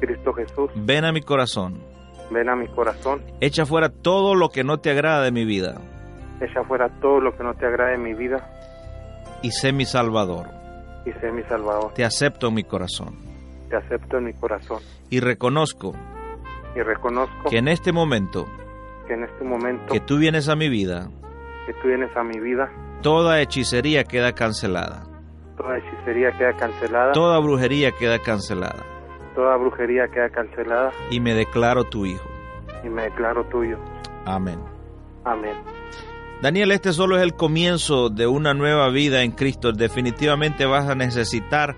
Cristo 0.00 0.32
Jesús, 0.34 0.70
ven 0.74 1.04
a 1.04 1.12
mi 1.12 1.20
corazón. 1.22 1.82
ven 2.30 2.48
a 2.48 2.56
mi 2.56 2.66
corazón, 2.68 3.22
Echa 3.40 3.64
fuera 3.66 3.88
todo 3.88 4.34
lo 4.34 4.48
que 4.50 4.64
no 4.64 4.78
te 4.78 4.90
agrada 4.90 5.22
de 5.22 5.32
mi 5.32 5.44
vida 5.44 5.80
echa 6.40 6.62
fuera 6.62 6.88
todo 7.00 7.20
lo 7.20 7.36
que 7.36 7.42
no 7.42 7.54
te 7.54 7.66
agrade 7.66 7.94
en 7.96 8.02
mi 8.04 8.14
vida 8.14 8.48
y 9.42 9.50
sé 9.50 9.72
mi 9.72 9.84
Salvador. 9.84 10.46
y 11.04 11.10
sé 11.20 11.32
mi 11.32 11.42
Salvador. 11.42 11.92
Te 11.94 12.04
acepto 12.04 12.46
en 12.48 12.54
mi 12.54 12.62
corazón 12.64 13.16
Te 13.68 13.76
acepto 13.76 14.18
en 14.18 14.24
mi 14.26 14.32
corazón 14.34 14.80
y 15.10 15.18
reconozco 15.20 15.94
y 16.76 16.80
reconozco 16.80 17.50
que 17.50 17.58
en 17.58 17.66
este 17.68 17.92
momento 17.92 18.46
que 19.08 19.14
en 19.14 19.24
este 19.24 19.42
momento 19.42 19.92
que 19.92 20.00
tú 20.00 20.18
vienes 20.18 20.48
a 20.48 20.54
mi 20.54 20.68
vida, 20.68 21.10
que 21.66 21.72
tú 21.74 21.88
vienes 21.88 22.16
a 22.16 22.22
mi 22.22 22.38
vida, 22.38 22.70
toda 23.02 23.40
hechicería 23.40 24.04
queda 24.04 24.32
cancelada, 24.32 25.02
toda 25.56 25.78
hechicería 25.78 26.30
queda 26.38 26.52
cancelada, 26.56 27.12
toda 27.12 27.40
brujería 27.40 27.90
queda 27.90 28.20
cancelada 28.20 28.84
toda 29.34 29.56
brujería 29.56 30.08
queda 30.08 30.30
cancelada 30.30 30.90
y 31.10 31.20
me 31.20 31.32
declaro 31.32 31.84
tu 31.84 32.04
hijo. 32.04 32.28
y 32.84 32.88
me 32.88 33.02
declaro 33.02 33.44
tuyo. 33.44 33.78
Amén. 34.24 34.58
Amén. 35.24 35.54
Daniel, 36.42 36.72
este 36.72 36.92
solo 36.92 37.16
es 37.16 37.22
el 37.22 37.34
comienzo 37.34 38.10
de 38.10 38.26
una 38.26 38.52
nueva 38.52 38.88
vida 38.90 39.22
en 39.22 39.30
Cristo. 39.30 39.70
Definitivamente 39.70 40.66
vas 40.66 40.88
a 40.88 40.96
necesitar 40.96 41.76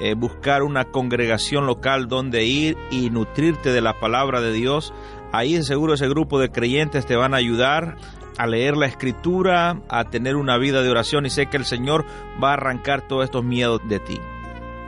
eh, 0.00 0.14
buscar 0.14 0.62
una 0.62 0.86
congregación 0.86 1.66
local 1.66 2.08
donde 2.08 2.44
ir 2.44 2.78
y 2.90 3.10
nutrirte 3.10 3.72
de 3.72 3.82
la 3.82 4.00
palabra 4.00 4.40
de 4.40 4.52
Dios. 4.52 4.94
Ahí 5.32 5.60
seguro 5.62 5.94
ese 5.94 6.08
grupo 6.08 6.38
de 6.38 6.50
creyentes 6.50 7.06
te 7.06 7.16
van 7.16 7.34
a 7.34 7.38
ayudar 7.38 7.96
a 8.38 8.46
leer 8.46 8.76
la 8.76 8.86
escritura, 8.86 9.80
a 9.88 10.04
tener 10.04 10.36
una 10.36 10.58
vida 10.58 10.82
de 10.82 10.90
oración 10.90 11.26
y 11.26 11.30
sé 11.30 11.46
que 11.46 11.56
el 11.56 11.64
Señor 11.64 12.04
va 12.42 12.50
a 12.50 12.54
arrancar 12.54 13.02
todos 13.02 13.24
estos 13.24 13.44
miedos 13.44 13.80
de 13.88 13.98
ti. 13.98 14.20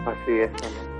Así 0.07 0.33
es. 0.33 0.51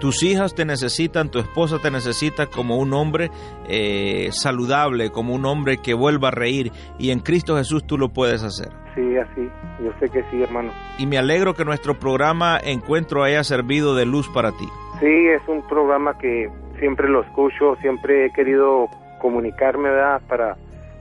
Tus 0.01 0.23
hijas 0.23 0.55
te 0.55 0.65
necesitan, 0.65 1.31
tu 1.31 1.39
esposa 1.39 1.79
te 1.79 1.91
necesita 1.91 2.47
como 2.47 2.79
un 2.79 2.93
hombre 2.93 3.31
eh, 3.69 4.29
saludable, 4.33 5.11
como 5.11 5.35
un 5.35 5.47
hombre 5.47 5.79
que 5.79 5.95
vuelva 5.95 6.29
a 6.29 6.31
reír 6.31 6.73
y 6.99 7.11
en 7.11 7.21
Cristo 7.21 7.57
Jesús 7.57 7.87
tú 7.87 7.97
lo 7.97 8.09
puedes 8.11 8.43
hacer. 8.43 8.71
Sí, 8.95 9.17
así. 9.17 9.49
Yo 9.83 9.93
sé 9.99 10.09
que 10.09 10.23
sí, 10.31 10.43
hermano. 10.43 10.73
Y 10.99 11.07
me 11.07 11.19
alegro 11.19 11.55
que 11.55 11.65
nuestro 11.65 11.99
programa 11.99 12.59
Encuentro 12.63 13.25
haya 13.25 13.43
servido 13.45 13.95
de 13.95 14.07
luz 14.07 14.29
para 14.29 14.53
ti. 14.53 14.69
Sí, 15.01 15.27
es 15.29 15.43
un 15.49 15.67
programa 15.67 16.17
que 16.19 16.49
siempre 16.79 17.09
lo 17.09 17.23
escucho, 17.23 17.77
siempre 17.81 18.27
he 18.27 18.31
querido 18.33 18.89
comunicarme, 19.25 19.89
¿verdad? 19.89 20.21
Para 20.29 20.55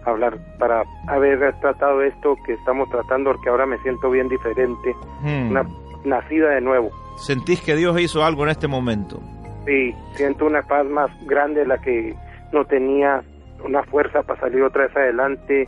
hablar, 0.06 0.38
para 0.58 0.84
haber 1.10 1.54
tratado 1.60 2.02
esto 2.02 2.38
que 2.46 2.54
estamos 2.54 2.90
tratando, 2.90 3.32
porque 3.34 3.50
ahora 3.50 3.66
me 3.66 3.78
siento 3.80 4.10
bien 4.10 4.30
diferente, 4.30 4.96
Hmm. 5.22 5.52
una, 5.52 5.66
nacida 6.06 6.52
de 6.52 6.62
nuevo. 6.62 6.90
¿Sentís 7.18 7.60
que 7.62 7.76
Dios 7.76 8.00
hizo 8.00 8.24
algo 8.24 8.44
en 8.44 8.52
este 8.52 8.70
momento? 8.70 9.20
Sí, 9.66 9.94
siento 10.16 10.46
una 10.46 10.62
paz 10.62 10.86
más 10.86 11.12
grande 11.26 11.60
de 11.62 11.68
la 11.68 11.78
que 11.80 12.16
no 12.54 12.64
tenía, 12.64 13.22
una 13.62 13.84
fuerza 13.84 14.24
para 14.24 14.40
salir 14.40 14.64
otra 14.64 14.84
vez 14.88 14.96
adelante 14.96 15.68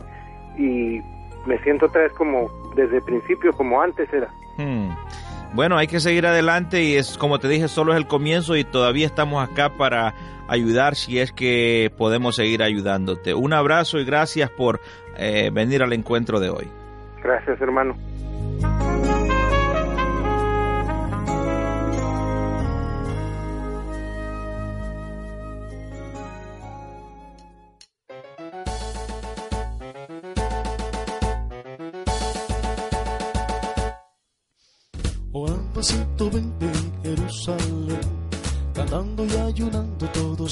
y 0.56 0.98
me 1.46 1.58
siento 1.62 1.86
otra 1.86 2.02
vez 2.04 2.12
como 2.12 2.48
desde 2.74 2.96
el 2.96 3.02
principio, 3.02 3.52
como 3.52 3.82
antes 3.82 4.10
era. 4.14 4.28
Hmm. 4.56 4.88
Bueno, 5.54 5.78
hay 5.78 5.86
que 5.86 6.00
seguir 6.00 6.26
adelante 6.26 6.82
y 6.82 6.96
es 6.96 7.16
como 7.18 7.38
te 7.38 7.48
dije, 7.48 7.68
solo 7.68 7.92
es 7.92 7.98
el 7.98 8.06
comienzo 8.06 8.56
y 8.56 8.64
todavía 8.64 9.06
estamos 9.06 9.48
acá 9.48 9.70
para 9.70 10.14
ayudar 10.48 10.94
si 10.94 11.18
es 11.18 11.32
que 11.32 11.90
podemos 11.96 12.36
seguir 12.36 12.62
ayudándote. 12.62 13.34
Un 13.34 13.52
abrazo 13.52 13.98
y 13.98 14.04
gracias 14.04 14.50
por 14.50 14.80
eh, 15.16 15.50
venir 15.52 15.82
al 15.82 15.92
encuentro 15.92 16.40
de 16.40 16.50
hoy. 16.50 16.68
Gracias, 17.22 17.60
hermano. 17.60 17.96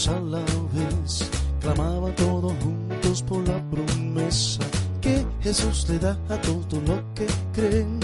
Todos 0.04 0.08
a 0.08 0.20
la 0.20 0.38
vez, 0.38 1.30
clamaban 1.60 2.14
todos 2.14 2.52
juntos 2.62 3.22
por 3.22 3.46
la 3.48 3.58
promesa 3.70 4.60
que 5.00 5.24
Jesús 5.40 5.86
le 5.88 5.98
da 5.98 6.18
a 6.28 6.36
todo 6.40 6.80
lo 6.86 7.14
que 7.14 7.26
creen. 7.52 8.00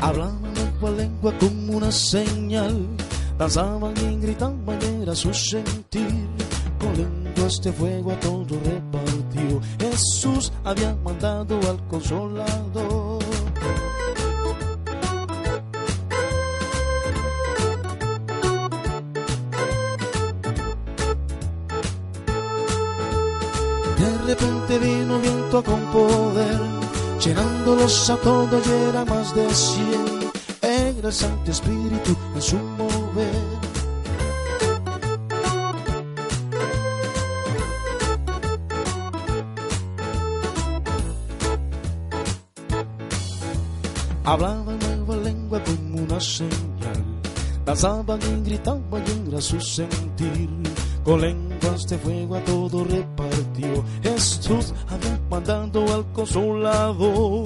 Hablaban 0.00 0.54
lengua 0.54 0.88
a 0.88 0.92
lengua 0.92 1.32
como 1.38 1.76
una 1.76 1.92
señal, 1.92 2.86
danzaban 3.38 3.94
y 3.98 4.16
gritaban 4.16 4.78
y 4.82 5.02
era 5.02 5.14
su 5.14 5.32
sentir. 5.32 6.28
Con 6.78 6.96
lenguas 6.96 7.60
de 7.62 7.72
fuego 7.72 8.12
a 8.12 8.20
todo 8.20 8.58
repartió. 8.64 9.60
Jesús 9.78 10.29
había 10.70 10.94
mandado 11.04 11.58
al 11.68 11.84
consolador. 11.88 13.18
De 23.98 24.18
repente 24.26 24.78
vino 24.78 25.18
viento 25.18 25.64
con 25.64 25.80
poder, 25.90 26.60
llenándolos 27.20 28.10
a 28.10 28.16
todos 28.18 28.64
y 28.66 28.70
era 28.88 29.04
más 29.04 29.34
de 29.34 29.52
cien. 29.52 30.30
Era 30.62 31.08
el 31.08 31.12
Santo 31.12 31.50
Espíritu 31.50 32.16
en 32.36 32.42
su 32.42 32.56
mover. 32.56 33.59
Hablaban 44.30 44.78
nueva 44.78 45.16
lengua 45.24 45.60
como 45.64 46.04
una 46.04 46.20
señal, 46.20 47.02
danzaban 47.64 48.20
y 48.22 48.48
gritaban 48.48 49.02
y 49.04 49.28
era 49.28 49.40
su 49.40 49.60
sentir. 49.60 50.48
Con 51.02 51.20
lenguas 51.20 51.84
de 51.88 51.98
fuego 51.98 52.36
a 52.36 52.44
todo 52.44 52.84
repartió. 52.84 53.84
Jesús 54.04 54.72
había 54.86 55.18
mandado 55.28 55.82
al 55.92 56.12
consolador. 56.12 57.42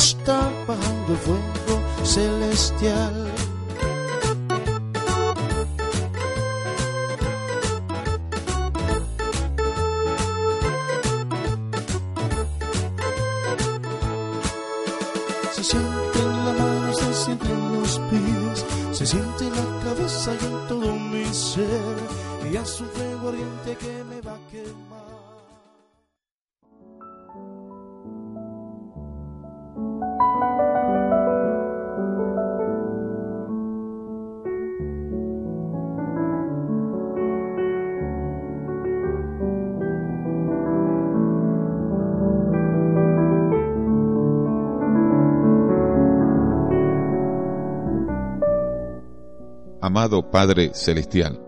Está 0.00 0.50
bajando 0.66 1.14
fuego 1.24 1.76
celestial. 2.04 3.30
Se 15.52 15.62
siente 15.64 16.18
en 16.18 16.44
la 16.46 16.52
mano, 16.54 16.94
se 16.94 17.14
siente 17.14 17.52
en 17.52 17.72
los 17.74 17.98
pies, 18.08 18.64
se 18.92 19.04
siente 19.04 19.44
en 19.48 19.54
la 19.54 19.84
cabeza 19.84 20.32
y 20.32 20.44
en 20.46 20.68
todo 20.68 20.94
mi 20.94 21.26
ser. 21.26 21.96
Y 22.50 22.56
es 22.56 22.80
un 22.80 22.88
fuego 22.88 23.28
ardiente 23.28 23.76
que 23.76 24.04
me 24.04 24.20
va 24.22 24.32
a 24.32 24.50
quemar. 24.50 25.00
Amado 49.82 50.30
Padre 50.30 50.70
Celestial, 50.72 51.40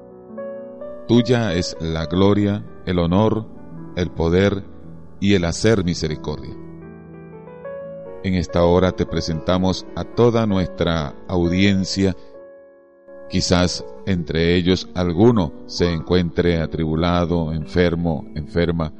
tuya 1.06 1.54
es 1.54 1.76
la 1.80 2.06
gloria, 2.06 2.64
el 2.86 2.98
honor, 2.98 3.46
el 3.94 4.10
poder 4.10 4.64
y 5.20 5.34
el 5.34 5.44
hacer 5.44 5.84
misericordia. 5.84 6.61
En 8.24 8.34
esta 8.34 8.64
hora 8.64 8.92
te 8.92 9.04
presentamos 9.04 9.84
a 9.96 10.04
toda 10.04 10.46
nuestra 10.46 11.12
audiencia, 11.26 12.14
quizás 13.28 13.84
entre 14.06 14.54
ellos 14.54 14.88
alguno 14.94 15.52
se 15.66 15.92
encuentre 15.92 16.60
atribulado, 16.60 17.52
enfermo, 17.52 18.24
enferma, 18.36 18.92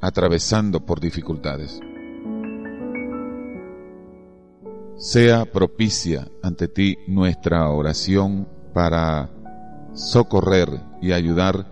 atravesando 0.00 0.80
por 0.80 0.98
dificultades. 0.98 1.78
Sea 4.96 5.44
propicia 5.44 6.28
ante 6.42 6.66
ti 6.66 6.96
nuestra 7.06 7.68
oración 7.68 8.48
para 8.72 9.28
socorrer 9.92 10.68
y 11.02 11.12
ayudar 11.12 11.66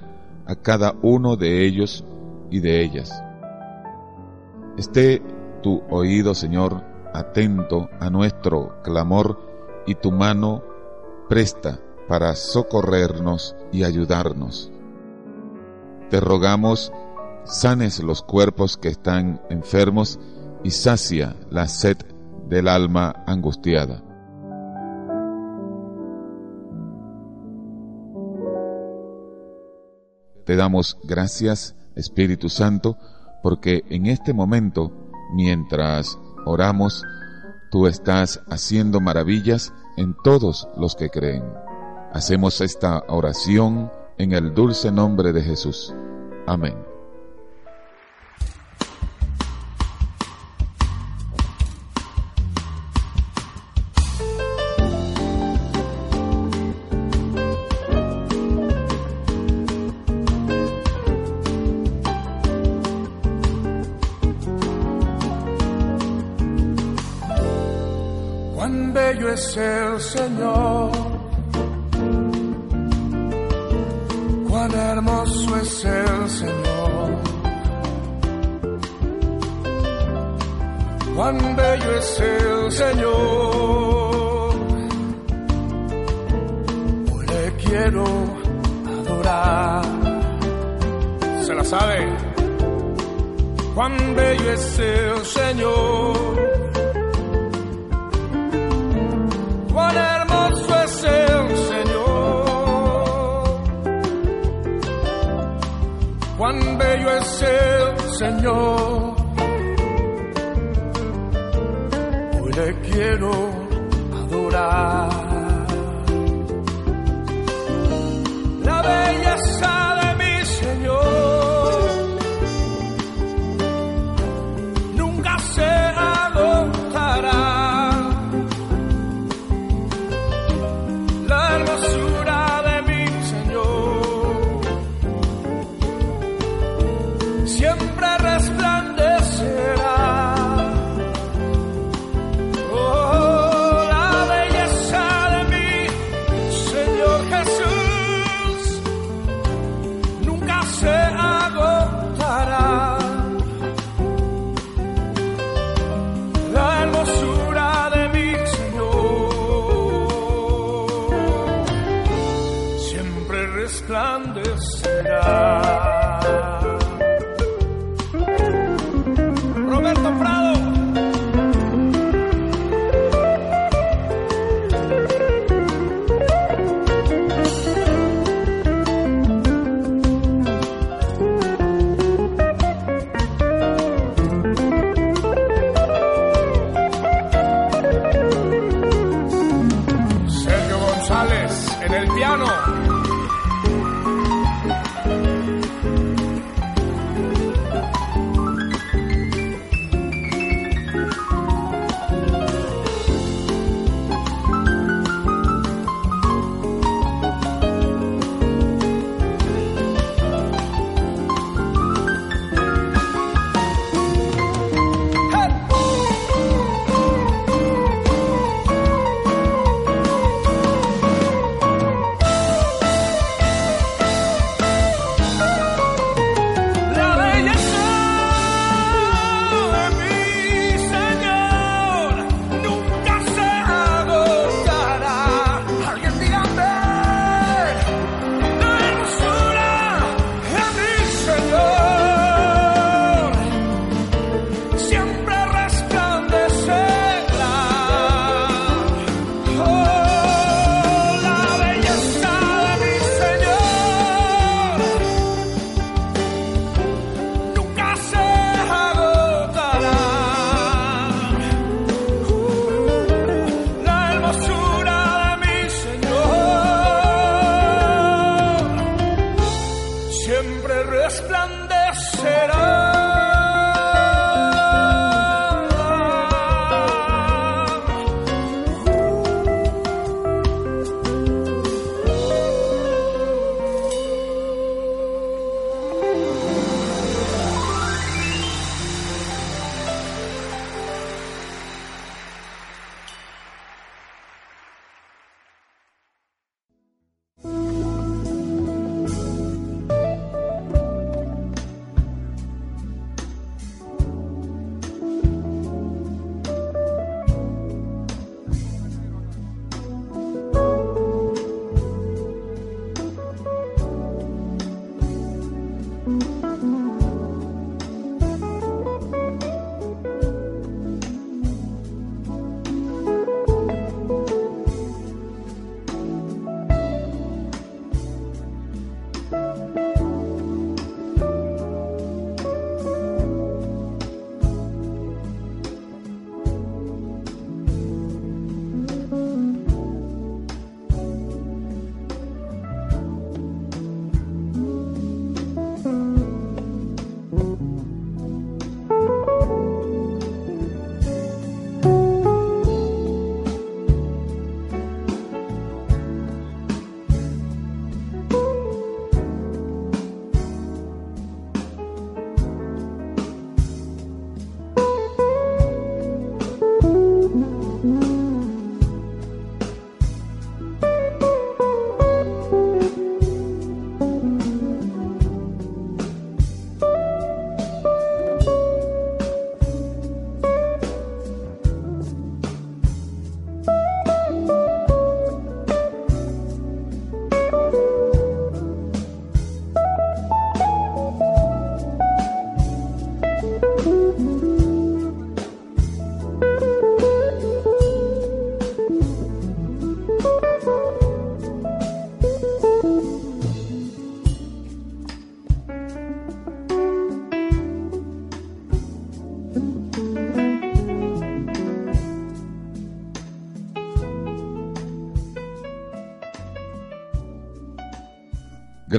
a 0.46 0.56
cada 0.56 0.94
uno 1.00 1.36
de 1.36 1.64
ellos 1.66 2.04
y 2.50 2.60
de 2.60 2.82
ellas. 2.82 3.22
Esté 4.76 5.22
tu 5.62 5.82
oído, 5.90 6.34
Señor, 6.34 6.82
atento 7.12 7.88
a 8.00 8.10
nuestro 8.10 8.80
clamor 8.82 9.38
y 9.86 9.94
tu 9.94 10.12
mano 10.12 10.62
presta 11.28 11.78
para 12.08 12.34
socorrernos 12.34 13.54
y 13.70 13.84
ayudarnos. 13.84 14.70
Te 16.10 16.20
rogamos, 16.20 16.92
sanes 17.44 18.02
los 18.02 18.22
cuerpos 18.22 18.76
que 18.76 18.88
están 18.88 19.42
enfermos 19.50 20.18
y 20.64 20.70
sacia 20.70 21.36
la 21.50 21.68
sed 21.68 21.98
del 22.48 22.68
alma 22.68 23.24
angustiada. 23.26 24.02
Te 30.44 30.56
damos 30.56 30.98
gracias, 31.04 31.76
Espíritu 31.94 32.48
Santo, 32.48 32.96
porque 33.42 33.84
en 33.90 34.06
este 34.06 34.32
momento, 34.32 34.90
mientras 35.34 36.18
oramos, 36.44 37.04
tú 37.70 37.86
estás 37.86 38.40
haciendo 38.48 39.00
maravillas 39.00 39.72
en 39.96 40.14
todos 40.22 40.68
los 40.76 40.94
que 40.94 41.10
creen. 41.10 41.44
Hacemos 42.12 42.60
esta 42.60 43.04
oración 43.08 43.90
en 44.16 44.32
el 44.32 44.54
dulce 44.54 44.90
nombre 44.90 45.32
de 45.32 45.42
Jesús. 45.42 45.94
Amén. 46.46 46.87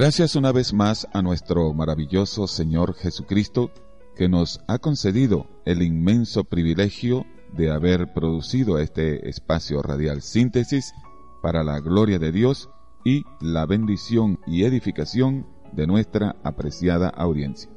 Gracias 0.00 0.34
una 0.34 0.50
vez 0.50 0.72
más 0.72 1.06
a 1.12 1.20
nuestro 1.20 1.74
maravilloso 1.74 2.46
Señor 2.46 2.94
Jesucristo 2.94 3.70
que 4.16 4.30
nos 4.30 4.58
ha 4.66 4.78
concedido 4.78 5.46
el 5.66 5.82
inmenso 5.82 6.44
privilegio 6.44 7.26
de 7.52 7.70
haber 7.70 8.14
producido 8.14 8.78
este 8.78 9.28
espacio 9.28 9.82
radial 9.82 10.22
síntesis 10.22 10.94
para 11.42 11.62
la 11.64 11.80
gloria 11.80 12.18
de 12.18 12.32
Dios 12.32 12.70
y 13.04 13.24
la 13.42 13.66
bendición 13.66 14.40
y 14.46 14.64
edificación 14.64 15.46
de 15.72 15.86
nuestra 15.86 16.34
apreciada 16.44 17.10
audiencia. 17.10 17.70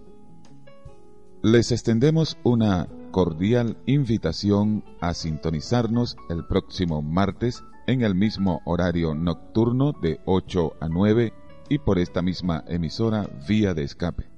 Les 1.42 1.74
extendemos 1.74 2.38
una 2.46 2.88
cordial 3.12 3.76
invitación 3.86 4.86
a 5.02 5.14
sintonizarnos 5.14 6.16
el 6.30 6.48
próximo 6.48 7.02
martes 7.02 7.66
en 7.86 8.02
el 8.02 8.16
mismo 8.16 8.62
horario 8.64 9.14
nocturno 9.14 9.92
de 9.92 10.22
8 10.26 10.78
a 10.80 10.88
9 10.88 11.43
y 11.70 11.80
por 11.80 11.99
esta 11.99 12.22
misma 12.22 12.64
emisora 12.68 13.30
vía 13.47 13.74
de 13.74 13.84
escape. 13.84 14.30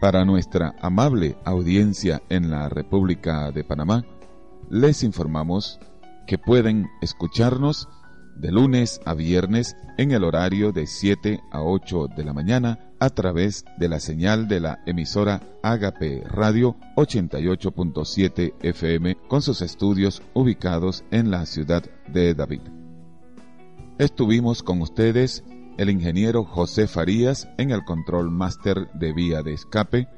Para 0.00 0.24
nuestra 0.24 0.74
amable 0.80 1.36
audiencia 1.44 2.22
en 2.28 2.50
la 2.50 2.68
República 2.68 3.50
de 3.50 3.64
Panamá, 3.64 4.04
les 4.70 5.02
informamos 5.02 5.78
que 6.26 6.38
pueden 6.38 6.88
escucharnos 7.02 7.88
de 8.36 8.50
lunes 8.50 9.00
a 9.04 9.14
viernes 9.14 9.76
en 9.98 10.12
el 10.12 10.24
horario 10.24 10.72
de 10.72 10.86
7 10.86 11.40
a 11.50 11.62
8 11.62 12.08
de 12.16 12.24
la 12.24 12.32
mañana 12.32 12.78
a 12.98 13.10
través 13.10 13.64
de 13.78 13.88
la 13.88 14.00
señal 14.00 14.48
de 14.48 14.60
la 14.60 14.78
emisora 14.86 15.42
Agape 15.62 16.22
Radio 16.26 16.76
88.7 16.96 18.54
FM 18.62 19.16
con 19.28 19.42
sus 19.42 19.60
estudios 19.62 20.22
ubicados 20.32 21.04
en 21.10 21.30
la 21.30 21.44
ciudad 21.46 21.82
de 22.08 22.34
David. 22.34 22.60
Estuvimos 23.98 24.62
con 24.62 24.80
ustedes 24.80 25.44
el 25.78 25.90
ingeniero 25.90 26.44
José 26.44 26.86
Farías 26.86 27.48
en 27.58 27.70
el 27.70 27.84
control 27.84 28.30
máster 28.30 28.90
de 28.94 29.12
vía 29.12 29.42
de 29.42 29.54
escape, 29.54 30.08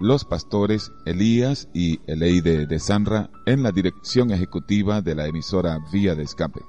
los 0.00 0.24
pastores 0.24 0.92
Elías 1.04 1.68
y 1.74 2.00
Eleide 2.06 2.66
de 2.66 2.78
Sanra 2.78 3.30
en 3.46 3.62
la 3.62 3.70
dirección 3.70 4.30
ejecutiva 4.30 5.02
de 5.02 5.14
la 5.14 5.26
emisora 5.26 5.78
Vía 5.92 6.14
de 6.14 6.22
Escape, 6.22 6.60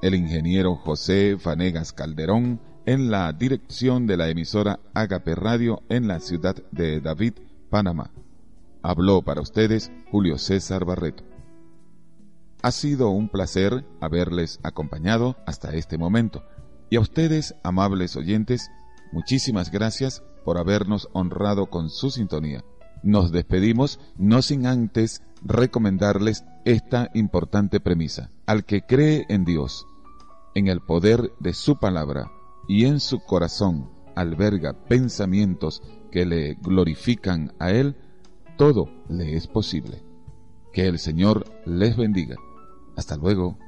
el 0.00 0.14
ingeniero 0.14 0.74
José 0.76 1.36
Vanegas 1.42 1.92
Calderón 1.92 2.60
en 2.86 3.10
la 3.10 3.32
dirección 3.32 4.06
de 4.06 4.16
la 4.16 4.28
emisora 4.28 4.80
Agape 4.94 5.34
Radio 5.34 5.82
en 5.88 6.08
la 6.08 6.20
ciudad 6.20 6.56
de 6.70 7.00
David, 7.00 7.34
Panamá. 7.68 8.10
Habló 8.82 9.22
para 9.22 9.40
ustedes 9.40 9.90
Julio 10.10 10.38
César 10.38 10.84
Barreto. 10.84 11.24
Ha 12.62 12.70
sido 12.70 13.10
un 13.10 13.28
placer 13.28 13.84
haberles 14.00 14.60
acompañado 14.62 15.36
hasta 15.46 15.74
este 15.74 15.98
momento. 15.98 16.42
Y 16.88 16.96
a 16.96 17.00
ustedes, 17.00 17.54
amables 17.62 18.16
oyentes, 18.16 18.70
muchísimas 19.12 19.70
gracias 19.70 20.22
por 20.44 20.58
habernos 20.58 21.08
honrado 21.12 21.66
con 21.66 21.90
su 21.90 22.10
sintonía. 22.10 22.64
Nos 23.02 23.32
despedimos 23.32 23.98
no 24.16 24.42
sin 24.42 24.66
antes 24.66 25.22
recomendarles 25.42 26.44
esta 26.64 27.10
importante 27.14 27.80
premisa. 27.80 28.30
Al 28.46 28.64
que 28.64 28.82
cree 28.82 29.26
en 29.28 29.44
Dios, 29.44 29.86
en 30.54 30.68
el 30.68 30.80
poder 30.80 31.32
de 31.40 31.52
su 31.52 31.78
palabra 31.78 32.30
y 32.68 32.86
en 32.86 33.00
su 33.00 33.20
corazón 33.20 33.90
alberga 34.14 34.72
pensamientos 34.72 35.82
que 36.10 36.24
le 36.24 36.54
glorifican 36.54 37.52
a 37.58 37.70
Él, 37.70 37.96
todo 38.56 38.88
le 39.08 39.36
es 39.36 39.46
posible. 39.46 40.02
Que 40.72 40.86
el 40.86 40.98
Señor 40.98 41.44
les 41.66 41.96
bendiga. 41.96 42.36
Hasta 42.96 43.16
luego. 43.16 43.58